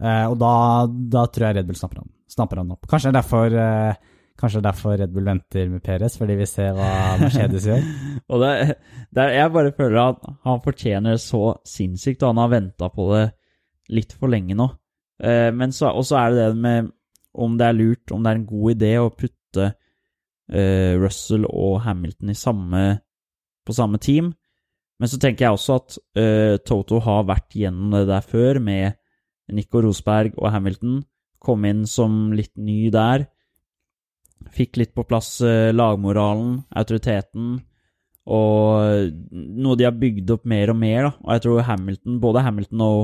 Eh, 0.00 0.24
og 0.24 0.38
da, 0.40 0.52
da 0.88 1.26
tror 1.28 1.46
jeg 1.50 1.58
Red 1.58 1.68
Bull 1.68 1.76
snapper 1.76 2.00
han, 2.00 2.08
snapper 2.32 2.62
han 2.62 2.72
opp. 2.72 2.88
Kanskje 2.88 3.10
det 3.10 3.12
er 3.12 3.18
derfor, 3.18 3.58
eh, 3.60 4.22
kanskje 4.40 4.62
er 4.62 4.66
derfor 4.70 4.96
Red 4.96 5.12
Bull 5.12 5.28
venter 5.28 5.68
med 5.68 5.84
Perez, 5.84 6.16
fordi 6.16 6.38
vi 6.40 6.48
ser 6.48 6.72
hva 6.78 6.88
Mercedes 7.20 7.68
gjør. 7.68 7.84
Og 8.32 8.40
det, 8.40 8.54
det 9.12 9.26
er, 9.26 9.36
jeg 9.36 9.54
bare 9.58 9.76
føler 9.76 10.00
at 10.06 10.24
han 10.48 10.64
fortjener 10.64 11.18
det 11.18 11.24
så 11.26 11.44
sinnssykt, 11.68 12.24
og 12.24 12.32
han 12.32 12.44
har 12.46 12.54
venta 12.56 12.88
på 12.94 13.10
det 13.12 13.26
litt 13.92 14.16
for 14.16 14.32
lenge 14.32 14.56
nå. 14.56 14.70
Eh, 15.20 15.50
men 15.52 15.72
så, 15.76 15.92
og 15.92 16.06
så 16.08 16.18
er 16.20 16.32
det 16.34 16.48
det 16.48 16.62
med 16.64 16.90
om 17.40 17.56
det 17.58 17.68
er 17.68 17.78
lurt, 17.78 18.10
om 18.12 18.24
det 18.24 18.32
er 18.32 18.40
en 18.40 18.48
god 18.48 18.74
idé 18.74 18.90
å 18.98 19.12
putte 19.14 19.70
uh, 19.70 20.92
Russell 20.98 21.46
og 21.46 21.80
Hamilton 21.84 22.34
samme, 22.34 22.84
på 23.66 23.76
samme 23.76 24.00
team. 24.02 24.32
Men 25.00 25.08
så 25.08 25.20
tenker 25.20 25.46
jeg 25.46 25.56
også 25.56 25.76
at 25.78 25.98
uh, 26.18 26.56
Toto 26.66 27.00
har 27.04 27.28
vært 27.28 27.54
gjennom 27.56 27.94
det 27.94 28.08
der 28.10 28.26
før, 28.26 28.60
med 28.60 28.98
Nico 29.54 29.82
Rosberg 29.84 30.34
og 30.38 30.50
Hamilton. 30.52 31.00
Kom 31.40 31.64
inn 31.68 31.86
som 31.88 32.32
litt 32.36 32.52
ny 32.58 32.90
der. 32.92 33.28
Fikk 34.50 34.80
litt 34.80 34.94
på 34.96 35.06
plass 35.08 35.36
uh, 35.44 35.70
lagmoralen, 35.70 36.64
autoriteten, 36.82 37.58
og 38.30 39.14
noe 39.30 39.78
de 39.78 39.86
har 39.86 39.96
bygd 39.96 40.34
opp 40.34 40.44
mer 40.50 40.70
og 40.74 40.78
mer. 40.78 41.06
da. 41.06 41.14
Og 41.24 41.32
jeg 41.34 41.46
tror 41.46 41.64
Hamilton, 41.66 42.20
både 42.22 42.44
Hamilton 42.44 42.84
og, 42.84 43.00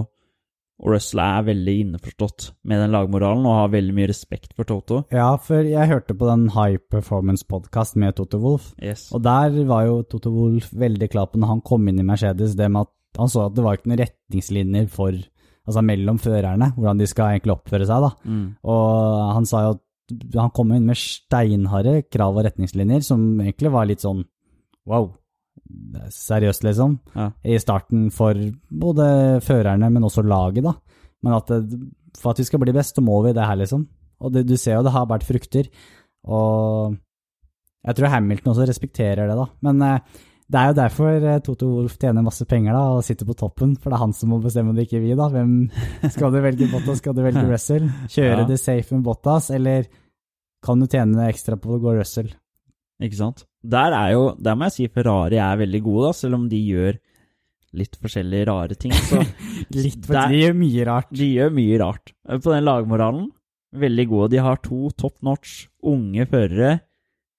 Og 0.82 0.92
Russell 0.92 1.22
er 1.24 1.46
veldig 1.46 1.74
innforstått 1.82 2.50
med 2.68 2.82
den 2.82 2.92
lagmoralen 2.92 3.46
og 3.48 3.54
har 3.62 3.70
veldig 3.72 3.94
mye 3.96 4.10
respekt 4.10 4.52
for 4.58 4.68
Toto. 4.68 4.98
Ja, 5.14 5.30
for 5.40 5.64
jeg 5.64 5.88
hørte 5.88 6.12
på 6.18 6.28
den 6.28 6.50
High 6.52 6.76
Performance-podkast 6.92 7.96
med 7.96 8.18
Toto 8.18 8.40
Wolff, 8.42 8.74
Yes. 8.82 9.06
og 9.16 9.22
der 9.24 9.56
var 9.64 9.86
jo 9.86 10.02
Toto 10.04 10.30
Wolff 10.34 10.68
veldig 10.76 11.08
klar 11.10 11.30
på 11.32 11.40
når 11.40 11.54
han 11.54 11.64
kom 11.64 11.88
inn 11.88 12.02
i 12.02 12.04
Mercedes, 12.04 12.54
det 12.58 12.68
med 12.70 12.84
at 12.84 12.92
han 13.16 13.32
så 13.32 13.46
at 13.46 13.56
det 13.56 13.64
var 13.64 13.78
ikke 13.78 13.88
noen 13.88 14.02
retningslinjer 14.04 14.88
for, 14.92 15.16
altså 15.64 15.82
mellom 15.82 16.18
førerne, 16.20 16.74
hvordan 16.76 17.00
de 17.00 17.06
skal 17.08 17.32
egentlig 17.32 17.56
oppføre 17.56 17.88
seg, 17.88 18.04
da. 18.04 18.10
Mm. 18.28 18.46
Og 18.68 19.34
han 19.38 19.48
sa 19.48 19.62
jo 19.64 19.76
at 19.78 19.82
han 20.36 20.52
kom 20.54 20.76
inn 20.76 20.84
med 20.86 21.00
steinharde 21.00 22.02
krav 22.12 22.36
og 22.36 22.44
retningslinjer, 22.44 23.00
som 23.02 23.40
egentlig 23.40 23.72
var 23.72 23.88
litt 23.88 24.04
sånn 24.04 24.26
wow, 24.86 25.08
seriøst, 26.12 26.64
liksom. 26.66 26.98
Ja. 27.16 27.30
I 27.44 27.58
starten 27.62 28.10
for 28.14 28.34
både 28.70 29.06
førerne, 29.44 29.90
men 29.92 30.04
også 30.06 30.24
laget, 30.26 30.64
da. 30.66 30.74
Men 31.24 31.36
at 31.38 31.50
det, 31.50 31.80
for 32.20 32.32
at 32.34 32.38
vi 32.42 32.46
skal 32.48 32.62
bli 32.62 32.74
best, 32.76 32.96
så 32.96 33.04
må 33.04 33.18
vi 33.24 33.32
det 33.36 33.44
her, 33.46 33.56
liksom. 33.60 33.86
Og 34.20 34.32
det, 34.32 34.46
du 34.48 34.56
ser 34.56 34.78
jo 34.78 34.84
det 34.86 34.92
har 34.94 35.06
båret 35.08 35.26
frukter. 35.26 35.68
Og 36.26 36.96
jeg 37.86 37.98
tror 37.98 38.08
Hamilton 38.14 38.52
også 38.54 38.68
respekterer 38.70 39.28
det, 39.28 39.36
da. 39.36 39.46
Men 39.66 39.82
eh, 39.82 40.22
det 40.46 40.60
er 40.60 40.70
jo 40.70 40.76
derfor 40.78 41.26
eh, 41.32 41.40
Toto 41.44 41.68
Wolff 41.74 41.96
tjener 42.00 42.22
masse 42.24 42.46
penger 42.48 42.72
da, 42.76 42.84
og 42.96 43.04
sitter 43.06 43.26
på 43.28 43.36
toppen, 43.38 43.74
for 43.76 43.90
det 43.90 43.98
er 43.98 44.04
han 44.04 44.14
som 44.16 44.30
må 44.32 44.40
bestemme 44.42 44.74
det, 44.76 44.86
ikke 44.88 45.02
vi. 45.04 45.14
da. 45.18 45.28
Hvem 45.32 45.52
Skal 46.14 46.32
du 46.34 46.40
velge 46.44 46.70
Bottas, 46.72 47.02
skal 47.02 47.16
du 47.18 47.22
velge 47.26 47.44
Russell? 47.50 47.88
Kjøre 48.12 48.42
Ja. 48.44 48.48
det 48.48 48.60
safe 48.62 48.94
med 48.96 49.04
Bottas, 49.06 49.50
eller 49.54 49.88
kan 50.66 50.80
du 50.80 50.86
tjene 50.90 51.28
ekstra 51.30 51.58
på 51.60 51.76
å 51.76 51.82
gå 51.82 51.92
Russell? 51.98 52.32
Ikke 53.02 53.18
sant? 53.18 53.44
Der 53.72 53.94
er 53.96 54.12
jo, 54.14 54.22
der 54.38 54.55
må 54.59 54.68
jeg 54.68 54.74
si 54.76 54.87
Ferrari 54.92 55.38
er 55.42 55.59
veldig 55.62 55.81
gode, 55.85 56.07
da, 56.09 56.12
selv 56.18 56.38
om 56.38 56.44
de 56.50 56.59
gjør 56.62 56.98
litt 57.76 57.96
forskjellige 58.00 58.46
rare 58.48 58.76
ting. 58.79 58.92
Så 58.94 59.20
Litt, 59.74 60.05
for 60.07 60.14
Der- 60.16 60.31
de 60.33 60.38
gjør 60.44 60.55
mye 60.61 60.85
rart. 60.88 61.11
de 61.12 61.26
gjør 61.35 61.50
mye 61.57 61.79
rart. 61.83 62.12
På 62.29 62.52
den 62.55 62.64
lagmoralen, 62.64 63.26
veldig 63.76 64.07
gode. 64.09 64.31
De 64.37 64.42
har 64.46 64.61
to 64.64 64.90
top 64.96 65.16
notch 65.26 65.66
unge 65.85 66.24
førere 66.31 66.70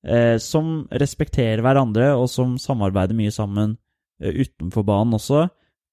eh, 0.05 0.35
som 0.43 0.87
respekterer 0.91 1.63
hverandre, 1.65 2.11
og 2.19 2.27
som 2.29 2.57
samarbeider 2.61 3.17
mye 3.17 3.33
sammen 3.33 3.77
eh, 4.21 4.35
utenfor 4.43 4.85
banen 4.85 5.17
også. 5.17 5.47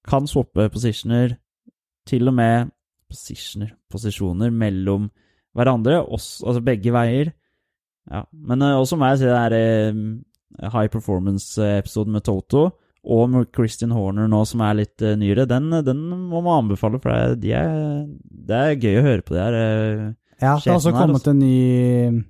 Kan 0.04 0.26
swappe 0.28 0.66
positioner, 0.74 1.38
til 2.04 2.28
og 2.28 2.34
med 2.36 2.68
positioner, 3.08 3.70
posisjoner 3.88 4.50
mellom 4.52 5.06
hverandre, 5.56 6.02
også, 6.04 6.44
altså 6.50 6.60
begge 6.66 6.92
veier. 6.92 7.30
Ja, 8.10 8.24
men 8.32 8.64
eh, 8.64 8.76
også 8.76 8.98
må 9.00 9.10
jeg 9.10 9.22
si 9.22 9.28
det 9.28 9.36
er 9.38 9.56
eh, 9.58 10.00
high 10.74 10.90
performance-episoden 10.92 12.16
med 12.16 12.26
Toto, 12.26 12.66
og 13.04 13.24
med 13.32 13.48
Christian 13.52 13.92
Horner 13.92 14.28
nå, 14.30 14.42
som 14.48 14.62
er 14.64 14.78
litt 14.82 15.04
eh, 15.04 15.16
nyere, 15.20 15.48
den, 15.48 15.70
den 15.86 16.04
må 16.30 16.42
man 16.44 16.64
anbefale, 16.64 17.00
for 17.02 17.14
det, 17.14 17.40
de 17.44 17.54
er, 17.56 18.04
det 18.20 18.60
er 18.60 18.78
gøy 18.78 19.00
å 19.00 19.08
høre 19.08 19.24
på 19.24 19.36
det 19.36 19.46
her. 19.46 19.58
Ja, 20.42 20.54
det 20.58 20.70
har 20.70 20.78
også 20.78 20.92
her, 20.92 21.00
kommet 21.00 21.28
en 21.30 21.40
ny 21.40 22.22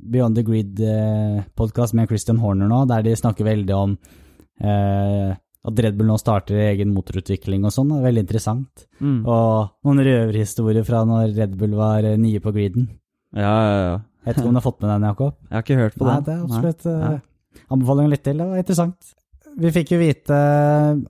Beyond 0.00 0.38
the 0.38 0.44
Grid-podkast 0.46 1.96
med 1.98 2.08
Christian 2.08 2.40
Horner 2.40 2.70
nå, 2.70 2.84
der 2.88 3.04
de 3.04 3.16
snakker 3.18 3.48
veldig 3.48 3.76
om 3.76 3.96
eh, 4.62 5.32
at 5.60 5.82
Red 5.84 5.98
Bull 5.98 6.08
nå 6.08 6.16
starter 6.20 6.60
egen 6.70 6.94
motorutvikling 6.94 7.66
og 7.68 7.74
sånn. 7.74 7.90
Er 7.98 8.06
Veldig 8.06 8.22
interessant. 8.24 8.86
Mm. 9.02 9.18
Og 9.28 9.74
noen 9.84 10.04
røverhistorier 10.06 10.86
fra 10.88 11.02
når 11.08 11.34
Red 11.36 11.58
Bull 11.60 11.74
var 11.76 12.06
nye 12.16 12.40
på 12.40 12.52
griden. 12.54 12.88
Ja, 13.36 13.52
ja, 13.52 13.82
ja. 13.84 13.98
Jeg 14.20 14.28
vet 14.28 14.38
ikke 14.40 14.48
om 14.50 14.56
du 14.56 14.60
har 14.60 14.66
fått 14.66 14.82
med 14.82 14.90
den, 14.92 15.08
Jakob? 15.08 15.34
Jeg 15.48 15.56
har 15.56 15.64
ikke 15.64 15.80
hørt 15.80 15.96
på 15.96 16.04
Nei, 16.06 16.14
den. 16.14 16.24
det 16.26 16.34
er 16.34 16.42
absolutt 16.44 16.86
Nei. 16.90 17.14
uh, 17.16 17.64
anbefaling 17.74 18.10
litt 18.12 18.22
til. 18.26 18.42
Det 18.42 18.48
var 18.50 18.60
interessant. 18.60 19.14
Vi 19.60 19.72
fikk 19.74 19.94
jo 19.94 19.98
vite 19.98 20.36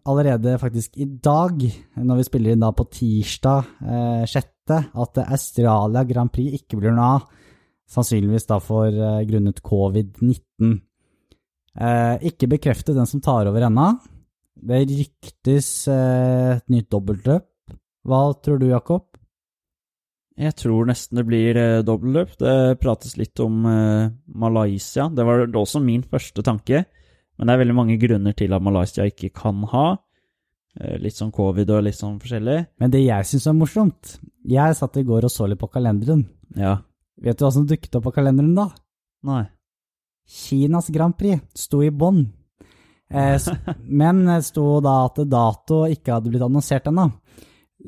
allerede 0.08 0.54
faktisk 0.62 0.96
i 1.02 1.06
dag, 1.20 1.58
når 2.00 2.20
vi 2.20 2.26
spiller 2.28 2.54
inn 2.54 2.62
da 2.62 2.70
på 2.72 2.86
tirsdag 2.88 3.66
eh, 3.84 4.22
6., 4.30 4.46
at 4.70 5.18
Australia 5.26 6.04
Grand 6.06 6.30
Prix 6.32 6.60
ikke 6.60 6.78
blir 6.78 6.94
noe 6.94 7.08
av. 7.18 7.26
Sannsynligvis 7.90 8.46
da 8.48 8.60
for 8.62 8.86
eh, 8.88 9.20
grunnet 9.28 9.60
covid-19. 9.66 10.72
Eh, 11.74 12.16
ikke 12.30 12.48
bekreftet 12.54 12.96
den 12.96 13.08
som 13.10 13.22
tar 13.24 13.50
over 13.50 13.66
ennå. 13.66 13.90
Det 14.60 14.84
ryktes 14.88 15.70
eh, 15.90 16.56
et 16.56 16.66
nytt 16.72 16.90
dobbeltløp. 16.92 17.48
Hva 18.08 18.22
tror 18.40 18.62
du, 18.62 18.70
Jakob? 18.70 19.09
Jeg 20.40 20.56
tror 20.56 20.88
nesten 20.88 21.20
det 21.20 21.26
blir 21.28 21.58
eh, 21.60 21.82
dobbeltløp. 21.84 22.36
Det 22.40 22.78
prates 22.80 23.18
litt 23.20 23.40
om 23.44 23.64
eh, 23.68 24.12
Malaysia. 24.40 25.10
Det 25.12 25.26
var 25.26 25.44
også 25.44 25.82
min 25.84 26.04
første 26.06 26.44
tanke. 26.46 26.86
Men 27.36 27.48
det 27.48 27.54
er 27.54 27.60
veldig 27.62 27.76
mange 27.76 27.98
grunner 28.00 28.36
til 28.36 28.52
at 28.56 28.64
Malaysia 28.64 29.04
ikke 29.08 29.32
kan 29.36 29.60
ha. 29.72 29.84
Eh, 30.78 30.96
litt 31.02 31.18
sånn 31.18 31.32
covid 31.34 31.72
og 31.74 31.84
litt 31.84 31.98
sånn 31.98 32.18
forskjellig. 32.22 32.58
Men 32.80 32.92
det 32.92 33.02
jeg 33.02 33.26
syns 33.26 33.48
er 33.50 33.56
morsomt 33.58 34.12
Jeg 34.46 34.76
satt 34.78 34.98
i 35.00 35.06
går 35.06 35.26
og 35.26 35.32
så 35.32 35.48
litt 35.50 35.60
på 35.60 35.68
kalenderen. 35.72 36.24
Ja. 36.56 36.78
Vet 37.20 37.40
du 37.40 37.44
hva 37.44 37.52
som 37.52 37.66
dukket 37.68 37.96
opp 37.98 38.06
på 38.08 38.16
kalenderen 38.16 38.54
da? 38.56 38.70
Nei. 39.28 39.44
Kinas 40.30 40.88
Grand 40.94 41.16
Prix 41.18 41.42
sto 41.58 41.82
i 41.84 41.90
bånn. 41.90 42.22
Eh, 43.10 43.36
men 44.00 44.22
det 44.28 44.40
sto 44.46 44.78
da 44.84 45.02
at 45.08 45.20
dato 45.28 45.82
ikke 45.90 46.16
hadde 46.16 46.32
blitt 46.32 46.46
annonsert 46.46 46.88
ennå. 46.88 47.10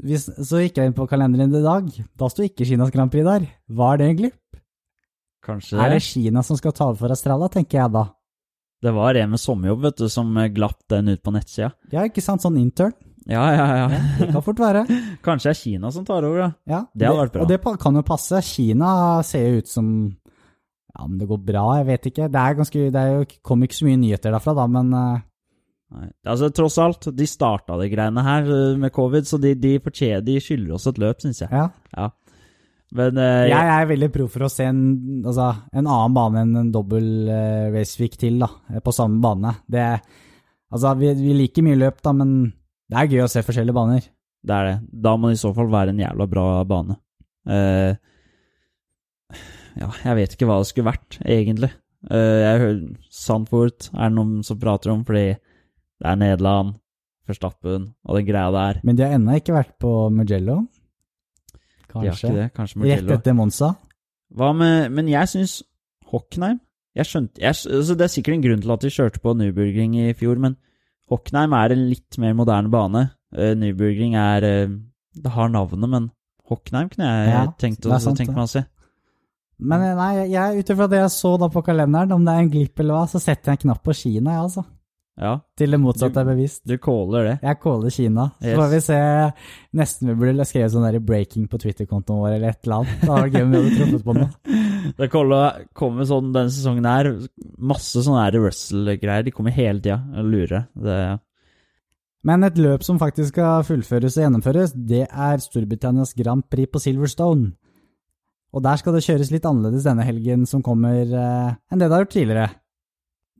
Hvis- 0.00 0.30
Så 0.48 0.62
gikk 0.62 0.76
jeg 0.80 0.86
inn 0.88 0.94
på 0.96 1.06
kalenderen 1.08 1.52
i 1.54 1.62
dag. 1.62 1.88
Da 2.16 2.28
sto 2.28 2.42
ikke 2.42 2.64
Kinas 2.66 2.90
Grand 2.90 3.10
Prix 3.12 3.24
der. 3.24 3.46
Hva 3.70 3.92
er 3.94 3.98
det 3.98 4.16
glipp? 4.16 4.38
Kanskje 5.44 5.76
det. 5.76 5.80
Er 5.84 5.88
det. 5.90 5.98
det 6.00 6.02
Kina 6.06 6.42
som 6.42 6.56
skal 6.56 6.72
ta 6.72 6.86
over 6.86 6.96
for 6.96 7.08
Australia, 7.10 7.48
tenker 7.48 7.78
jeg 7.82 7.92
da. 7.92 8.04
Det 8.82 8.92
var 8.94 9.14
en 9.14 9.30
med 9.30 9.38
sommerjobb, 9.38 9.82
vet 9.82 9.96
du, 9.96 10.08
som 10.08 10.36
eh, 10.38 10.48
glapp 10.48 10.78
den 10.88 11.08
ut 11.08 11.22
på 11.22 11.32
nettsida. 11.34 11.72
Ja, 11.92 12.02
ikke 12.08 12.22
sant? 12.22 12.42
Sånn 12.42 12.56
intern. 12.58 12.94
Ja, 13.26 13.44
ja, 13.54 13.66
ja. 13.76 13.88
Det 14.18 14.32
kan 14.32 14.42
fort 14.42 14.58
være. 14.58 14.86
Kanskje 15.22 15.50
det 15.50 15.54
er 15.54 15.60
Kina 15.60 15.92
som 15.94 16.04
tar 16.04 16.24
over, 16.26 16.38
da. 16.38 16.48
Ja, 16.66 16.80
Det 16.94 17.06
hadde 17.06 17.20
vært 17.20 17.32
bra. 17.36 17.42
Og 17.42 17.48
det 17.52 17.60
kan 17.84 17.94
jo 17.94 18.02
passe. 18.02 18.40
Kina 18.42 19.22
ser 19.22 19.46
jo 19.50 19.58
ut 19.62 19.68
som 19.68 20.16
Ja, 20.92 21.06
men 21.06 21.18
det 21.18 21.28
går 21.28 21.38
bra, 21.46 21.76
jeg 21.78 21.86
vet 21.86 22.08
ikke. 22.10 22.26
Det 22.30 22.40
er 22.42 22.54
ganske 22.58 22.80
Det 22.92 23.00
er 23.02 23.12
jo, 23.20 23.26
kom 23.42 23.62
ikke 23.62 23.78
så 23.78 23.86
mye 23.86 24.00
nyheter 24.02 24.34
derfra, 24.34 24.54
da, 24.58 24.66
men 24.66 24.92
eh, 24.94 25.22
Nei. 25.92 26.08
Altså, 26.24 26.48
tross 26.54 26.78
alt, 26.80 27.10
de 27.12 27.26
starta 27.28 27.76
de 27.80 27.90
greiene 27.92 28.24
her 28.24 28.48
eh, 28.48 28.80
med 28.80 28.92
covid, 28.94 29.28
så 29.28 29.38
de, 29.40 29.52
de, 29.58 29.76
de 29.78 30.36
skylder 30.40 30.76
oss 30.76 30.88
et 30.88 31.00
løp, 31.02 31.20
syns 31.24 31.44
jeg. 31.44 31.52
ja. 31.52 31.68
Ja. 31.92 32.10
Men 32.92 33.16
uh, 33.16 33.46
Jeg 33.48 33.68
er 33.72 33.86
veldig 33.88 34.08
pro 34.12 34.26
for 34.30 34.46
å 34.46 34.50
se 34.52 34.66
en, 34.68 34.82
altså, 35.24 35.48
en 35.72 35.86
annen 35.86 36.16
bane 36.16 36.42
enn 36.44 36.58
en 36.60 36.72
dobbel 36.74 37.06
uh, 37.30 37.70
raceweek 37.72 38.18
til, 38.20 38.36
da, 38.42 38.50
eh, 38.68 38.82
på 38.84 38.92
samme 38.92 39.20
bane. 39.22 39.54
Det, 39.64 39.86
altså, 40.72 40.92
vi, 41.00 41.12
vi 41.16 41.36
liker 41.38 41.64
mye 41.64 41.80
løp, 41.80 42.02
da, 42.04 42.12
men 42.16 42.34
det 42.92 42.98
er 43.00 43.14
gøy 43.14 43.24
å 43.24 43.30
se 43.32 43.44
forskjellige 43.46 43.76
baner. 43.78 44.10
det 44.44 44.58
er 44.58 44.68
det. 44.68 44.74
Da 45.06 45.14
må 45.16 45.30
det 45.30 45.38
i 45.38 45.40
så 45.40 45.54
fall 45.56 45.72
være 45.72 45.94
en 45.94 46.02
jævla 46.04 46.28
bra 46.34 46.46
bane. 46.68 46.98
Uh, 47.48 47.96
ja, 49.80 49.88
jeg 50.04 50.18
vet 50.18 50.36
ikke 50.36 50.50
hva 50.50 50.60
det 50.60 50.68
skulle 50.68 50.92
vært, 50.92 51.16
egentlig. 51.24 51.72
Uh, 52.10 52.40
jeg 52.42 52.60
hører 52.66 52.84
Sandfort 53.08 53.88
er 53.94 54.10
det 54.10 54.18
noen 54.18 54.44
som 54.44 54.60
prater 54.60 54.92
om, 54.92 55.06
fordi 55.08 55.30
det 56.02 56.10
er 56.10 56.18
Nederland, 56.18 56.74
Verstappen 57.30 57.92
og 58.02 58.18
den 58.18 58.26
greia 58.26 58.50
der. 58.50 58.80
Men 58.82 58.98
de 58.98 59.04
har 59.06 59.14
ennå 59.14 59.36
ikke 59.38 59.54
vært 59.54 59.76
på 59.80 59.92
Mugello. 60.10 60.64
Kanskje. 61.92 62.02
De 62.02 62.08
har 62.08 62.18
ikke 62.18 62.34
det, 62.40 62.46
kanskje 62.56 62.80
Rett 62.80 62.82
Mugello. 62.82 63.14
etter 63.14 63.36
Monza. 63.38 63.70
Hva 64.32 64.50
med 64.56 64.90
Men 64.90 65.10
jeg 65.12 65.28
syns 65.28 65.62
Hockenheim 66.08 66.58
jeg 66.92 67.08
skjønte, 67.08 67.40
jeg, 67.40 67.56
altså 67.56 67.94
Det 67.96 68.04
er 68.04 68.12
sikkert 68.12 68.34
en 68.36 68.42
grunn 68.44 68.62
til 68.64 68.72
at 68.74 68.82
de 68.84 68.90
kjørte 68.92 69.20
på 69.24 69.32
Nürburgring 69.32 69.94
i 69.96 70.10
fjor, 70.12 70.40
men 70.42 70.58
Hockenheim 71.08 71.54
er 71.56 71.72
en 71.72 71.86
litt 71.88 72.18
mer 72.20 72.34
moderne 72.36 72.68
bane. 72.72 73.06
Uh, 73.32 73.54
Nürburgring 73.56 74.16
er 74.18 74.44
uh, 74.44 74.74
Det 75.16 75.32
har 75.32 75.48
navnet, 75.48 75.88
men 75.88 76.10
Hockenheim 76.50 76.90
kunne 76.92 77.08
jeg 77.08 77.32
Ja, 77.32 77.46
tenkt, 77.56 77.86
å, 77.86 77.96
sant, 77.96 78.20
tenkt 78.20 78.34
meg 78.34 78.44
å 78.44 78.50
se. 78.50 78.64
Men 79.62 79.84
eh, 79.86 79.94
nei, 79.96 80.58
ut 80.58 80.70
ifra 80.74 80.88
det 80.90 80.98
jeg 80.98 81.14
så 81.14 81.36
da 81.38 81.48
på 81.52 81.62
kalenderen, 81.64 82.12
om 82.16 82.24
det 82.26 82.34
er 82.34 82.42
en 82.42 82.50
glipp 82.50 82.80
eller 82.82 82.98
hva, 82.98 83.08
så 83.08 83.20
setter 83.22 83.52
jeg 83.52 83.60
en 83.60 83.64
knapp 83.68 83.82
på 83.86 83.94
Kina, 83.94 84.34
jeg, 84.34 84.46
altså. 84.48 84.64
Ja, 85.20 85.40
Til 85.58 85.70
det 85.70 85.78
motsatte 85.78 86.14
Du- 86.14 86.20
er 86.20 86.24
bevist. 86.34 86.62
du 86.64 86.78
caller 86.78 87.24
det. 87.24 87.40
Jeg 87.42 87.60
caller 87.60 87.90
Kina. 87.90 88.32
Så 88.40 88.46
Yes. 88.48 88.56
får 88.58 88.70
vi 88.70 88.80
se. 88.80 89.32
Nesten 89.76 90.08
vi 90.08 90.14
burde 90.14 90.46
skrevet 90.48 90.70
sånn 90.72 90.86
der 90.90 90.98
breaking 91.00 91.48
på 91.48 91.58
Twitter-kontoen 91.60 92.18
vår 92.22 92.36
eller 92.36 92.48
et 92.48 92.60
eller 92.64 92.76
annet. 92.80 93.00
Det 93.02 93.08
var 93.08 93.28
gøy 93.28 93.42
om 93.42 93.50
vi 93.50 93.58
hadde 93.58 93.76
truffet 93.76 94.04
på 94.04 94.14
noe. 94.14 94.30
Det 94.98 95.10
kommer 95.10 95.66
kommer 95.74 96.02
sånn 96.08 96.32
denne 96.32 96.50
sesongen 96.50 96.84
her, 96.88 97.28
masse 97.58 98.00
sånne 98.02 98.32
Russell-greier. 98.32 99.24
De 99.24 99.30
kommer 99.30 99.52
hele 99.52 99.80
tida 99.80 100.00
og 100.16 100.24
lurer. 100.24 100.66
Det, 100.74 101.20
Men 102.24 102.44
et 102.44 102.54
løp 102.54 102.82
som 102.82 102.98
faktisk 102.98 103.28
skal 103.34 103.62
fullføres 103.64 104.16
og 104.16 104.22
gjennomføres, 104.24 104.72
det 104.74 105.08
er 105.10 105.38
Storbritannias 105.38 106.14
Grand 106.16 106.42
Prix 106.48 106.70
på 106.70 106.80
Silverstone. 106.80 107.52
Og 108.54 108.62
der 108.62 108.76
skal 108.76 108.92
det 108.94 109.02
kjøres 109.02 109.30
litt 109.32 109.42
annerledes 109.48 109.84
denne 109.84 110.04
helgen 110.04 110.46
som 110.46 110.62
kommer, 110.62 111.02
eh, 111.02 111.54
enn 111.70 111.78
det 111.78 111.88
det 111.88 111.90
har 111.90 112.04
gjort 112.04 112.16
tidligere. 112.16 112.50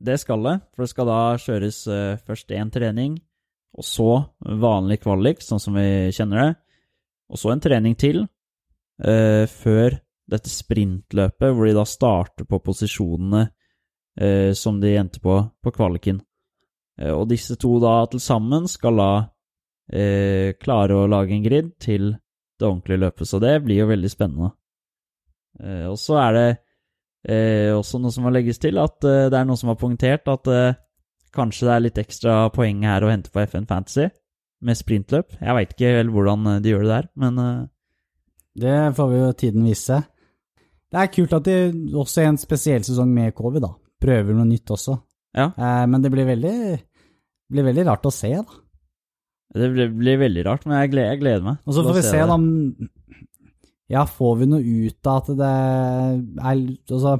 Det 0.03 0.19
skal 0.21 0.43
det, 0.45 0.57
for 0.73 0.83
det 0.83 0.91
skal 0.91 1.09
da 1.09 1.21
kjøres 1.39 1.79
eh, 1.87 2.21
først 2.27 2.53
én 2.55 2.71
trening, 2.73 3.17
og 3.73 3.87
så 3.87 4.09
vanlig 4.43 4.99
kvalik, 5.03 5.41
sånn 5.41 5.61
som 5.61 5.77
vi 5.79 6.11
kjenner 6.13 6.41
det, 6.41 6.49
og 7.33 7.39
så 7.41 7.53
en 7.53 7.63
trening 7.63 7.95
til, 7.97 8.25
eh, 9.01 9.45
før 9.49 9.97
dette 10.29 10.51
sprintløpet, 10.51 11.49
hvor 11.51 11.67
de 11.67 11.75
da 11.75 11.85
starter 11.87 12.47
på 12.47 12.59
posisjonene 12.63 13.47
eh, 14.19 14.51
som 14.57 14.79
de 14.81 14.95
endte 14.99 15.23
på 15.23 15.39
på 15.63 15.73
kvaliken. 15.75 16.21
Eh, 16.99 17.11
og 17.11 17.27
disse 17.31 17.57
to 17.59 17.77
da 17.83 18.03
til 18.11 18.21
sammen 18.23 18.67
skal 18.71 18.99
da 18.99 19.11
eh, 19.91 20.53
klare 20.59 20.99
å 20.99 21.09
lage 21.09 21.35
en 21.35 21.45
grid 21.45 21.73
til 21.81 22.13
det 22.59 22.67
ordentlige 22.67 23.03
løpet. 23.05 23.29
Så 23.29 23.41
det 23.43 23.57
blir 23.65 23.83
jo 23.83 23.89
veldig 23.89 24.11
spennende. 24.11 24.53
Eh, 25.59 25.87
og 25.89 25.97
så 26.01 26.19
er 26.21 26.37
det 26.37 26.47
eh, 27.27 27.71
også 27.73 28.01
noe 28.01 28.13
som 28.13 28.27
må 28.27 28.33
legges 28.33 28.61
til, 28.61 28.79
at 28.81 29.03
eh, 29.07 29.27
det 29.31 29.39
er 29.39 29.47
noen 29.47 29.59
som 29.59 29.71
har 29.71 29.79
poengtert 29.79 30.29
at 30.31 30.49
eh, 30.51 30.79
kanskje 31.33 31.67
det 31.67 31.75
er 31.75 31.85
litt 31.87 32.01
ekstra 32.01 32.35
poeng 32.53 32.83
her 32.87 33.05
å 33.05 33.11
hente 33.11 33.33
på 33.33 33.43
FN 33.47 33.67
Fantasy 33.69 34.09
med 34.63 34.79
sprintløp. 34.79 35.37
Jeg 35.41 35.57
veit 35.57 35.75
ikke 35.75 35.93
helt 35.97 36.13
hvordan 36.15 36.49
eh, 36.53 36.63
de 36.63 36.73
gjør 36.73 36.87
det 36.87 36.93
der, 36.93 37.11
men 37.19 37.43
eh, 37.43 37.61
Det 38.63 38.79
får 38.97 39.11
vi 39.11 39.21
jo 39.21 39.29
tiden 39.43 39.67
vise. 39.67 40.01
Det 40.93 41.01
er 41.01 41.13
kult 41.13 41.37
at 41.39 41.47
de 41.47 41.57
også 41.97 42.21
i 42.21 42.29
en 42.29 42.41
spesiell 42.41 42.83
sesong 42.85 43.09
med 43.13 43.33
covid, 43.37 43.65
da, 43.65 43.71
prøver 44.03 44.37
noe 44.37 44.49
nytt 44.49 44.75
også. 44.75 44.97
Ja. 45.33 45.49
Eh, 45.51 45.85
men 45.89 46.03
det 46.03 46.11
blir 46.13 46.29
veldig, 46.29 46.57
blir 47.53 47.71
veldig 47.71 47.87
rart 47.89 48.05
å 48.05 48.13
se, 48.13 48.33
da. 48.37 48.59
det 49.57 49.71
blir, 49.73 49.95
blir 49.97 50.21
veldig 50.21 50.45
rart. 50.47 50.67
Men 50.67 50.83
jeg 50.83 50.93
gleder, 50.93 51.15
jeg 51.15 51.23
gleder 51.23 51.47
meg. 51.47 51.63
Og 51.65 51.75
så 51.75 51.85
får 51.87 51.97
vi 51.97 52.05
se, 52.05 52.21
da 52.21 52.37
om 52.37 52.51
Ja, 53.91 54.05
får 54.07 54.35
vi 54.39 54.49
noe 54.49 54.63
ut 54.63 55.09
av 55.09 55.21
at 55.21 55.31
det 55.37 55.51
er 55.51 56.59
Altså, 56.93 57.17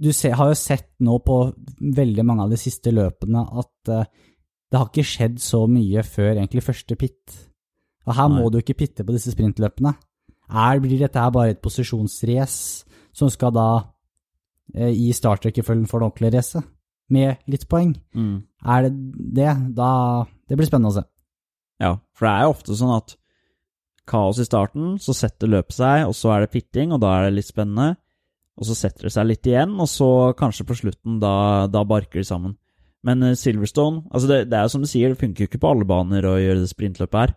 du 0.00 0.10
ser, 0.16 0.36
har 0.38 0.52
jo 0.52 0.58
sett 0.58 0.92
nå 1.04 1.18
på 1.24 1.38
veldig 1.80 2.24
mange 2.24 2.46
av 2.46 2.52
de 2.52 2.58
siste 2.60 2.92
løpene 2.94 3.42
at 3.44 3.92
uh, 3.92 4.06
det 4.70 4.78
har 4.78 4.88
ikke 4.88 5.06
skjedd 5.06 5.40
så 5.42 5.64
mye 5.68 6.04
før 6.06 6.36
egentlig 6.36 6.62
første 6.64 6.96
pit. 6.96 7.34
Og 8.06 8.14
her 8.16 8.30
må 8.32 8.46
du 8.48 8.60
ikke 8.60 8.78
pitte 8.78 9.04
på 9.04 9.12
disse 9.12 9.34
sprintløpene. 9.34 9.92
Er, 10.50 10.80
blir 10.82 11.02
dette 11.02 11.20
her 11.20 11.32
bare 11.34 11.52
et 11.52 11.62
posisjonsrace 11.62 12.86
som 13.12 13.30
skal 13.32 13.52
da 13.54 13.68
uh, 13.82 14.90
i 14.90 15.10
startrekkefølgen 15.12 15.88
for 15.90 16.00
det 16.00 16.08
ordentlige 16.08 16.36
racet, 16.38 16.68
med 17.10 17.42
litt 17.50 17.66
poeng? 17.68 17.92
Mm. 18.14 18.36
Er 18.64 18.86
det 18.86 18.92
det, 19.36 19.52
da 19.76 19.90
Det 20.48 20.56
blir 20.56 20.70
spennende 20.70 20.94
å 20.94 21.00
se. 21.00 21.04
Ja, 21.80 21.96
for 22.14 22.26
det 22.26 22.32
er 22.32 22.46
jo 22.46 22.54
ofte 22.54 22.76
sånn 22.78 22.94
at 22.94 23.16
kaos 24.10 24.40
i 24.42 24.46
starten, 24.46 24.96
så 25.02 25.14
setter 25.16 25.50
løpet 25.50 25.76
seg, 25.78 26.04
og 26.08 26.16
så 26.18 26.34
er 26.34 26.44
det 26.44 26.54
pitting, 26.54 26.94
og 26.94 27.02
da 27.04 27.14
er 27.16 27.28
det 27.28 27.38
litt 27.38 27.50
spennende. 27.50 27.94
Og 28.60 28.66
så 28.68 28.76
setter 28.76 29.08
det 29.08 29.14
seg 29.14 29.28
litt 29.28 29.46
igjen, 29.48 29.78
og 29.80 29.88
så 29.88 30.10
kanskje 30.36 30.66
på 30.68 30.76
slutten, 30.82 31.20
da, 31.22 31.68
da 31.72 31.84
barker 31.88 32.20
de 32.20 32.26
sammen. 32.28 32.58
Men 33.06 33.22
eh, 33.24 33.36
Silverstone 33.38 34.04
altså 34.10 34.28
det, 34.28 34.40
det 34.50 34.58
er 34.58 34.66
jo 34.66 34.74
som 34.74 34.82
du 34.84 34.90
sier, 34.90 35.12
det 35.12 35.20
funker 35.20 35.44
jo 35.44 35.50
ikke 35.50 35.62
på 35.62 35.70
alle 35.72 35.88
baner 35.88 36.26
å 36.28 36.36
gjøre 36.40 36.64
det 36.64 36.72
sprintløpet 36.72 37.22
her. 37.22 37.32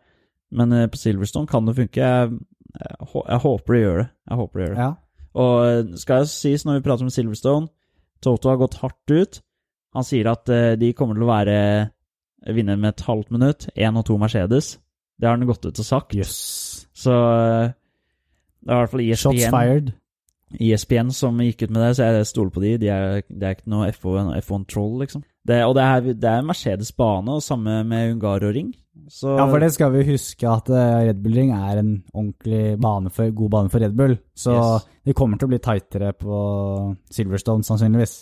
Men 0.59 0.76
eh, 0.76 0.89
på 0.91 0.99
Silverstone 0.99 1.49
kan 1.49 1.69
det 1.69 1.78
funke. 1.78 2.03
Jeg, 2.03 2.34
jeg, 2.74 3.07
jeg 3.15 3.41
håper 3.45 3.76
det 3.76 3.82
gjør 3.84 4.01
det. 4.01 4.09
Jeg 4.30 4.41
håper 4.41 4.59
det 4.59 4.67
gjør 4.67 4.76
det. 4.76 4.84
Ja. 4.84 4.91
Og 5.43 5.55
eh, 5.69 5.95
skal 6.01 6.24
jo 6.24 6.34
sies, 6.34 6.67
når 6.67 6.80
vi 6.80 6.86
prater 6.89 7.07
om 7.07 7.13
Silverstone 7.13 7.71
Toto 8.24 8.51
har 8.51 8.59
gått 8.61 8.80
hardt 8.80 9.11
ut. 9.11 9.41
Han 9.93 10.05
sier 10.07 10.30
at 10.32 10.47
de 10.80 10.93
kommer 10.95 11.17
til 11.17 11.26
å 11.26 11.28
være 11.28 11.55
vinner 12.55 12.78
med 12.80 12.93
et 12.93 13.03
halvt 13.03 13.34
minutt. 13.36 13.65
Én 13.76 13.99
og 13.99 14.05
to 14.07 14.15
Mercedes. 14.17 14.78
Det 15.20 15.28
har 15.30 15.38
han 15.38 15.47
gått 15.47 15.66
ut 15.66 15.80
og 15.80 15.86
sagt. 15.88 16.16
Yes. 16.18 16.88
Så 16.97 17.11
eh, 17.14 17.74
det 18.64 18.72
er 18.72 18.78
i 18.78 18.82
hvert 18.84 18.91
fall 18.93 19.03
ISBN. 19.03 19.22
Shots 19.24 19.43
ESPN, 19.43 19.55
fired. 19.57 19.91
ESPN 20.53 21.09
som 21.16 21.39
gikk 21.41 21.64
ut 21.66 21.72
med 21.74 21.82
det, 21.82 21.91
så 21.97 22.07
jeg 22.11 22.28
stoler 22.30 22.51
på 22.53 22.61
de. 22.61 22.72
de 22.78 22.89
er, 22.93 23.24
det 23.28 23.47
er 23.47 23.55
ikke 23.57 23.72
noe 23.74 23.88
F1, 23.89 24.28
F1-troll, 24.43 24.99
liksom. 25.01 25.24
Det, 25.43 25.57
og 25.66 25.74
det 25.76 25.84
er, 25.84 26.05
det 26.14 26.30
er 26.30 26.45
Mercedes 26.45 26.91
bane, 26.95 27.34
og 27.34 27.41
samme 27.43 27.82
med 27.89 28.14
Ungaroring. 28.14 28.70
Så 29.09 29.34
Ja, 29.36 29.47
for 29.49 29.59
det 29.59 29.72
skal 29.74 29.89
vi 29.95 30.03
huske 30.11 30.47
at 30.47 30.70
eh, 30.70 31.07
Red 31.09 31.24
Bull 31.24 31.34
Ring 31.39 31.49
er 31.57 31.82
en 31.82 31.89
ordentlig 32.14 32.78
bane 32.80 33.09
for, 33.11 33.32
god 33.36 33.49
bane 33.55 33.74
for 33.74 33.82
Red 33.84 33.97
Bull. 33.97 34.14
Så 34.38 34.53
Yes. 34.53 34.86
det 35.09 35.16
kommer 35.18 35.41
til 35.41 35.49
å 35.49 35.53
bli 35.55 35.59
tightere 35.66 36.14
på 36.14 36.38
Silverstone, 37.11 37.66
sannsynligvis. 37.68 38.14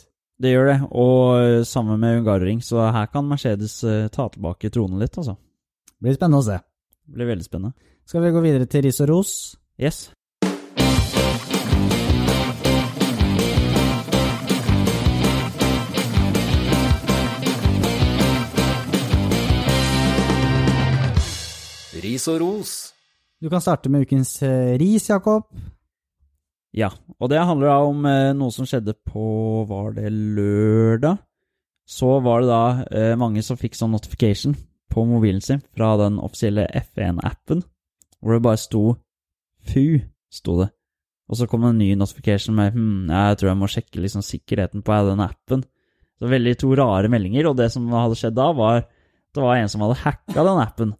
det 0.42 0.56
gjør 0.56 0.72
det. 0.72 0.80
Og 0.98 1.20
eh, 1.44 1.64
samme 1.68 2.00
med 2.02 2.22
Ungaroring, 2.24 2.64
så 2.66 2.88
her 2.96 3.12
kan 3.12 3.28
Mercedes 3.30 3.82
ta 4.16 4.30
tilbake 4.34 4.72
tronen 4.74 4.98
litt, 5.04 5.18
altså. 5.20 5.36
Det 6.00 6.08
blir 6.08 6.16
spennende 6.18 6.40
å 6.42 6.48
se. 6.48 6.58
Det 7.06 7.18
blir 7.18 7.32
veldig 7.32 7.46
spennende. 7.46 7.74
Skal 8.06 8.24
vi 8.24 8.32
gå 8.32 8.42
videre 8.44 8.66
til 8.66 8.84
ris 8.86 9.02
og 9.02 9.10
ros? 9.10 9.32
Yes. 9.82 10.12
Ris 22.02 22.28
og 22.28 22.42
ros. 22.42 22.72
Du 23.42 23.50
kan 23.50 23.62
starte 23.62 23.90
med 23.90 24.06
ukens 24.06 24.36
eh, 24.46 24.78
ris, 24.78 25.10
Jakob. 25.10 25.48
Ja, 26.74 26.92
og 27.20 27.30
det 27.30 27.42
handler 27.42 27.68
da 27.68 27.78
om 27.84 28.06
eh, 28.08 28.32
noe 28.38 28.54
som 28.56 28.68
skjedde 28.70 28.94
på 28.96 29.66
Var 29.68 29.96
det 29.98 30.12
lørdag? 30.12 31.20
Så 31.84 32.20
var 32.24 32.42
det 32.42 32.52
da 32.52 32.66
eh, 32.88 33.16
mange 33.20 33.44
som 33.44 33.60
fikk 33.60 33.76
sånn 33.76 33.92
notification 33.92 34.56
på 34.92 35.06
mobilen 35.08 35.42
sin 35.44 35.64
fra 35.76 35.94
den 36.02 36.20
offisielle 36.22 36.68
F1-appen, 36.76 37.64
hvor 38.20 38.38
det 38.38 38.46
bare 38.46 38.60
sto 38.62 38.84
FU, 39.72 40.02
sto 40.32 40.60
det. 40.62 40.72
Og 41.32 41.40
så 41.40 41.48
kom 41.48 41.64
det 41.64 41.72
en 41.72 41.80
ny 41.80 41.94
notification 41.96 42.58
med 42.58 42.76
hm, 42.76 43.12
jeg 43.12 43.38
tror 43.40 43.52
jeg 43.52 43.60
må 43.62 43.70
sjekke 43.72 44.04
liksom 44.04 44.24
sikkerheten 44.26 44.84
på 44.84 44.98
den 45.08 45.24
appen. 45.24 45.64
Så 46.20 46.30
veldig 46.30 46.58
to 46.60 46.74
rare 46.78 47.10
meldinger, 47.10 47.48
og 47.50 47.56
det 47.58 47.72
som 47.74 47.88
hadde 47.96 48.18
skjedd 48.20 48.36
da, 48.38 48.50
var 48.54 48.84
det 49.32 49.42
var 49.42 49.58
en 49.58 49.72
som 49.72 49.84
hadde 49.86 50.02
hacka 50.04 50.44
den 50.44 50.60
appen, 50.60 50.92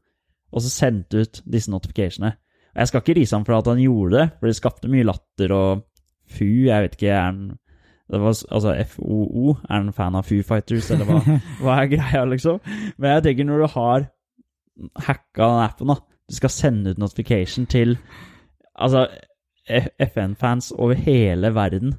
og 0.52 0.64
så 0.64 0.72
sendt 0.72 1.14
ut 1.14 1.42
disse 1.44 1.72
notificationene. 1.72 2.38
Og 2.72 2.80
Jeg 2.80 2.88
skal 2.88 3.04
ikke 3.04 3.18
rise 3.20 3.36
ham 3.36 3.46
for 3.48 3.58
at 3.58 3.68
han 3.68 3.82
gjorde 3.84 4.16
det, 4.16 4.28
for 4.40 4.48
det 4.48 4.56
skapte 4.56 4.92
mye 4.92 5.08
latter 5.08 5.54
og 5.56 5.84
fu, 6.32 6.48
jeg 6.48 6.86
vet 6.86 6.96
ikke, 6.96 7.12
er 7.12 7.26
han 7.28 7.42
var, 8.20 8.36
altså 8.52 8.76
FOO, 8.92 9.56
er 9.70 9.76
han 9.78 9.94
fan 9.96 10.16
av 10.20 10.28
Foo 10.28 10.44
Fighters, 10.44 10.92
eller 10.92 11.08
hva, 11.08 11.22
hva 11.64 11.78
er 11.80 11.92
greia, 11.94 12.26
liksom? 12.28 12.60
Men 12.98 13.16
jeg 13.16 13.24
tenker 13.30 13.48
når 13.48 13.64
du 13.64 13.68
har 13.76 14.08
hacka 15.06 15.48
den 15.48 15.64
appen, 15.66 15.94
da, 15.94 15.96
du 16.28 16.36
skal 16.36 16.54
sende 16.54 16.92
ut 16.92 17.00
notification 17.00 17.66
til 17.72 17.98
altså 18.76 19.08
FN-fans 20.02 20.72
over 20.76 20.94
hele 20.94 21.54
verden. 21.56 21.96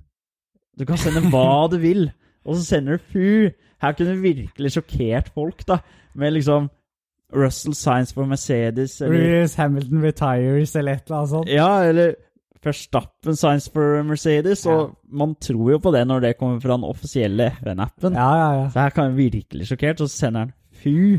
Du 0.79 0.85
kan 0.85 1.01
sende 1.01 1.25
hva 1.33 1.67
du 1.73 1.79
vil, 1.83 2.11
og 2.45 2.57
så 2.57 2.65
sender 2.65 2.97
du 2.99 3.11
Fu. 3.13 3.51
Her 3.83 3.97
kunne 3.97 4.15
du 4.17 4.23
virkelig 4.23 4.73
sjokkert 4.77 5.33
folk, 5.35 5.67
da, 5.69 5.79
med 6.15 6.37
liksom 6.37 6.69
Russell 7.33 7.75
Science 7.75 8.15
for 8.15 8.29
Mercedes, 8.29 9.01
eller 9.01 9.19
Lewis 9.19 9.55
Hamilton 9.55 10.05
retires, 10.05 10.77
eller 10.77 10.93
et 10.93 11.07
eller 11.07 11.17
annet 11.17 11.31
sånt. 11.31 11.49
ja, 11.49 11.71
eller 11.89 12.15
Verstappen 12.65 13.37
Science 13.37 13.71
for 13.73 14.03
Mercedes, 14.07 14.67
og 14.71 14.93
man 15.11 15.35
tror 15.43 15.71
jo 15.75 15.79
på 15.83 15.93
det 15.95 16.05
når 16.07 16.21
det 16.21 16.37
kommer 16.39 16.61
fra 16.63 16.77
den 16.77 16.85
offisielle 16.87 17.51
FN-appen. 17.63 18.15
Ja, 18.15 18.29
ja, 18.39 18.51
ja. 18.61 18.69
Så 18.71 18.81
her 18.85 18.91
kan 18.95 19.11
jeg 19.11 19.17
virkelig 19.33 19.67
sjokkert, 19.71 20.01
og 20.05 20.09
så 20.13 20.17
sender 20.27 20.41
han 20.47 20.53
Fu. 20.83 21.19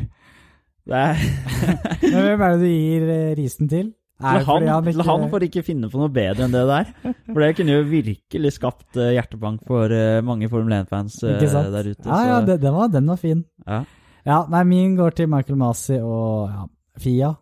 Er 0.92 1.16
Men 2.02 2.24
hvem 2.28 2.42
er 2.44 2.56
det 2.56 2.60
du 2.60 2.68
gir 2.72 3.04
eh, 3.12 3.36
risen 3.40 3.70
til? 3.72 3.94
Er 4.24 4.40
det 4.40 4.46
han, 4.48 4.64
ikke- 4.88 5.04
han 5.08 5.30
får 5.32 5.44
ikke 5.50 5.64
finne 5.68 5.90
på 5.92 6.00
noe 6.00 6.12
bedre 6.16 6.46
enn 6.46 6.54
det 6.54 6.64
der. 6.70 6.92
For 7.28 7.40
det 7.44 7.56
kunne 7.58 7.74
jo 7.76 7.84
virkelig 7.90 8.52
skapt 8.56 8.96
eh, 9.00 9.14
hjertebank 9.18 9.64
for 9.68 9.92
eh, 9.92 10.22
mange 10.24 10.48
Formel 10.52 10.76
1-fans 10.84 11.18
der 11.24 11.90
ute. 11.92 12.08
Ja, 12.08 12.20
ja, 12.30 12.42
det, 12.46 12.60
den, 12.62 12.74
var, 12.76 12.88
den 12.94 13.08
var 13.12 13.20
fin. 13.20 13.44
ja. 13.68 13.84
Ja, 14.26 14.38
nei, 14.48 14.62
min 14.64 14.94
går 14.96 15.10
til 15.18 15.28
Michael 15.28 15.58
Masi 15.60 15.98
og 16.00 16.48
ja, 16.48 16.62
Fia. 17.04 17.34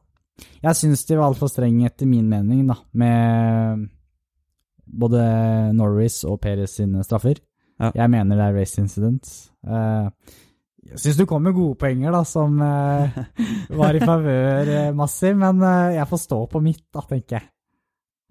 Jeg 0.62 0.78
syns 0.78 1.06
de 1.08 1.18
var 1.18 1.32
altfor 1.32 1.50
strenge, 1.52 1.88
etter 1.90 2.10
min 2.10 2.28
mening, 2.30 2.66
da, 2.70 2.78
med 2.94 3.88
både 4.92 5.24
Norris 5.78 6.22
og 6.28 6.40
Perez 6.44 6.78
sine 6.80 7.04
straffer. 7.08 7.40
Ja. 7.82 7.92
Jeg 8.04 8.14
mener 8.14 8.38
det 8.38 8.48
er 8.48 8.58
race 8.60 8.82
incidents. 8.82 9.38
Eh, 9.66 10.10
jeg 10.92 11.00
syns 11.02 11.18
du 11.22 11.26
kom 11.30 11.44
med 11.46 11.56
gode 11.56 11.78
poenger, 11.82 12.12
da, 12.14 12.22
som 12.28 12.60
eh, 12.66 13.18
var 13.78 13.98
i 13.98 14.04
favør 14.10 14.70
uh, 14.70 14.92
Massi, 14.98 15.32
men 15.38 15.62
eh, 15.66 15.96
jeg 15.98 16.10
får 16.10 16.22
stå 16.26 16.40
på 16.52 16.62
mitt, 16.64 16.84
da, 16.94 17.04
tenker 17.08 17.40
jeg. 17.40 17.48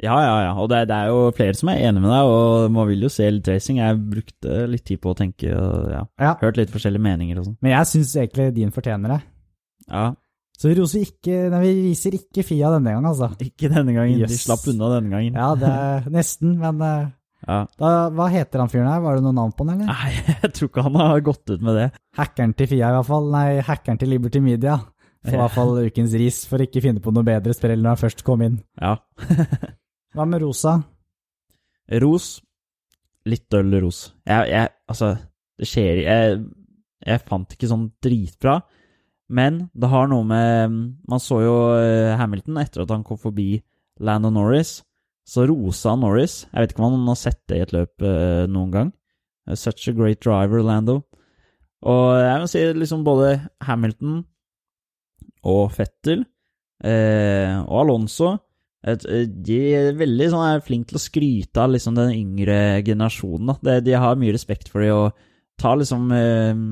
Ja, 0.00 0.14
ja, 0.24 0.36
ja. 0.46 0.52
Og 0.56 0.70
det, 0.72 0.86
det 0.88 0.96
er 0.96 1.11
jo 1.12 1.26
flere 1.36 1.56
som 1.58 1.68
er 1.68 1.82
enig 1.90 2.00
med 2.00 2.08
deg, 2.08 2.30
og 2.32 2.70
man 2.72 2.86
vil 2.88 3.04
jo 3.04 3.11
se 3.12 3.26
litt 3.28 3.48
racing. 3.50 3.82
Jeg 3.82 3.98
brukte 4.00 4.62
litt 4.70 4.86
tid 4.88 5.00
på 5.02 5.12
å 5.12 5.18
tenke 5.18 5.50
og 5.52 5.90
ja, 5.92 6.00
Ja. 6.22 6.30
hørt 6.40 6.56
litt 6.56 6.72
forskjellige 6.72 7.04
meninger 7.04 7.36
og 7.42 7.50
sånn. 7.50 7.58
Men 7.61 7.74
jeg 7.74 7.90
syns 7.90 8.14
egentlig 8.16 8.46
din 8.56 8.72
fortjener 8.72 9.12
det. 9.12 9.18
Ja, 9.90 10.06
Så 10.61 10.68
vi 10.68 11.00
ikke 11.06 11.36
Nei, 11.54 11.61
vi 11.64 11.70
riser 11.88 12.16
ikke 12.18 12.44
Fia 12.44 12.68
denne 12.74 12.92
gangen, 12.92 13.08
altså. 13.08 13.30
ikke 13.40 13.70
denne 13.72 13.94
gangen. 13.96 14.20
De 14.28 14.36
slapp 14.36 14.66
unna 14.68 14.90
denne 14.98 15.14
gangen. 15.14 15.38
Ja, 15.40 15.54
det 15.56 15.70
er 15.72 16.11
nesten, 16.12 16.58
men 16.61 16.82
eh, 16.84 17.08
Ja. 17.46 17.62
da, 17.80 17.92
hva 18.12 18.26
heter 18.28 18.61
han 18.61 18.68
fyren 18.68 18.90
her? 18.90 19.00
Var 19.00 19.16
det 19.16 19.24
noe 19.24 19.36
navn 19.38 19.54
på 19.56 19.64
han, 19.64 19.80
eller? 19.80 19.88
Nei, 19.88 20.11
jeg 20.44 20.52
tror 20.58 20.68
ikke 20.68 20.84
han 20.84 20.98
har 21.00 21.22
gått 21.24 21.48
ut 21.54 21.64
med 21.64 21.78
det. 21.80 21.86
Hackeren 22.20 22.52
til 22.58 22.68
Fia, 22.74 22.90
i 22.92 22.98
hvert 22.98 23.08
fall. 23.08 23.30
Nei, 23.32 23.46
hackeren 23.64 24.00
til 24.02 24.12
Liberty 24.12 24.42
Media. 24.44 24.76
Får 25.24 25.36
i 25.36 25.40
hvert 25.40 25.52
fall 25.56 25.72
ukens 25.84 26.14
ris 26.16 26.42
for 26.48 26.61
å 26.61 26.64
ikke 26.68 26.80
finne 26.84 27.00
på 27.04 27.12
noe 27.12 27.24
bedre 27.26 27.52
sprell 27.56 27.80
når 27.80 27.94
han 27.94 28.00
først 28.04 28.22
kom 28.24 28.44
inn. 28.44 28.61
Ja. 28.80 28.94
Hva 30.16 30.24
med 30.28 30.40
Rosa? 30.44 30.78
Ros. 32.04 32.28
Litt 33.28 33.52
øl 33.56 33.74
ros. 33.84 33.98
Jeg, 34.28 34.46
jeg 34.48 34.70
Altså, 34.90 35.11
det 35.61 35.68
skjer 35.68 36.00
jeg, 36.06 36.38
jeg 37.04 37.22
fant 37.28 37.52
ikke 37.56 37.68
sånn 37.68 37.84
dritbra, 38.02 38.54
men 39.30 39.64
det 39.78 39.90
har 39.92 40.08
noe 40.10 40.26
med 40.26 40.72
Man 41.08 41.22
så 41.22 41.40
jo 41.44 41.56
eh, 41.78 42.16
Hamilton 42.18 42.58
etter 42.62 42.82
at 42.82 42.90
han 42.90 43.04
kom 43.06 43.18
forbi 43.20 43.60
Lando 44.02 44.32
Norris. 44.34 44.80
Så 45.26 45.44
rosa 45.46 45.94
Norris. 45.94 46.42
Jeg 46.50 46.64
vet 46.64 46.72
ikke 46.74 46.82
om 46.82 46.96
han 46.96 47.12
har 47.12 47.20
sett 47.20 47.40
det 47.50 47.60
i 47.60 47.62
et 47.62 47.74
løp 47.76 48.02
uh, 48.02 48.48
noen 48.50 48.72
gang. 48.74 48.90
Eh, 49.46 49.54
Such 49.54 49.86
a 49.92 49.94
great 49.94 50.22
driver, 50.24 50.64
Lando. 50.66 51.02
Og 51.86 52.06
jeg 52.18 52.42
må 52.42 52.48
si 52.50 52.64
liksom 52.76 53.06
både 53.06 53.36
Hamilton 53.64 54.20
og 55.48 55.70
Fettel 55.72 56.26
eh, 56.84 57.54
og 57.62 57.76
Alonso 57.86 58.34
et, 58.84 59.06
De 59.32 59.56
er 59.78 59.96
veldig 59.96 60.26
sånn 60.32 60.44
er 60.44 60.64
flinke 60.64 60.90
til 60.90 60.98
å 60.98 61.02
skryte 61.02 61.62
av 61.62 61.72
liksom 61.72 61.96
den 61.96 62.12
yngre 62.16 62.58
generasjonen. 62.84 63.52
Da. 63.52 63.56
De, 63.64 63.78
de 63.88 63.96
har 63.96 64.20
mye 64.20 64.34
respekt 64.36 64.68
for 64.72 64.84
det 64.84 64.92
og 64.92 65.16
tar 65.60 65.80
liksom 65.80 66.12
eh, 66.16 66.62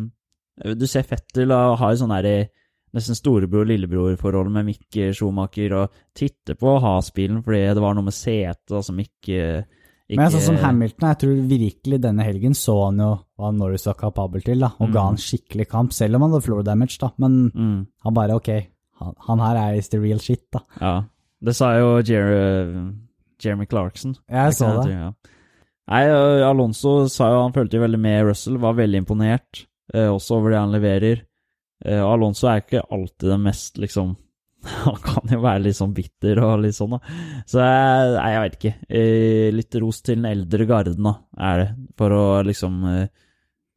Du 0.78 0.86
ser 0.90 1.02
Fettel 1.06 1.50
har 1.52 1.94
sånn 2.00 2.12
der 2.16 2.26
eh, 2.28 2.46
nesten 2.96 3.14
storebror-lillebror-forhold 3.18 4.50
med 4.50 4.64
Mick 4.70 4.96
Schumacher 5.14 5.74
og 5.76 5.98
titter 6.16 6.56
på 6.58 6.78
Has-bilen 6.82 7.42
fordi 7.44 7.66
det 7.76 7.82
var 7.84 7.94
noe 7.98 8.06
med 8.06 8.16
setet 8.16 8.72
som 8.86 8.96
ikke, 9.02 9.66
ikke 10.08 10.16
Men 10.16 10.32
sånn 10.32 10.46
som 10.46 10.56
Hamilton, 10.62 11.08
jeg 11.12 11.20
tror 11.20 11.42
virkelig 11.50 12.00
denne 12.00 12.24
helgen 12.24 12.56
så 12.56 12.78
han 12.86 12.98
jo 13.04 13.10
hva 13.36 13.52
Norris 13.54 13.84
var 13.86 13.98
kapabel 14.00 14.40
til, 14.42 14.58
da, 14.64 14.72
og 14.80 14.88
Mm. 14.88 14.92
ga 14.96 15.02
han 15.10 15.16
skikkelig 15.20 15.68
kamp, 15.68 15.92
selv 15.92 16.16
om 16.16 16.22
han 16.22 16.32
hadde 16.32 16.46
floor 16.48 16.62
damage, 16.64 16.96
da. 16.98 17.10
Men 17.18 17.50
mm, 17.54 17.86
han 18.08 18.14
bare 18.16 18.34
ok, 18.40 18.48
han, 19.02 19.14
han 19.28 19.38
her 19.44 19.56
er 19.66 19.76
is 19.78 19.88
the 19.92 20.00
real 20.00 20.18
shit, 20.18 20.46
da. 20.50 20.64
Ja. 20.80 20.94
Det 21.44 21.54
sa 21.54 21.74
jo 21.78 22.00
Jer 22.02 22.32
Jeremy 23.44 23.66
Clarkson. 23.70 24.16
Jeg 24.28 24.54
så 24.56 24.82
det. 24.82 24.90
Ja. 24.96 25.12
Nei, 25.88 26.02
Alonso 26.42 27.06
sa 27.08 27.28
jo 27.30 27.42
han 27.44 27.52
følte 27.54 27.76
jo 27.78 27.84
veldig 27.84 28.00
med 28.00 28.24
Russell, 28.26 28.58
var 28.58 28.74
veldig 28.74 28.98
imponert, 29.04 29.62
eh, 29.62 29.67
også 29.94 30.36
over 30.38 30.52
det 30.52 30.58
han 30.60 30.72
leverer. 30.74 31.22
Eh, 31.84 32.02
Alonso 32.02 32.48
er 32.50 32.64
ikke 32.64 32.82
alltid 32.92 33.28
den 33.30 33.44
mest, 33.46 33.78
liksom 33.78 34.16
Han 34.84 34.96
kan 35.04 35.30
jo 35.30 35.38
være 35.38 35.62
litt 35.68 35.76
sånn 35.78 35.92
bitter 35.94 36.40
og 36.42 36.56
litt 36.64 36.74
sånn, 36.74 36.96
da. 36.96 36.98
Så 37.46 37.60
jeg, 37.62 38.08
nei, 38.16 38.30
jeg 38.34 38.42
vet 38.42 38.56
ikke. 38.58 38.72
Eh, 38.90 39.48
litt 39.54 39.76
ros 39.78 40.00
til 40.02 40.18
den 40.18 40.26
eldre 40.32 40.66
garden, 40.66 40.98
da, 41.06 41.12
er 41.52 41.60
det. 41.62 41.68
For 42.00 42.10
å 42.16 42.24
liksom 42.42 42.80
eh, 42.90 43.04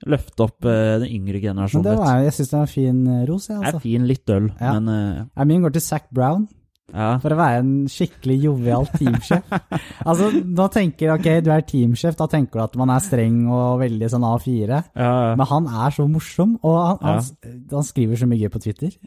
løfte 0.09 0.47
opp 0.47 0.66
eh, 0.66 0.95
den 1.03 1.12
yngre 1.20 1.38
generasjonen. 1.43 1.86
Men 1.86 1.91
det 1.93 1.99
var, 2.01 2.24
jeg 2.26 2.34
syns 2.39 2.49
det 2.49 2.57
var 2.57 2.66
en 2.66 2.74
fin 2.74 3.03
eh, 3.14 3.22
ros, 3.30 3.45
jeg, 3.51 3.59
Er 3.62 3.70
altså. 3.70 3.84
fin, 3.86 4.07
litt 4.09 4.26
døll, 4.26 4.49
Ja. 4.57 4.74
men 4.80 4.89
eh, 4.95 5.22
Ja, 5.38 5.45
Min 5.53 5.62
går 5.68 5.78
til 5.78 5.86
Zac 5.86 6.09
Brown, 6.09 6.47
ja. 6.94 7.10
for 7.24 7.34
å 7.34 7.39
være 7.39 7.62
en 7.62 7.72
skikkelig 7.92 8.38
jovial 8.46 8.88
teamsjef. 8.94 9.54
altså, 10.10 10.30
da 10.60 10.68
tenker 10.74 11.14
ok, 11.16 11.30
du 11.46 11.52
er 11.54 11.66
teamsjef, 11.68 12.18
da 12.20 12.28
tenker 12.32 12.60
du 12.60 12.64
at 12.66 12.78
man 12.80 12.94
er 12.94 13.04
streng 13.04 13.44
og 13.48 13.82
veldig 13.84 14.12
sånn 14.12 14.28
A4. 14.28 14.82
ja. 14.96 15.14
Men 15.38 15.48
han 15.52 15.70
er 15.72 15.96
så 15.96 16.08
morsom, 16.10 16.58
og 16.68 16.78
han, 16.80 17.00
han, 17.06 17.56
han 17.72 17.88
skriver 17.88 18.20
så 18.20 18.28
mye 18.30 18.42
gøy 18.44 18.52
på 18.54 18.64
Twitter. 18.64 18.98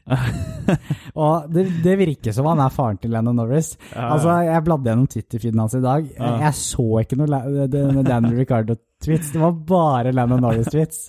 og 1.24 1.52
det, 1.54 1.66
det 1.84 1.98
virker 2.00 2.34
som 2.36 2.48
han 2.50 2.62
er 2.64 2.74
faren 2.74 3.00
til 3.02 3.14
Lennon 3.14 3.38
Norris. 3.38 3.74
Ja. 3.92 4.10
Altså, 4.14 4.38
Jeg 4.48 4.64
bladde 4.66 4.90
gjennom 4.90 5.10
Twitter-feeden 5.10 5.62
hans 5.64 5.78
i 5.78 5.84
dag. 5.84 6.10
Ja. 6.18 6.34
Jeg 6.46 6.58
så 6.60 6.88
ikke 7.02 7.20
noe 7.20 7.68
Daniel 8.04 8.38
Ricardo-tweets, 8.40 9.34
det 9.34 9.42
var 9.42 9.58
bare 9.68 10.14
Lennon 10.14 10.42
Norris-tweets. 10.44 11.06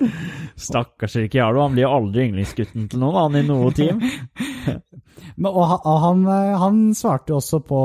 Stakkars 0.67 1.17
Ricciardo, 1.19 1.63
han 1.63 1.75
blir 1.77 1.89
aldri 1.91 2.29
yndlingsgutten 2.29 2.89
til 2.91 3.03
noen, 3.03 3.21
han 3.21 3.39
i 3.41 3.45
noe 3.47 3.71
team. 3.75 4.03
Og 5.43 5.65
han, 5.67 6.23
han, 6.61 6.77
eh, 6.87 6.93
svarte 6.95 7.33
jo 7.33 7.41
også 7.41 7.59
på 7.67 7.79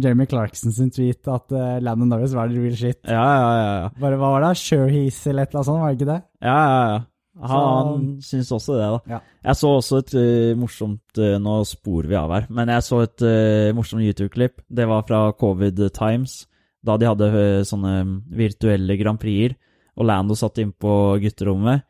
Jeremy 0.00 0.24
Clarkson 0.28 0.72
sin 0.72 0.88
tweet 0.94 1.28
at 1.28 1.52
uh, 1.52 1.76
Lennon 1.84 2.08
Norris 2.08 2.32
var 2.36 2.48
the 2.48 2.62
real 2.62 2.76
shit. 2.78 3.02
Ja, 3.04 3.26
ja, 3.28 3.50
ja. 3.58 3.68
ja. 3.82 3.90
Bare, 4.00 4.16
hva 4.16 4.30
var 4.32 4.46
det? 4.46 4.54
Sure 4.56 4.88
he's 4.88 5.20
eller 5.28 5.44
et 5.44 5.52
eller 5.52 5.60
annet 5.60 5.68
sånt, 5.68 5.82
var 5.82 5.92
det 5.92 5.98
ikke 5.98 6.10
det? 6.14 6.20
Ja, 6.46 6.56
ja, 6.56 6.80
ja. 6.94 6.98
Han, 7.38 7.50
Så- 7.50 7.66
han 7.74 8.06
syns 8.24 8.52
også 8.56 8.78
det, 8.78 8.86
da. 8.94 9.12
Ja. 9.12 9.20
Jeg 9.50 9.60
så 9.60 9.74
også 9.76 10.00
et 10.02 10.14
uh, 10.16 10.56
morsomt 10.58 11.20
uh, 11.20 11.36
Nå 11.38 11.58
sporer 11.68 12.08
vi 12.10 12.18
av 12.18 12.32
her, 12.34 12.48
men 12.50 12.72
jeg 12.72 12.86
så 12.88 13.02
et 13.04 13.26
uh, 13.28 13.68
morsomt 13.76 14.02
YouTube-klipp. 14.08 14.64
Det 14.66 14.88
var 14.88 15.04
fra 15.06 15.20
Covid 15.38 15.84
Times, 15.94 16.40
da 16.82 16.96
de 16.96 17.06
hadde 17.10 17.30
sånne 17.68 17.94
virtuelle 18.32 18.96
Grand 18.98 19.20
Prix-er. 19.20 19.54
Og 19.98 20.06
Lando 20.08 20.34
satt 20.38 20.58
inn 20.62 20.70
på 20.72 20.92
gutterommet. 21.20 21.82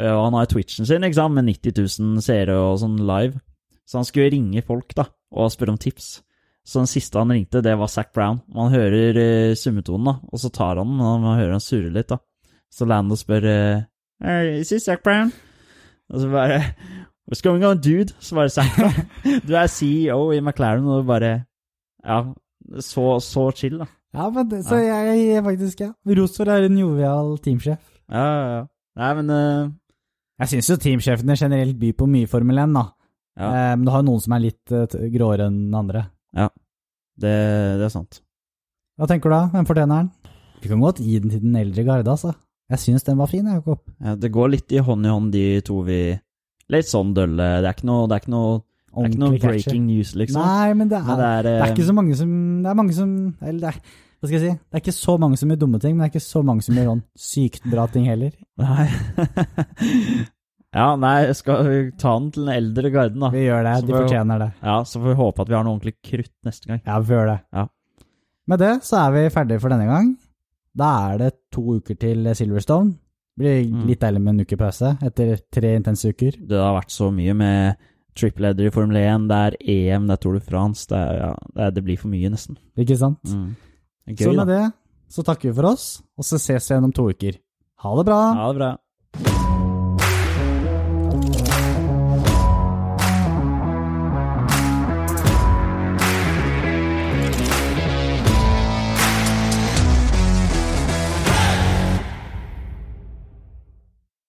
Og 0.00 0.20
han 0.24 0.34
har 0.34 0.46
Twitchen 0.48 0.88
sin 0.88 1.04
ikke 1.04 1.20
sant, 1.20 1.36
med 1.36 1.44
90 1.44 1.76
000 2.00 2.22
seere 2.24 2.54
og 2.56 2.78
sånn 2.80 2.96
live. 3.04 3.36
Så 3.84 4.00
han 4.00 4.08
skulle 4.08 4.32
ringe 4.32 4.62
folk 4.64 4.94
da, 4.96 5.08
og 5.34 5.52
spørre 5.52 5.74
om 5.74 5.80
tips. 5.80 6.22
Så 6.64 6.80
den 6.80 6.88
siste 6.88 7.20
han 7.20 7.32
ringte, 7.32 7.60
det 7.60 7.74
var 7.76 7.90
Zac 7.92 8.14
Brown. 8.14 8.40
Man 8.48 8.72
hører 8.72 9.18
uh, 9.18 9.56
summetonen, 9.58 10.08
da, 10.08 10.14
og 10.32 10.40
så 10.40 10.48
tar 10.48 10.78
han 10.80 10.88
den, 10.88 10.96
men 10.96 11.26
man 11.26 11.38
hører 11.38 11.58
han 11.58 11.64
surre 11.64 11.92
litt. 11.92 12.08
da. 12.08 12.20
Så 12.72 12.88
Lando 12.88 13.18
spør 13.20 13.44
uh, 13.44 13.82
Hey, 14.24 14.60
is 14.60 14.72
this 14.72 14.86
Zac 14.88 15.02
Brown? 15.04 15.32
Og 16.10 16.20
så 16.20 16.30
bare 16.30 16.62
What's 17.28 17.42
going 17.42 17.64
on, 17.64 17.80
dude? 17.80 18.14
Så 18.20 18.34
bare 18.34 18.48
Zac 18.48 18.72
da. 18.76 18.90
Du 19.48 19.54
er 19.54 19.66
CEO 19.66 20.32
i 20.32 20.40
McLaren, 20.40 20.88
og 20.88 21.02
du 21.02 21.06
bare 21.06 21.44
Ja, 22.04 22.22
så, 22.80 23.20
så 23.20 23.50
chill, 23.56 23.78
da. 23.78 23.86
Ja, 24.14 24.30
men 24.30 24.50
det, 24.50 24.64
så 24.64 24.76
ja. 24.76 24.96
jeg 25.10 25.18
gir 25.18 25.42
faktisk, 25.42 25.80
ja. 25.80 25.92
Rosford 26.06 26.48
er 26.48 26.66
en 26.68 26.78
jovial 26.78 27.38
teamsjef. 27.38 27.80
Ja, 28.10 28.24
ja, 28.24 28.56
ja. 28.56 28.66
Nei, 28.96 29.14
men 29.20 29.30
uh... 29.30 29.72
Jeg 30.38 30.50
syns 30.50 30.70
jo 30.70 30.76
teamsjefene 30.76 31.36
generelt 31.38 31.78
byr 31.80 31.96
på 31.98 32.06
mye 32.10 32.28
Formel 32.30 32.58
1, 32.58 32.76
da. 32.76 32.84
Ja. 33.38 33.48
Eh, 33.48 33.72
men 33.76 33.86
du 33.86 33.92
har 33.92 34.02
jo 34.02 34.08
noen 34.10 34.22
som 34.22 34.36
er 34.36 34.44
litt 34.44 34.74
eh, 34.74 35.08
gråere 35.14 35.48
enn 35.50 35.74
andre. 35.74 36.06
det, 36.34 37.34
det 37.80 37.88
er 37.88 37.92
sant. 37.92 38.20
Hva 38.98 39.08
tenker 39.10 39.30
du 39.30 39.34
da? 39.34 39.42
Hvem 39.54 39.66
fortjener 39.68 40.04
den? 40.04 40.34
Vi 40.62 40.70
kan 40.70 40.82
godt 40.82 41.00
gi 41.02 41.18
den 41.20 41.32
til 41.32 41.42
den 41.42 41.56
eldre 41.60 41.84
garde, 41.86 42.10
altså. 42.10 42.34
Jeg 42.72 42.80
syns 42.80 43.04
den 43.04 43.18
var 43.20 43.28
fin, 43.28 43.46
Jakob. 43.50 43.82
Ja, 44.00 44.14
det 44.16 44.30
går 44.32 44.54
litt 44.54 44.72
i 44.72 44.80
hånd 44.80 45.04
i 45.04 45.10
hånd, 45.12 45.34
de 45.34 45.60
to 45.66 45.82
vi 45.86 45.98
Litt 46.72 46.88
sånn 46.88 47.10
dølle. 47.12 47.48
Det 47.60 47.68
er 47.68 47.74
ikke 47.76 47.88
noe, 47.90 48.06
det 48.08 48.16
er 48.16 48.22
ikke 48.22 48.32
noe, 48.32 48.52
det 48.94 49.02
er 49.02 49.10
ikke 49.10 49.20
noe 49.20 49.40
breaking 49.42 49.82
news, 49.84 50.14
liksom. 50.16 50.40
Nei, 50.40 50.70
men 50.78 50.88
det 50.88 50.96
er, 50.96 51.04
Men 51.10 51.20
det 51.20 51.26
er, 51.28 51.42
det 51.44 51.52
er 51.58 51.64
eh, 51.66 51.74
ikke 51.74 51.88
så 51.90 51.96
mange 51.98 52.16
som 52.16 52.30
Det 52.64 52.70
er 52.70 52.78
mange 52.78 52.96
som 52.96 53.10
Eller 53.42 53.60
det 53.60 53.68
er, 53.68 53.80
hva 54.24 54.30
skal 54.30 54.38
jeg 54.38 54.44
si? 54.46 54.54
Det 54.56 54.78
er 54.78 54.80
ikke 54.80 54.96
så 54.96 55.16
mange 55.20 55.36
som 55.36 55.50
gjør 55.52 55.58
dumme 55.60 55.80
ting, 55.82 55.92
men 55.92 56.00
det 56.00 56.06
er 56.06 56.14
ikke 56.14 56.24
så 56.24 56.40
mange 56.48 56.64
som 56.64 56.78
gjør 56.78 56.86
sånn 56.88 57.02
sykt 57.20 57.66
bra 57.68 57.84
ting 57.92 58.06
heller. 58.08 58.32
Nei. 58.62 58.86
ja, 60.74 60.86
nei, 61.00 61.32
skal 61.38 61.62
vi 61.68 61.78
ta 62.00 62.16
den 62.18 62.30
til 62.34 62.44
den 62.48 62.54
eldre 62.56 62.90
garden, 62.90 63.20
da. 63.22 63.30
Vi 63.30 63.44
gjør 63.46 63.62
det, 63.68 63.74
Så 63.80 63.86
de 63.86 63.94
fortjener 63.94 64.38
det. 64.42 64.50
Ja, 64.62 64.76
så 64.84 65.00
får 65.00 65.08
vi 65.12 65.14
håpe 65.22 65.44
at 65.44 65.48
vi 65.52 65.54
har 65.56 65.64
noe 65.64 65.76
ordentlig 65.78 65.94
krutt 66.02 66.32
neste 66.44 66.66
gang. 66.70 66.82
Ja, 66.84 66.98
vi 67.00 67.14
gjør 67.14 67.30
det. 67.30 67.38
Ja. 67.54 67.66
Med 68.50 68.58
det 68.60 68.72
så 68.84 68.98
er 69.06 69.14
vi 69.14 69.24
ferdige 69.32 69.60
for 69.62 69.72
denne 69.72 69.86
gang. 69.88 70.12
Da 70.76 70.90
er 71.14 71.18
det 71.22 71.32
to 71.54 71.78
uker 71.78 71.94
til 71.96 72.26
Silverstone. 72.34 72.96
Blir 73.38 73.64
Mm. 73.66 73.86
litt 73.88 73.98
deilig 74.00 74.20
med 74.22 74.34
en 74.34 74.40
uke 74.46 74.56
pause 74.56 74.92
etter 75.02 75.38
tre 75.50 75.74
intense 75.76 76.06
uker. 76.08 76.36
Det 76.38 76.58
har 76.58 76.74
vært 76.76 76.90
så 76.94 77.08
mye 77.10 77.34
med 77.34 77.76
triple 78.14 78.46
header 78.46 78.66
i 78.68 78.70
Formel 78.70 78.96
1, 78.96 79.26
det 79.28 79.36
er 79.36 79.56
EM, 79.66 80.06
det 80.06 80.12
er 80.12 80.22
Tour 80.22 80.34
de 80.34 80.40
France, 80.40 80.86
det, 80.86 80.96
er, 80.96 81.34
ja, 81.56 81.70
det, 81.70 81.82
blir 81.82 81.98
for 81.98 82.08
mye, 82.08 82.30
nesten. 82.30 82.56
Ikke 82.78 82.96
sant? 82.96 83.18
Mm. 83.26 83.56
Er 84.06 84.14
så 84.14 84.36
med 84.36 84.46
da. 84.46 84.52
det 84.54 84.72
så 85.10 85.22
takker 85.26 85.50
vi 85.50 85.54
for 85.54 85.72
oss, 85.72 86.02
og 86.16 86.24
så 86.24 86.38
ses 86.38 86.68
vi 86.70 86.74
igjen 86.76 86.84
om 86.84 86.92
to 86.92 87.08
uker. 87.10 87.40
Ha 87.82 87.96
det 87.96 88.06
bra! 88.06 88.20
Ha 88.34 88.52
det 88.52 88.58
bra. 88.62 89.43
Thank 91.14 91.48
you. 91.48 91.53